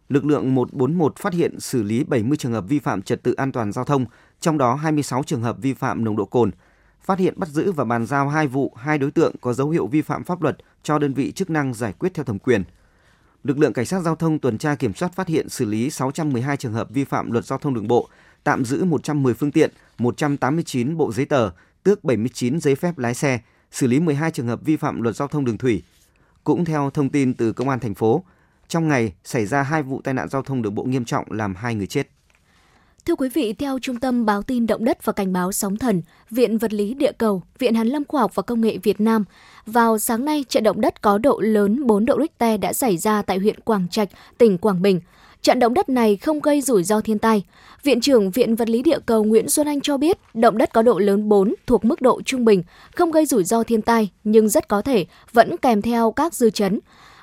Lực 0.08 0.24
lượng 0.24 0.54
141 0.54 1.16
phát 1.16 1.32
hiện 1.32 1.60
xử 1.60 1.82
lý 1.82 2.04
70 2.04 2.36
trường 2.36 2.52
hợp 2.52 2.64
vi 2.68 2.78
phạm 2.78 3.02
trật 3.02 3.22
tự 3.22 3.32
an 3.32 3.52
toàn 3.52 3.72
giao 3.72 3.84
thông, 3.84 4.04
trong 4.40 4.58
đó 4.58 4.74
26 4.74 5.22
trường 5.22 5.42
hợp 5.42 5.56
vi 5.60 5.74
phạm 5.74 6.04
nồng 6.04 6.16
độ 6.16 6.24
cồn. 6.24 6.50
Phát 7.04 7.18
hiện 7.18 7.34
bắt 7.36 7.48
giữ 7.48 7.72
và 7.72 7.84
bàn 7.84 8.06
giao 8.06 8.28
hai 8.28 8.46
vụ, 8.46 8.72
hai 8.76 8.98
đối 8.98 9.10
tượng 9.10 9.34
có 9.40 9.52
dấu 9.52 9.70
hiệu 9.70 9.86
vi 9.86 10.02
phạm 10.02 10.24
pháp 10.24 10.42
luật 10.42 10.56
cho 10.82 10.98
đơn 10.98 11.14
vị 11.14 11.32
chức 11.32 11.50
năng 11.50 11.74
giải 11.74 11.92
quyết 11.92 12.14
theo 12.14 12.24
thẩm 12.24 12.38
quyền– 12.38 12.64
lực 13.44 13.58
lượng 13.58 13.72
cảnh 13.72 13.86
sát 13.86 14.00
giao 14.00 14.16
thông 14.16 14.38
tuần 14.38 14.58
tra 14.58 14.74
kiểm 14.74 14.94
soát 14.94 15.12
phát 15.14 15.28
hiện 15.28 15.48
xử 15.48 15.64
lý 15.64 15.90
612 15.90 16.56
trường 16.56 16.72
hợp 16.72 16.90
vi 16.90 17.04
phạm 17.04 17.32
luật 17.32 17.44
giao 17.44 17.58
thông 17.58 17.74
đường 17.74 17.88
bộ, 17.88 18.08
tạm 18.44 18.64
giữ 18.64 18.84
110 18.84 19.34
phương 19.34 19.52
tiện, 19.52 19.70
189 19.98 20.96
bộ 20.96 21.12
giấy 21.12 21.26
tờ, 21.26 21.50
tước 21.82 22.04
79 22.04 22.60
giấy 22.60 22.74
phép 22.74 22.98
lái 22.98 23.14
xe, 23.14 23.40
xử 23.70 23.86
lý 23.86 24.00
12 24.00 24.30
trường 24.30 24.46
hợp 24.46 24.60
vi 24.64 24.76
phạm 24.76 25.02
luật 25.02 25.16
giao 25.16 25.28
thông 25.28 25.44
đường 25.44 25.58
thủy. 25.58 25.82
Cũng 26.44 26.64
theo 26.64 26.90
thông 26.90 27.08
tin 27.08 27.34
từ 27.34 27.52
công 27.52 27.68
an 27.68 27.80
thành 27.80 27.94
phố, 27.94 28.24
trong 28.68 28.88
ngày 28.88 29.12
xảy 29.24 29.46
ra 29.46 29.62
hai 29.62 29.82
vụ 29.82 30.00
tai 30.04 30.14
nạn 30.14 30.28
giao 30.28 30.42
thông 30.42 30.62
đường 30.62 30.74
bộ 30.74 30.84
nghiêm 30.84 31.04
trọng 31.04 31.32
làm 31.32 31.54
hai 31.54 31.74
người 31.74 31.86
chết. 31.86 32.08
Thưa 33.06 33.14
quý 33.14 33.28
vị, 33.28 33.52
theo 33.52 33.78
Trung 33.78 33.96
tâm 33.96 34.26
Báo 34.26 34.42
tin 34.42 34.66
Động 34.66 34.84
đất 34.84 35.04
và 35.04 35.12
Cảnh 35.12 35.32
báo 35.32 35.52
Sóng 35.52 35.76
thần, 35.76 36.02
Viện 36.30 36.58
Vật 36.58 36.72
lý 36.72 36.94
Địa 36.94 37.12
cầu, 37.18 37.42
Viện 37.58 37.74
Hàn 37.74 37.88
lâm 37.88 38.04
Khoa 38.04 38.20
học 38.20 38.34
và 38.34 38.42
Công 38.42 38.60
nghệ 38.60 38.78
Việt 38.82 39.00
Nam, 39.00 39.24
vào 39.66 39.98
sáng 39.98 40.24
nay, 40.24 40.44
trận 40.48 40.62
động 40.62 40.80
đất 40.80 41.02
có 41.02 41.18
độ 41.18 41.40
lớn 41.40 41.86
4 41.86 42.04
độ 42.04 42.18
Richter 42.20 42.60
đã 42.60 42.72
xảy 42.72 42.96
ra 42.96 43.22
tại 43.22 43.38
huyện 43.38 43.60
Quảng 43.60 43.88
Trạch, 43.90 44.08
tỉnh 44.38 44.58
Quảng 44.58 44.82
Bình. 44.82 45.00
Trận 45.42 45.58
động 45.58 45.74
đất 45.74 45.88
này 45.88 46.16
không 46.16 46.40
gây 46.40 46.60
rủi 46.60 46.84
ro 46.84 47.00
thiên 47.00 47.18
tai. 47.18 47.44
Viện 47.82 48.00
trưởng 48.00 48.30
Viện 48.30 48.56
Vật 48.56 48.68
lý 48.68 48.82
Địa 48.82 48.98
cầu 49.06 49.24
Nguyễn 49.24 49.48
Xuân 49.48 49.66
Anh 49.66 49.80
cho 49.80 49.96
biết, 49.96 50.18
động 50.34 50.58
đất 50.58 50.72
có 50.72 50.82
độ 50.82 50.98
lớn 50.98 51.28
4 51.28 51.54
thuộc 51.66 51.84
mức 51.84 52.02
độ 52.02 52.22
trung 52.22 52.44
bình, 52.44 52.62
không 52.94 53.10
gây 53.10 53.26
rủi 53.26 53.44
ro 53.44 53.62
thiên 53.62 53.82
tai, 53.82 54.10
nhưng 54.24 54.48
rất 54.48 54.68
có 54.68 54.82
thể 54.82 55.06
vẫn 55.32 55.56
kèm 55.56 55.82
theo 55.82 56.10
các 56.10 56.34
dư 56.34 56.50
chấn. 56.50 56.80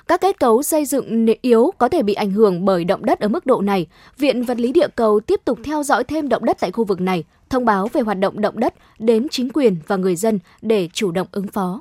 Các 0.08 0.20
kết 0.20 0.38
cấu 0.40 0.62
xây 0.62 0.84
dựng 0.84 1.26
yếu 1.42 1.72
có 1.78 1.88
thể 1.88 2.02
bị 2.02 2.14
ảnh 2.14 2.30
hưởng 2.30 2.64
bởi 2.64 2.84
động 2.84 3.04
đất 3.04 3.20
ở 3.20 3.28
mức 3.28 3.46
độ 3.46 3.60
này. 3.60 3.86
Viện 4.18 4.42
Vật 4.42 4.58
lý 4.58 4.72
Địa 4.72 4.88
cầu 4.96 5.20
tiếp 5.20 5.40
tục 5.44 5.58
theo 5.64 5.82
dõi 5.82 6.04
thêm 6.04 6.28
động 6.28 6.44
đất 6.44 6.56
tại 6.60 6.72
khu 6.72 6.84
vực 6.84 7.00
này, 7.00 7.24
thông 7.50 7.64
báo 7.64 7.88
về 7.92 8.00
hoạt 8.00 8.18
động 8.18 8.40
động 8.40 8.60
đất 8.60 8.74
đến 8.98 9.26
chính 9.30 9.48
quyền 9.54 9.76
và 9.86 9.96
người 9.96 10.16
dân 10.16 10.38
để 10.62 10.88
chủ 10.92 11.10
động 11.10 11.26
ứng 11.32 11.46
phó. 11.46 11.80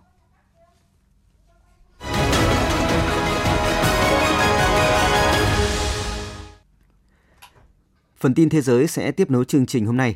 Phần 8.17 8.33
tin 8.33 8.49
thế 8.49 8.61
giới 8.61 8.87
sẽ 8.87 9.11
tiếp 9.11 9.31
nối 9.31 9.45
chương 9.45 9.65
trình 9.65 9.85
hôm 9.85 9.97
nay. 9.97 10.15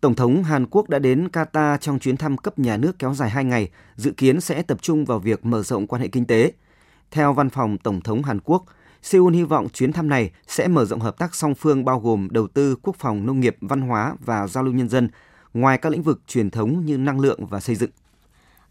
Tổng 0.00 0.14
thống 0.14 0.42
Hàn 0.44 0.66
Quốc 0.66 0.88
đã 0.88 0.98
đến 0.98 1.28
Qatar 1.32 1.76
trong 1.76 1.98
chuyến 1.98 2.16
thăm 2.16 2.36
cấp 2.36 2.58
nhà 2.58 2.76
nước 2.76 2.92
kéo 2.98 3.14
dài 3.14 3.30
2 3.30 3.44
ngày, 3.44 3.68
dự 3.96 4.10
kiến 4.10 4.40
sẽ 4.40 4.62
tập 4.62 4.78
trung 4.82 5.04
vào 5.04 5.18
việc 5.18 5.44
mở 5.44 5.62
rộng 5.62 5.86
quan 5.86 6.02
hệ 6.02 6.08
kinh 6.08 6.24
tế. 6.24 6.52
Theo 7.10 7.32
văn 7.32 7.50
phòng 7.50 7.78
Tổng 7.78 8.00
thống 8.00 8.22
Hàn 8.22 8.38
Quốc, 8.44 8.64
Seoul 9.02 9.34
hy 9.34 9.42
vọng 9.42 9.68
chuyến 9.68 9.92
thăm 9.92 10.08
này 10.08 10.30
sẽ 10.46 10.68
mở 10.68 10.84
rộng 10.84 11.00
hợp 11.00 11.18
tác 11.18 11.34
song 11.34 11.54
phương 11.54 11.84
bao 11.84 12.00
gồm 12.00 12.28
đầu 12.30 12.46
tư, 12.46 12.76
quốc 12.82 12.96
phòng, 12.98 13.26
nông 13.26 13.40
nghiệp, 13.40 13.56
văn 13.60 13.80
hóa 13.80 14.14
và 14.20 14.46
giao 14.46 14.64
lưu 14.64 14.74
nhân 14.74 14.88
dân, 14.88 15.08
ngoài 15.54 15.78
các 15.78 15.92
lĩnh 15.92 16.02
vực 16.02 16.20
truyền 16.26 16.50
thống 16.50 16.86
như 16.86 16.98
năng 16.98 17.20
lượng 17.20 17.46
và 17.46 17.60
xây 17.60 17.76
dựng. 17.76 17.90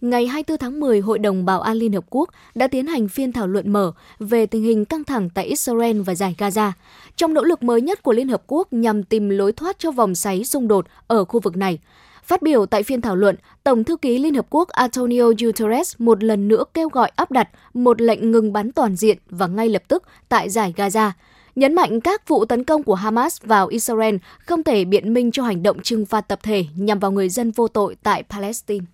Ngày 0.02 0.28
24 0.28 0.58
tháng 0.58 0.80
10, 0.80 1.00
Hội 1.00 1.20
đồng 1.20 1.46
Bảo 1.46 1.62
an 1.62 1.78
Liên 1.78 1.94
Hợp 1.94 2.04
Quốc 2.10 2.30
đã 2.56 2.68
tiến 2.68 2.88
hành 2.88 3.08
phiên 3.08 3.32
thảo 3.32 3.48
luận 3.48 3.72
mở 3.72 3.92
về 4.20 4.46
tình 4.46 4.64
hình 4.64 4.86
căng 4.86 5.04
thẳng 5.04 5.30
tại 5.30 5.46
Israel 5.46 6.02
và 6.02 6.16
giải 6.16 6.36
Gaza, 6.38 6.72
trong 7.16 7.34
nỗ 7.34 7.44
lực 7.44 7.64
mới 7.64 7.82
nhất 7.82 8.04
của 8.04 8.14
Liên 8.14 8.30
Hợp 8.30 8.44
Quốc 8.48 8.74
nhằm 8.74 9.04
tìm 9.04 9.30
lối 9.30 9.52
thoát 9.52 9.80
cho 9.80 9.92
vòng 9.92 10.16
xoáy 10.16 10.44
xung 10.44 10.68
đột 10.68 10.86
ở 11.08 11.26
khu 11.26 11.40
vực 11.40 11.58
này. 11.58 11.80
Phát 12.24 12.42
biểu 12.42 12.66
tại 12.66 12.84
phiên 12.84 13.02
thảo 13.02 13.16
luận, 13.16 13.36
Tổng 13.64 13.84
thư 13.84 13.98
ký 13.98 14.18
Liên 14.18 14.36
Hợp 14.36 14.46
Quốc 14.50 14.70
Antonio 14.70 15.24
Guterres 15.40 15.96
một 16.00 16.24
lần 16.24 16.48
nữa 16.48 16.64
kêu 16.74 16.90
gọi 16.90 17.12
áp 17.16 17.32
đặt 17.32 17.50
một 17.74 18.02
lệnh 18.02 18.32
ngừng 18.32 18.54
bắn 18.54 18.72
toàn 18.72 18.96
diện 18.96 19.18
và 19.30 19.48
ngay 19.48 19.70
lập 19.70 19.84
tức 19.88 20.04
tại 20.30 20.50
giải 20.50 20.74
Gaza, 20.78 21.12
nhấn 21.56 21.76
mạnh 21.76 22.02
các 22.02 22.28
vụ 22.28 22.46
tấn 22.46 22.64
công 22.64 22.84
của 22.84 22.96
Hamas 22.96 23.42
vào 23.42 23.68
Israel 23.68 24.16
không 24.40 24.64
thể 24.64 24.86
biện 24.86 25.14
minh 25.14 25.32
cho 25.32 25.44
hành 25.44 25.64
động 25.64 25.82
trừng 25.82 26.06
phạt 26.06 26.22
tập 26.22 26.40
thể 26.44 26.66
nhằm 26.76 27.00
vào 27.00 27.12
người 27.12 27.30
dân 27.30 27.52
vô 27.52 27.68
tội 27.68 27.96
tại 28.04 28.24
Palestine. 28.30 28.86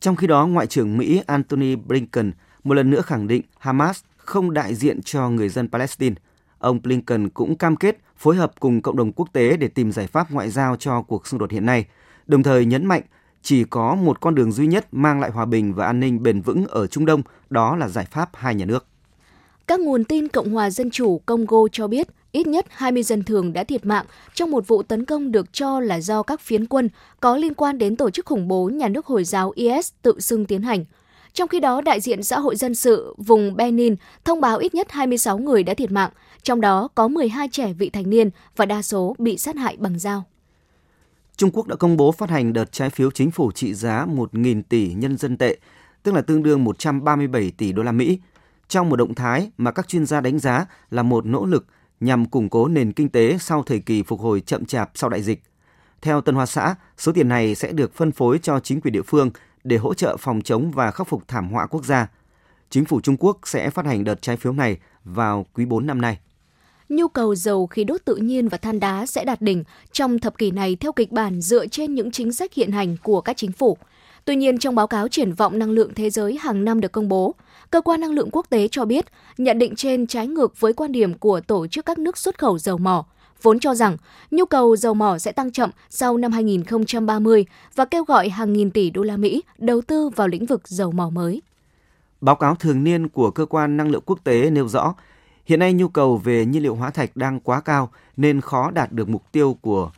Trong 0.00 0.16
khi 0.16 0.26
đó, 0.26 0.46
Ngoại 0.46 0.66
trưởng 0.66 0.98
Mỹ 0.98 1.22
Antony 1.26 1.76
Blinken 1.76 2.32
một 2.64 2.74
lần 2.74 2.90
nữa 2.90 3.00
khẳng 3.00 3.28
định 3.28 3.42
Hamas 3.58 4.02
không 4.16 4.54
đại 4.54 4.74
diện 4.74 5.02
cho 5.02 5.28
người 5.28 5.48
dân 5.48 5.68
Palestine. 5.68 6.16
Ông 6.58 6.82
Blinken 6.82 7.28
cũng 7.28 7.56
cam 7.56 7.76
kết 7.76 7.98
phối 8.16 8.36
hợp 8.36 8.52
cùng 8.60 8.82
cộng 8.82 8.96
đồng 8.96 9.12
quốc 9.12 9.28
tế 9.32 9.56
để 9.56 9.68
tìm 9.68 9.92
giải 9.92 10.06
pháp 10.06 10.30
ngoại 10.30 10.50
giao 10.50 10.76
cho 10.76 11.02
cuộc 11.02 11.26
xung 11.26 11.40
đột 11.40 11.50
hiện 11.50 11.66
nay, 11.66 11.86
đồng 12.30 12.42
thời 12.42 12.64
nhấn 12.64 12.86
mạnh 12.86 13.02
chỉ 13.42 13.64
có 13.64 13.94
một 13.94 14.20
con 14.20 14.34
đường 14.34 14.52
duy 14.52 14.66
nhất 14.66 14.86
mang 14.92 15.20
lại 15.20 15.30
hòa 15.30 15.44
bình 15.44 15.74
và 15.74 15.86
an 15.86 16.00
ninh 16.00 16.22
bền 16.22 16.40
vững 16.40 16.66
ở 16.66 16.86
Trung 16.86 17.06
Đông, 17.06 17.22
đó 17.50 17.76
là 17.76 17.88
giải 17.88 18.06
pháp 18.10 18.30
hai 18.34 18.54
nhà 18.54 18.64
nước. 18.64 18.86
Các 19.66 19.80
nguồn 19.80 20.04
tin 20.04 20.28
Cộng 20.28 20.52
hòa 20.52 20.70
Dân 20.70 20.90
chủ 20.90 21.20
Congo 21.26 21.58
cho 21.72 21.88
biết 21.88 22.08
ít 22.32 22.46
nhất 22.46 22.66
20 22.68 23.02
dân 23.02 23.24
thường 23.24 23.52
đã 23.52 23.64
thiệt 23.64 23.86
mạng 23.86 24.04
trong 24.34 24.50
một 24.50 24.68
vụ 24.68 24.82
tấn 24.82 25.04
công 25.04 25.32
được 25.32 25.52
cho 25.52 25.80
là 25.80 26.00
do 26.00 26.22
các 26.22 26.40
phiến 26.40 26.66
quân 26.66 26.88
có 27.20 27.36
liên 27.36 27.54
quan 27.54 27.78
đến 27.78 27.96
tổ 27.96 28.10
chức 28.10 28.26
khủng 28.26 28.48
bố 28.48 28.68
nhà 28.68 28.88
nước 28.88 29.06
Hồi 29.06 29.24
giáo 29.24 29.52
IS 29.54 29.92
tự 30.02 30.20
xưng 30.20 30.46
tiến 30.46 30.62
hành. 30.62 30.84
Trong 31.32 31.48
khi 31.48 31.60
đó, 31.60 31.80
đại 31.80 32.00
diện 32.00 32.22
xã 32.22 32.38
hội 32.38 32.56
dân 32.56 32.74
sự 32.74 33.14
vùng 33.18 33.56
Benin 33.56 33.96
thông 34.24 34.40
báo 34.40 34.58
ít 34.58 34.74
nhất 34.74 34.90
26 34.90 35.38
người 35.38 35.62
đã 35.62 35.74
thiệt 35.74 35.90
mạng, 35.90 36.10
trong 36.42 36.60
đó 36.60 36.88
có 36.94 37.08
12 37.08 37.48
trẻ 37.48 37.72
vị 37.72 37.90
thành 37.90 38.10
niên 38.10 38.30
và 38.56 38.66
đa 38.66 38.82
số 38.82 39.14
bị 39.18 39.38
sát 39.38 39.56
hại 39.56 39.76
bằng 39.78 39.98
dao. 39.98 40.24
Trung 41.40 41.50
Quốc 41.52 41.66
đã 41.66 41.76
công 41.76 41.96
bố 41.96 42.12
phát 42.12 42.30
hành 42.30 42.52
đợt 42.52 42.72
trái 42.72 42.90
phiếu 42.90 43.10
chính 43.10 43.30
phủ 43.30 43.52
trị 43.52 43.74
giá 43.74 44.06
1.000 44.06 44.62
tỷ 44.68 44.94
nhân 44.94 45.16
dân 45.16 45.36
tệ, 45.36 45.56
tức 46.02 46.14
là 46.14 46.22
tương 46.22 46.42
đương 46.42 46.64
137 46.64 47.52
tỷ 47.58 47.72
đô 47.72 47.82
la 47.82 47.92
Mỹ, 47.92 48.18
trong 48.68 48.88
một 48.88 48.96
động 48.96 49.14
thái 49.14 49.50
mà 49.56 49.72
các 49.72 49.88
chuyên 49.88 50.06
gia 50.06 50.20
đánh 50.20 50.38
giá 50.38 50.66
là 50.90 51.02
một 51.02 51.26
nỗ 51.26 51.46
lực 51.46 51.66
nhằm 52.00 52.26
củng 52.26 52.48
cố 52.48 52.68
nền 52.68 52.92
kinh 52.92 53.08
tế 53.08 53.38
sau 53.40 53.62
thời 53.62 53.78
kỳ 53.78 54.02
phục 54.02 54.20
hồi 54.20 54.40
chậm 54.40 54.64
chạp 54.64 54.90
sau 54.94 55.10
đại 55.10 55.22
dịch. 55.22 55.42
Theo 56.02 56.20
Tân 56.20 56.34
Hoa 56.34 56.46
xã, 56.46 56.74
số 56.98 57.12
tiền 57.12 57.28
này 57.28 57.54
sẽ 57.54 57.72
được 57.72 57.94
phân 57.94 58.12
phối 58.12 58.38
cho 58.42 58.60
chính 58.60 58.80
quyền 58.80 58.92
địa 58.92 59.02
phương 59.06 59.30
để 59.64 59.76
hỗ 59.76 59.94
trợ 59.94 60.16
phòng 60.16 60.42
chống 60.42 60.70
và 60.70 60.90
khắc 60.90 61.08
phục 61.08 61.28
thảm 61.28 61.50
họa 61.50 61.66
quốc 61.66 61.84
gia. 61.84 62.08
Chính 62.70 62.84
phủ 62.84 63.00
Trung 63.00 63.16
Quốc 63.16 63.38
sẽ 63.44 63.70
phát 63.70 63.86
hành 63.86 64.04
đợt 64.04 64.22
trái 64.22 64.36
phiếu 64.36 64.52
này 64.52 64.78
vào 65.04 65.46
quý 65.54 65.64
4 65.64 65.86
năm 65.86 66.00
nay. 66.00 66.18
Nhu 66.90 67.08
cầu 67.08 67.34
dầu 67.34 67.66
khí 67.66 67.84
đốt 67.84 68.00
tự 68.04 68.16
nhiên 68.16 68.48
và 68.48 68.58
than 68.58 68.80
đá 68.80 69.06
sẽ 69.06 69.24
đạt 69.24 69.42
đỉnh 69.42 69.64
trong 69.92 70.18
thập 70.18 70.38
kỷ 70.38 70.50
này 70.50 70.76
theo 70.76 70.92
kịch 70.92 71.12
bản 71.12 71.40
dựa 71.40 71.66
trên 71.66 71.94
những 71.94 72.10
chính 72.10 72.32
sách 72.32 72.54
hiện 72.54 72.72
hành 72.72 72.96
của 73.02 73.20
các 73.20 73.36
chính 73.36 73.52
phủ. 73.52 73.76
Tuy 74.24 74.36
nhiên, 74.36 74.58
trong 74.58 74.74
báo 74.74 74.86
cáo 74.86 75.08
triển 75.08 75.32
vọng 75.32 75.58
năng 75.58 75.70
lượng 75.70 75.94
thế 75.94 76.10
giới 76.10 76.38
hàng 76.40 76.64
năm 76.64 76.80
được 76.80 76.92
công 76.92 77.08
bố, 77.08 77.34
Cơ 77.70 77.80
quan 77.80 78.00
Năng 78.00 78.12
lượng 78.12 78.28
Quốc 78.32 78.46
tế 78.50 78.68
cho 78.68 78.84
biết 78.84 79.06
nhận 79.38 79.58
định 79.58 79.76
trên 79.76 80.06
trái 80.06 80.26
ngược 80.26 80.60
với 80.60 80.72
quan 80.72 80.92
điểm 80.92 81.14
của 81.14 81.40
Tổ 81.40 81.66
chức 81.66 81.86
các 81.86 81.98
nước 81.98 82.18
xuất 82.18 82.38
khẩu 82.38 82.58
dầu 82.58 82.78
mỏ, 82.78 83.04
vốn 83.42 83.60
cho 83.60 83.74
rằng 83.74 83.96
nhu 84.30 84.44
cầu 84.44 84.76
dầu 84.76 84.94
mỏ 84.94 85.18
sẽ 85.18 85.32
tăng 85.32 85.52
chậm 85.52 85.70
sau 85.90 86.16
năm 86.16 86.32
2030 86.32 87.46
và 87.74 87.84
kêu 87.84 88.04
gọi 88.04 88.28
hàng 88.28 88.52
nghìn 88.52 88.70
tỷ 88.70 88.90
đô 88.90 89.02
la 89.02 89.16
Mỹ 89.16 89.42
đầu 89.58 89.80
tư 89.80 90.08
vào 90.08 90.28
lĩnh 90.28 90.46
vực 90.46 90.68
dầu 90.68 90.92
mỏ 90.92 91.10
mới. 91.10 91.42
Báo 92.20 92.36
cáo 92.36 92.54
thường 92.54 92.84
niên 92.84 93.08
của 93.08 93.30
Cơ 93.30 93.46
quan 93.46 93.76
Năng 93.76 93.90
lượng 93.90 94.02
Quốc 94.06 94.18
tế 94.24 94.50
nêu 94.50 94.68
rõ, 94.68 94.94
hiện 95.50 95.58
nay 95.58 95.72
nhu 95.72 95.88
cầu 95.88 96.16
về 96.16 96.46
nhiên 96.46 96.62
liệu 96.62 96.74
hóa 96.74 96.90
thạch 96.90 97.16
đang 97.16 97.40
quá 97.40 97.60
cao 97.60 97.90
nên 98.16 98.40
khó 98.40 98.70
đạt 98.70 98.92
được 98.92 99.08
mục 99.08 99.22
tiêu 99.32 99.56
của 99.60 99.90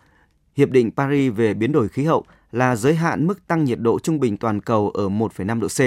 Hiệp 0.57 0.71
định 0.71 0.91
Paris 0.97 1.35
về 1.37 1.55
biến 1.55 1.73
đổi 1.73 1.89
khí 1.89 2.05
hậu 2.05 2.25
là 2.53 2.77
giới 2.77 2.95
hạn 2.95 3.27
mức 3.27 3.47
tăng 3.47 3.65
nhiệt 3.65 3.79
độ 3.81 3.99
trung 3.99 4.21
bình 4.21 4.37
toàn 4.37 4.61
cầu 4.61 4.91
ở 4.91 5.09
1,5 5.09 5.61
độ 5.61 5.69
C. 5.69 5.81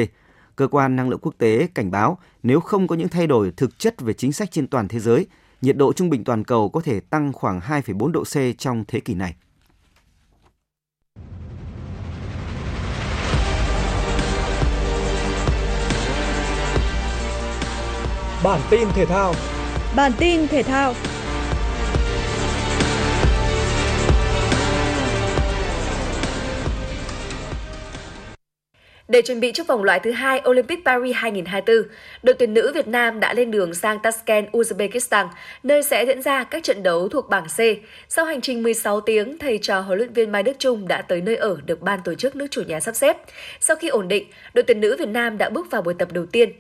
Cơ 0.55 0.67
quan 0.67 0.95
Năng 0.95 1.09
lượng 1.09 1.19
Quốc 1.21 1.35
tế 1.37 1.67
cảnh 1.75 1.91
báo 1.91 2.17
nếu 2.43 2.59
không 2.59 2.87
có 2.87 2.95
những 2.95 3.07
thay 3.07 3.27
đổi 3.27 3.51
thực 3.57 3.79
chất 3.79 4.01
về 4.01 4.13
chính 4.13 4.31
sách 4.31 4.51
trên 4.51 4.67
toàn 4.67 4.87
thế 4.87 4.99
giới, 4.99 5.27
nhiệt 5.61 5.77
độ 5.77 5.93
trung 5.93 6.09
bình 6.09 6.23
toàn 6.23 6.43
cầu 6.43 6.69
có 6.69 6.81
thể 6.81 6.99
tăng 6.99 7.33
khoảng 7.33 7.59
2,4 7.59 8.11
độ 8.11 8.23
C 8.23 8.57
trong 8.57 8.83
thế 8.87 8.99
kỷ 8.99 9.13
này. 9.13 9.35
Bản 18.45 18.61
tin 18.69 18.87
thể 18.95 19.05
thao 19.05 19.33
Bản 19.95 20.11
tin 20.19 20.47
thể 20.47 20.63
thao 20.63 20.93
Để 29.07 29.21
chuẩn 29.21 29.39
bị 29.39 29.51
cho 29.51 29.63
vòng 29.63 29.83
loại 29.83 29.99
thứ 29.99 30.11
hai 30.11 30.41
Olympic 30.49 30.79
Paris 30.85 31.15
2024, 31.15 31.91
đội 32.23 32.35
tuyển 32.39 32.53
nữ 32.53 32.71
Việt 32.75 32.87
Nam 32.87 33.19
đã 33.19 33.33
lên 33.33 33.51
đường 33.51 33.73
sang 33.73 33.99
Tashkent, 33.99 34.51
Uzbekistan, 34.51 35.27
nơi 35.63 35.83
sẽ 35.83 36.05
diễn 36.05 36.21
ra 36.21 36.43
các 36.43 36.63
trận 36.63 36.83
đấu 36.83 37.09
thuộc 37.09 37.29
bảng 37.29 37.45
C. 37.45 37.59
Sau 38.09 38.25
hành 38.25 38.41
trình 38.41 38.63
16 38.63 39.01
tiếng, 39.01 39.37
thầy 39.37 39.57
trò 39.57 39.79
huấn 39.79 39.97
luyện 39.97 40.13
viên 40.13 40.31
Mai 40.31 40.43
Đức 40.43 40.59
Trung 40.59 40.87
đã 40.87 41.01
tới 41.01 41.21
nơi 41.21 41.35
ở 41.35 41.57
được 41.65 41.81
ban 41.81 41.99
tổ 42.03 42.15
chức 42.15 42.35
nước 42.35 42.47
chủ 42.51 42.61
nhà 42.67 42.79
sắp 42.79 42.95
xếp. 42.95 43.17
Sau 43.59 43.75
khi 43.75 43.87
ổn 43.87 44.07
định, 44.07 44.27
đội 44.53 44.63
tuyển 44.63 44.81
nữ 44.81 44.95
Việt 44.99 45.09
Nam 45.09 45.37
đã 45.37 45.49
bước 45.49 45.71
vào 45.71 45.81
buổi 45.81 45.93
tập 45.93 46.07
đầu 46.11 46.25
tiên 46.25 46.51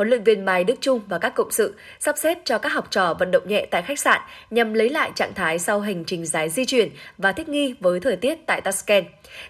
huấn 0.00 0.08
luyện 0.08 0.24
viên 0.24 0.44
Mai 0.44 0.64
Đức 0.64 0.74
Trung 0.80 1.00
và 1.08 1.18
các 1.18 1.34
cộng 1.34 1.50
sự 1.50 1.74
sắp 1.98 2.18
xếp 2.18 2.38
cho 2.44 2.58
các 2.58 2.72
học 2.72 2.86
trò 2.90 3.14
vận 3.14 3.30
động 3.30 3.48
nhẹ 3.48 3.66
tại 3.70 3.82
khách 3.82 3.98
sạn 3.98 4.20
nhằm 4.50 4.74
lấy 4.74 4.88
lại 4.88 5.10
trạng 5.14 5.34
thái 5.34 5.58
sau 5.58 5.80
hành 5.80 6.04
trình 6.04 6.26
dài 6.26 6.48
di 6.48 6.64
chuyển 6.64 6.88
và 7.18 7.32
thích 7.32 7.48
nghi 7.48 7.74
với 7.80 8.00
thời 8.00 8.16
tiết 8.16 8.46
tại 8.46 8.60
Tashkent. 8.60 9.06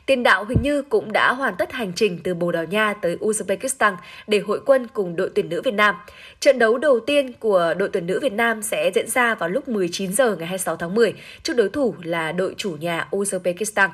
Tiền 0.07 0.23
đạo 0.23 0.45
Huỳnh 0.45 0.59
Như 0.63 0.83
cũng 0.83 1.13
đã 1.13 1.33
hoàn 1.33 1.57
tất 1.57 1.73
hành 1.73 1.93
trình 1.97 2.19
từ 2.25 2.35
Bồ 2.35 2.53
Đào 2.53 2.65
Nha 2.65 2.95
tới 2.95 3.17
Uzbekistan 3.21 3.97
để 4.27 4.39
hội 4.39 4.61
quân 4.67 4.87
cùng 4.95 5.17
đội 5.17 5.31
tuyển 5.35 5.49
nữ 5.49 5.63
Việt 5.65 5.75
Nam. 5.75 5.95
Trận 6.41 6.59
đấu 6.59 6.79
đầu 6.79 7.01
tiên 7.01 7.33
của 7.33 7.75
đội 7.79 7.89
tuyển 7.93 8.07
nữ 8.07 8.19
Việt 8.23 8.33
Nam 8.33 8.63
sẽ 8.63 8.91
diễn 8.95 9.09
ra 9.09 9.35
vào 9.35 9.49
lúc 9.49 9.69
19 9.69 10.13
giờ 10.13 10.37
ngày 10.37 10.47
26 10.47 10.77
tháng 10.77 10.95
10 10.95 11.15
trước 11.43 11.57
đối 11.57 11.69
thủ 11.69 11.95
là 12.03 12.33
đội 12.33 12.55
chủ 12.57 12.77
nhà 12.81 13.09
Uzbekistan. 13.11 13.89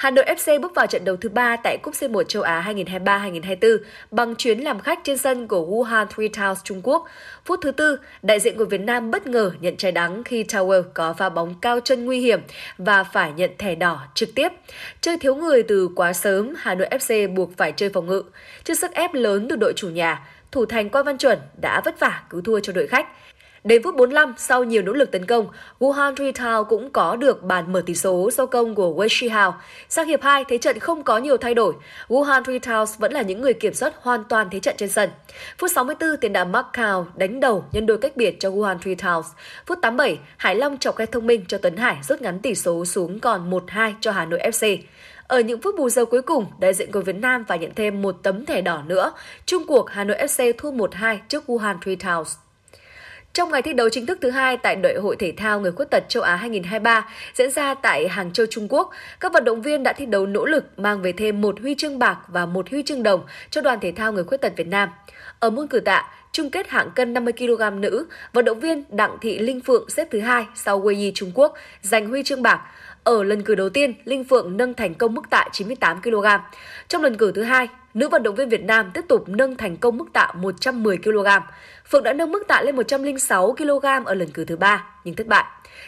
Hà 0.00 0.10
Nội 0.10 0.24
FC 0.24 0.60
bước 0.60 0.74
vào 0.74 0.86
trận 0.86 1.04
đấu 1.04 1.16
thứ 1.16 1.28
ba 1.28 1.56
tại 1.56 1.78
Cúp 1.82 1.94
C1 1.94 2.22
châu 2.22 2.42
Á 2.42 2.72
2023-2024 2.74 3.78
bằng 4.10 4.34
chuyến 4.34 4.58
làm 4.58 4.80
khách 4.80 4.98
trên 5.04 5.18
sân 5.18 5.48
của 5.48 5.66
Wuhan 5.66 6.06
Three 6.06 6.28
Towns 6.28 6.54
Trung 6.64 6.80
Quốc. 6.82 7.08
Phút 7.44 7.58
thứ 7.62 7.70
tư, 7.70 7.98
đại 8.22 8.40
diện 8.40 8.56
của 8.56 8.64
Việt 8.64 8.80
Nam 8.80 9.10
bất 9.10 9.26
ngờ 9.26 9.50
nhận 9.60 9.76
trái 9.76 9.92
đắng 9.92 10.24
khi 10.24 10.44
Tower 10.44 10.82
có 10.94 11.12
pha 11.12 11.28
bóng 11.28 11.54
cao 11.60 11.80
chân 11.80 12.04
nguy 12.04 12.20
hiểm 12.20 12.40
và 12.78 13.04
phải 13.04 13.32
nhận 13.32 13.50
thẻ 13.58 13.74
đỏ 13.74 14.00
trực 14.14 14.34
tiếp. 14.34 14.48
Chơi 15.00 15.18
thiếu 15.18 15.34
người 15.34 15.62
từ 15.62 15.88
quá 15.96 16.12
sớm, 16.12 16.54
Hà 16.58 16.74
Nội 16.74 16.88
FC 16.90 17.34
buộc 17.34 17.56
phải 17.56 17.72
chơi 17.72 17.90
phòng 17.90 18.06
ngự. 18.06 18.22
Trước 18.64 18.74
sức 18.74 18.92
ép 18.92 19.14
lớn 19.14 19.46
từ 19.50 19.56
đội 19.56 19.72
chủ 19.76 19.88
nhà, 19.88 20.26
thủ 20.52 20.66
thành 20.66 20.90
Quang 20.90 21.04
Văn 21.04 21.18
Chuẩn 21.18 21.38
đã 21.60 21.82
vất 21.84 22.00
vả 22.00 22.22
cứu 22.30 22.40
thua 22.40 22.60
cho 22.60 22.72
đội 22.72 22.86
khách. 22.86 23.06
Đến 23.64 23.82
phút 23.82 23.96
45, 23.96 24.34
sau 24.36 24.64
nhiều 24.64 24.82
nỗ 24.82 24.92
lực 24.92 25.10
tấn 25.10 25.26
công, 25.26 25.46
Wuhan 25.80 26.14
Retail 26.16 26.56
cũng 26.68 26.90
có 26.90 27.16
được 27.16 27.42
bàn 27.42 27.72
mở 27.72 27.82
tỷ 27.86 27.94
số 27.94 28.30
do 28.32 28.46
công 28.46 28.74
của 28.74 28.94
Wei 28.94 29.08
Shihao. 29.10 29.56
Sang 29.88 30.06
hiệp 30.06 30.22
2, 30.22 30.44
thế 30.48 30.58
trận 30.58 30.78
không 30.78 31.02
có 31.02 31.18
nhiều 31.18 31.36
thay 31.36 31.54
đổi. 31.54 31.74
Wuhan 32.08 32.44
Retail 32.44 32.88
vẫn 32.98 33.12
là 33.12 33.22
những 33.22 33.40
người 33.40 33.52
kiểm 33.54 33.74
soát 33.74 33.94
hoàn 34.00 34.24
toàn 34.24 34.48
thế 34.50 34.60
trận 34.60 34.74
trên 34.78 34.88
sân. 34.88 35.10
Phút 35.58 35.70
64, 35.74 36.16
tiền 36.20 36.32
đạo 36.32 36.44
Mark 36.44 36.66
Cao 36.72 37.06
đánh 37.14 37.40
đầu 37.40 37.64
nhân 37.72 37.86
đôi 37.86 37.98
cách 37.98 38.16
biệt 38.16 38.40
cho 38.40 38.50
Wuhan 38.50 38.76
Retail. 38.84 39.20
Phút 39.66 39.78
87, 39.82 40.18
Hải 40.36 40.54
Long 40.54 40.78
chọc 40.78 40.96
khe 40.96 41.06
thông 41.06 41.26
minh 41.26 41.44
cho 41.48 41.58
Tuấn 41.58 41.76
Hải 41.76 41.96
rút 42.02 42.22
ngắn 42.22 42.38
tỷ 42.38 42.54
số 42.54 42.84
xuống 42.84 43.20
còn 43.20 43.50
1-2 43.50 43.92
cho 44.00 44.12
Hà 44.12 44.24
Nội 44.24 44.40
FC. 44.40 44.78
Ở 45.26 45.40
những 45.40 45.60
phút 45.60 45.74
bù 45.78 45.88
giờ 45.88 46.04
cuối 46.04 46.22
cùng, 46.22 46.46
đại 46.58 46.74
diện 46.74 46.92
của 46.92 47.00
Việt 47.00 47.16
Nam 47.16 47.44
phải 47.48 47.58
nhận 47.58 47.70
thêm 47.74 48.02
một 48.02 48.16
tấm 48.22 48.46
thẻ 48.46 48.60
đỏ 48.60 48.82
nữa. 48.86 49.12
Trung 49.46 49.62
cuộc 49.68 49.90
Hà 49.90 50.04
Nội 50.04 50.16
FC 50.16 50.52
thua 50.58 50.70
1-2 50.70 51.18
trước 51.28 51.44
Wuhan 51.46 51.76
Three 51.80 51.96
Towns. 51.96 52.49
Trong 53.32 53.50
ngày 53.50 53.62
thi 53.62 53.72
đấu 53.72 53.88
chính 53.88 54.06
thức 54.06 54.18
thứ 54.20 54.30
hai 54.30 54.56
tại 54.56 54.76
Đội 54.76 54.94
hội 54.94 55.16
thể 55.16 55.32
thao 55.36 55.60
người 55.60 55.72
khuyết 55.72 55.90
tật 55.90 56.04
châu 56.08 56.22
Á 56.22 56.36
2023 56.36 57.08
diễn 57.34 57.50
ra 57.50 57.74
tại 57.74 58.08
Hàng 58.08 58.32
Châu, 58.32 58.46
Trung 58.46 58.66
Quốc, 58.70 58.90
các 59.20 59.32
vận 59.32 59.44
động 59.44 59.62
viên 59.62 59.82
đã 59.82 59.92
thi 59.92 60.06
đấu 60.06 60.26
nỗ 60.26 60.44
lực 60.44 60.78
mang 60.78 61.02
về 61.02 61.12
thêm 61.12 61.40
một 61.40 61.60
huy 61.60 61.74
chương 61.74 61.98
bạc 61.98 62.18
và 62.28 62.46
một 62.46 62.70
huy 62.70 62.82
chương 62.82 63.02
đồng 63.02 63.22
cho 63.50 63.60
đoàn 63.60 63.78
thể 63.80 63.92
thao 63.92 64.12
người 64.12 64.24
khuyết 64.24 64.40
tật 64.40 64.52
Việt 64.56 64.66
Nam. 64.66 64.88
Ở 65.40 65.50
môn 65.50 65.66
cử 65.66 65.80
tạ, 65.80 66.08
chung 66.32 66.50
kết 66.50 66.68
hạng 66.68 66.90
cân 66.90 67.14
50 67.14 67.32
kg 67.38 67.80
nữ, 67.80 68.06
vận 68.32 68.44
động 68.44 68.60
viên 68.60 68.84
Đặng 68.88 69.16
Thị 69.20 69.38
Linh 69.38 69.60
Phượng 69.60 69.90
xếp 69.90 70.08
thứ 70.10 70.20
hai 70.20 70.46
sau 70.54 70.80
Wei 70.80 70.98
Yi 70.98 71.12
Trung 71.14 71.32
Quốc 71.34 71.54
giành 71.82 72.08
huy 72.08 72.22
chương 72.22 72.42
bạc. 72.42 72.60
Ở 73.04 73.22
lần 73.22 73.42
cử 73.42 73.54
đầu 73.54 73.68
tiên, 73.68 73.94
Linh 74.04 74.24
Phượng 74.24 74.56
nâng 74.56 74.74
thành 74.74 74.94
công 74.94 75.14
mức 75.14 75.30
tạ 75.30 75.44
98 75.52 76.02
kg. 76.02 76.26
Trong 76.88 77.02
lần 77.02 77.16
cử 77.16 77.32
thứ 77.34 77.42
hai, 77.42 77.68
nữ 77.94 78.08
vận 78.08 78.22
động 78.22 78.34
viên 78.34 78.48
Việt 78.48 78.62
Nam 78.62 78.90
tiếp 78.94 79.04
tục 79.08 79.28
nâng 79.28 79.56
thành 79.56 79.76
công 79.76 79.98
mức 79.98 80.06
tạ 80.12 80.32
110 80.34 80.96
kg. 80.96 81.26
Phượng 81.90 82.02
đã 82.02 82.12
nâng 82.12 82.32
mức 82.32 82.42
tạ 82.48 82.62
lên 82.62 82.76
106 82.76 83.54
kg 83.58 83.86
ở 84.04 84.14
lần 84.14 84.30
cử 84.30 84.44
thứ 84.44 84.56
ba 84.56 84.86
nhưng 85.04 85.14
thất 85.14 85.26
bại. 85.26 85.44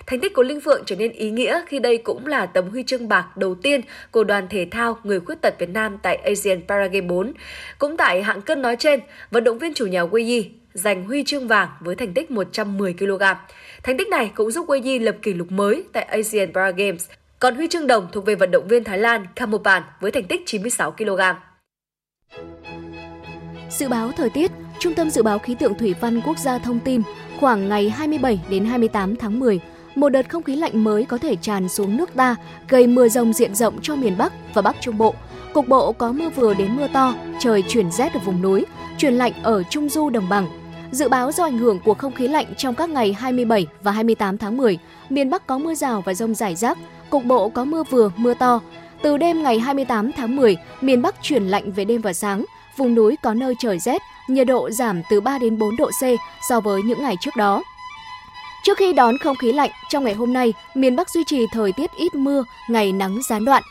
Thành 0.06 0.20
tích 0.20 0.34
của 0.34 0.42
Linh 0.42 0.60
Phượng 0.60 0.82
trở 0.86 0.96
nên 0.96 1.12
ý 1.12 1.30
nghĩa 1.30 1.62
khi 1.66 1.78
đây 1.78 1.98
cũng 1.98 2.26
là 2.26 2.46
tấm 2.46 2.68
huy 2.68 2.82
chương 2.82 3.08
bạc 3.08 3.36
đầu 3.36 3.54
tiên 3.54 3.80
của 4.10 4.24
đoàn 4.24 4.46
thể 4.50 4.66
thao 4.70 4.98
người 5.04 5.20
khuyết 5.20 5.40
tật 5.40 5.54
Việt 5.58 5.68
Nam 5.68 5.98
tại 6.02 6.16
Asian 6.16 6.60
Paragame 6.68 7.06
4. 7.06 7.32
Cũng 7.78 7.96
tại 7.96 8.22
hạng 8.22 8.42
cân 8.42 8.62
nói 8.62 8.76
trên, 8.76 9.00
vận 9.30 9.44
động 9.44 9.58
viên 9.58 9.74
chủ 9.74 9.86
nhà 9.86 10.02
Wei 10.02 10.26
Yi 10.26 10.50
giành 10.74 11.04
huy 11.04 11.24
chương 11.24 11.48
vàng 11.48 11.68
với 11.80 11.94
thành 11.96 12.14
tích 12.14 12.30
110 12.30 12.94
kg. 12.94 13.22
Thành 13.82 13.98
tích 13.98 14.08
này 14.08 14.30
cũng 14.34 14.50
giúp 14.50 14.66
Wei 14.66 14.82
Yi 14.82 14.98
lập 14.98 15.16
kỷ 15.22 15.34
lục 15.34 15.52
mới 15.52 15.84
tại 15.92 16.02
Asian 16.02 16.52
Para 16.54 16.70
Games. 16.70 17.06
Còn 17.38 17.54
huy 17.54 17.68
chương 17.68 17.86
đồng 17.86 18.08
thuộc 18.12 18.24
về 18.24 18.34
vận 18.34 18.50
động 18.50 18.68
viên 18.68 18.84
Thái 18.84 18.98
Lan 18.98 19.26
Kamopan 19.36 19.82
với 20.00 20.10
thành 20.10 20.24
tích 20.24 20.42
96 20.46 20.90
kg. 20.90 21.20
Dự 23.70 23.88
báo 23.88 24.12
thời 24.16 24.30
tiết, 24.30 24.50
Trung 24.78 24.94
tâm 24.94 25.10
Dự 25.10 25.22
báo 25.22 25.38
Khí 25.38 25.54
tượng 25.54 25.78
Thủy 25.78 25.94
văn 26.00 26.20
Quốc 26.20 26.38
gia 26.38 26.58
thông 26.58 26.80
tin 26.80 27.02
khoảng 27.40 27.68
ngày 27.68 27.90
27 27.90 28.40
đến 28.50 28.64
28 28.64 29.16
tháng 29.16 29.40
10, 29.40 29.60
một 29.94 30.08
đợt 30.08 30.28
không 30.28 30.42
khí 30.42 30.56
lạnh 30.56 30.84
mới 30.84 31.04
có 31.04 31.18
thể 31.18 31.36
tràn 31.36 31.68
xuống 31.68 31.96
nước 31.96 32.14
ta, 32.14 32.36
gây 32.68 32.86
mưa 32.86 33.08
rông 33.08 33.32
diện 33.32 33.54
rộng 33.54 33.78
cho 33.82 33.96
miền 33.96 34.18
Bắc 34.18 34.32
và 34.54 34.62
Bắc 34.62 34.76
Trung 34.80 34.98
Bộ. 34.98 35.14
Cục 35.54 35.68
bộ 35.68 35.92
có 35.92 36.12
mưa 36.12 36.28
vừa 36.28 36.54
đến 36.54 36.76
mưa 36.76 36.88
to, 36.92 37.14
trời 37.40 37.62
chuyển 37.68 37.90
rét 37.90 38.14
ở 38.14 38.20
vùng 38.24 38.42
núi, 38.42 38.64
chuyển 38.98 39.14
lạnh 39.14 39.32
ở 39.42 39.62
Trung 39.62 39.88
Du 39.88 40.10
đồng 40.10 40.28
bằng. 40.28 40.61
Dự 40.92 41.08
báo 41.08 41.32
do 41.32 41.44
ảnh 41.44 41.58
hưởng 41.58 41.80
của 41.80 41.94
không 41.94 42.14
khí 42.14 42.28
lạnh 42.28 42.46
trong 42.56 42.74
các 42.74 42.88
ngày 42.88 43.12
27 43.12 43.66
và 43.82 43.92
28 43.92 44.38
tháng 44.38 44.56
10, 44.56 44.78
miền 45.08 45.30
Bắc 45.30 45.46
có 45.46 45.58
mưa 45.58 45.74
rào 45.74 46.02
và 46.06 46.14
rông 46.14 46.34
rải 46.34 46.56
rác, 46.56 46.78
cục 47.10 47.24
bộ 47.24 47.48
có 47.48 47.64
mưa 47.64 47.82
vừa, 47.90 48.10
mưa 48.16 48.34
to. 48.34 48.60
Từ 49.02 49.16
đêm 49.16 49.42
ngày 49.42 49.58
28 49.58 50.12
tháng 50.12 50.36
10, 50.36 50.56
miền 50.80 51.02
Bắc 51.02 51.14
chuyển 51.22 51.44
lạnh 51.44 51.72
về 51.72 51.84
đêm 51.84 52.00
và 52.00 52.12
sáng, 52.12 52.44
vùng 52.76 52.94
núi 52.94 53.16
có 53.22 53.34
nơi 53.34 53.54
trời 53.58 53.78
rét, 53.78 54.02
nhiệt 54.28 54.46
độ 54.46 54.70
giảm 54.70 55.02
từ 55.10 55.20
3 55.20 55.38
đến 55.38 55.58
4 55.58 55.76
độ 55.76 55.90
C 55.90 56.04
so 56.48 56.60
với 56.60 56.82
những 56.82 57.02
ngày 57.02 57.16
trước 57.20 57.36
đó. 57.36 57.62
Trước 58.64 58.78
khi 58.78 58.92
đón 58.92 59.18
không 59.18 59.36
khí 59.36 59.52
lạnh, 59.52 59.70
trong 59.90 60.04
ngày 60.04 60.14
hôm 60.14 60.32
nay, 60.32 60.52
miền 60.74 60.96
Bắc 60.96 61.10
duy 61.10 61.24
trì 61.26 61.46
thời 61.52 61.72
tiết 61.72 61.90
ít 61.96 62.14
mưa, 62.14 62.44
ngày 62.68 62.92
nắng 62.92 63.18
gián 63.28 63.44
đoạn. 63.44 63.62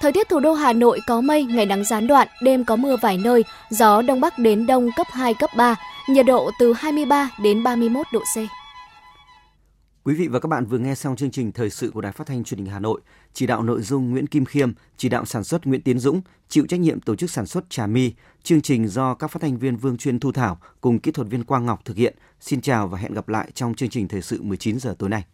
Thời 0.00 0.12
tiết 0.12 0.28
thủ 0.28 0.40
đô 0.40 0.52
Hà 0.52 0.72
Nội 0.72 1.00
có 1.06 1.20
mây, 1.20 1.44
ngày 1.44 1.66
nắng 1.66 1.84
gián 1.84 2.06
đoạn, 2.06 2.28
đêm 2.42 2.64
có 2.64 2.76
mưa 2.76 2.96
vài 3.02 3.18
nơi, 3.18 3.44
gió 3.70 4.02
đông 4.02 4.20
bắc 4.20 4.38
đến 4.38 4.66
đông 4.66 4.90
cấp 4.96 5.06
2, 5.10 5.34
cấp 5.34 5.50
3, 5.56 5.76
nhiệt 6.12 6.26
độ 6.26 6.50
từ 6.58 6.72
23 6.72 7.30
đến 7.42 7.62
31 7.62 8.06
độ 8.12 8.20
C. 8.20 8.38
Quý 10.04 10.14
vị 10.14 10.28
và 10.28 10.40
các 10.40 10.46
bạn 10.46 10.66
vừa 10.66 10.78
nghe 10.78 10.94
xong 10.94 11.16
chương 11.16 11.30
trình 11.30 11.52
thời 11.52 11.70
sự 11.70 11.90
của 11.90 12.00
Đài 12.00 12.12
Phát 12.12 12.26
thanh 12.26 12.44
Truyền 12.44 12.58
hình 12.58 12.66
Hà 12.66 12.80
Nội. 12.80 13.00
Chỉ 13.32 13.46
đạo 13.46 13.62
nội 13.62 13.82
dung 13.82 14.10
Nguyễn 14.10 14.26
Kim 14.26 14.44
Khiêm, 14.44 14.72
chỉ 14.96 15.08
đạo 15.08 15.24
sản 15.24 15.44
xuất 15.44 15.66
Nguyễn 15.66 15.82
Tiến 15.82 15.98
Dũng, 15.98 16.20
chịu 16.48 16.66
trách 16.68 16.80
nhiệm 16.80 17.00
tổ 17.00 17.16
chức 17.16 17.30
sản 17.30 17.46
xuất 17.46 17.70
Trà 17.70 17.86
My. 17.86 18.12
Chương 18.42 18.60
trình 18.60 18.88
do 18.88 19.14
các 19.14 19.30
phát 19.30 19.42
thanh 19.42 19.58
viên 19.58 19.76
Vương 19.76 19.96
Chuyên 19.96 20.20
Thu 20.20 20.32
Thảo 20.32 20.58
cùng 20.80 20.98
kỹ 20.98 21.10
thuật 21.10 21.28
viên 21.28 21.44
Quang 21.44 21.66
Ngọc 21.66 21.84
thực 21.84 21.96
hiện. 21.96 22.14
Xin 22.40 22.60
chào 22.60 22.88
và 22.88 22.98
hẹn 22.98 23.12
gặp 23.12 23.28
lại 23.28 23.50
trong 23.54 23.74
chương 23.74 23.88
trình 23.88 24.08
thời 24.08 24.22
sự 24.22 24.42
19 24.42 24.78
giờ 24.78 24.94
tối 24.98 25.08
nay. 25.08 25.24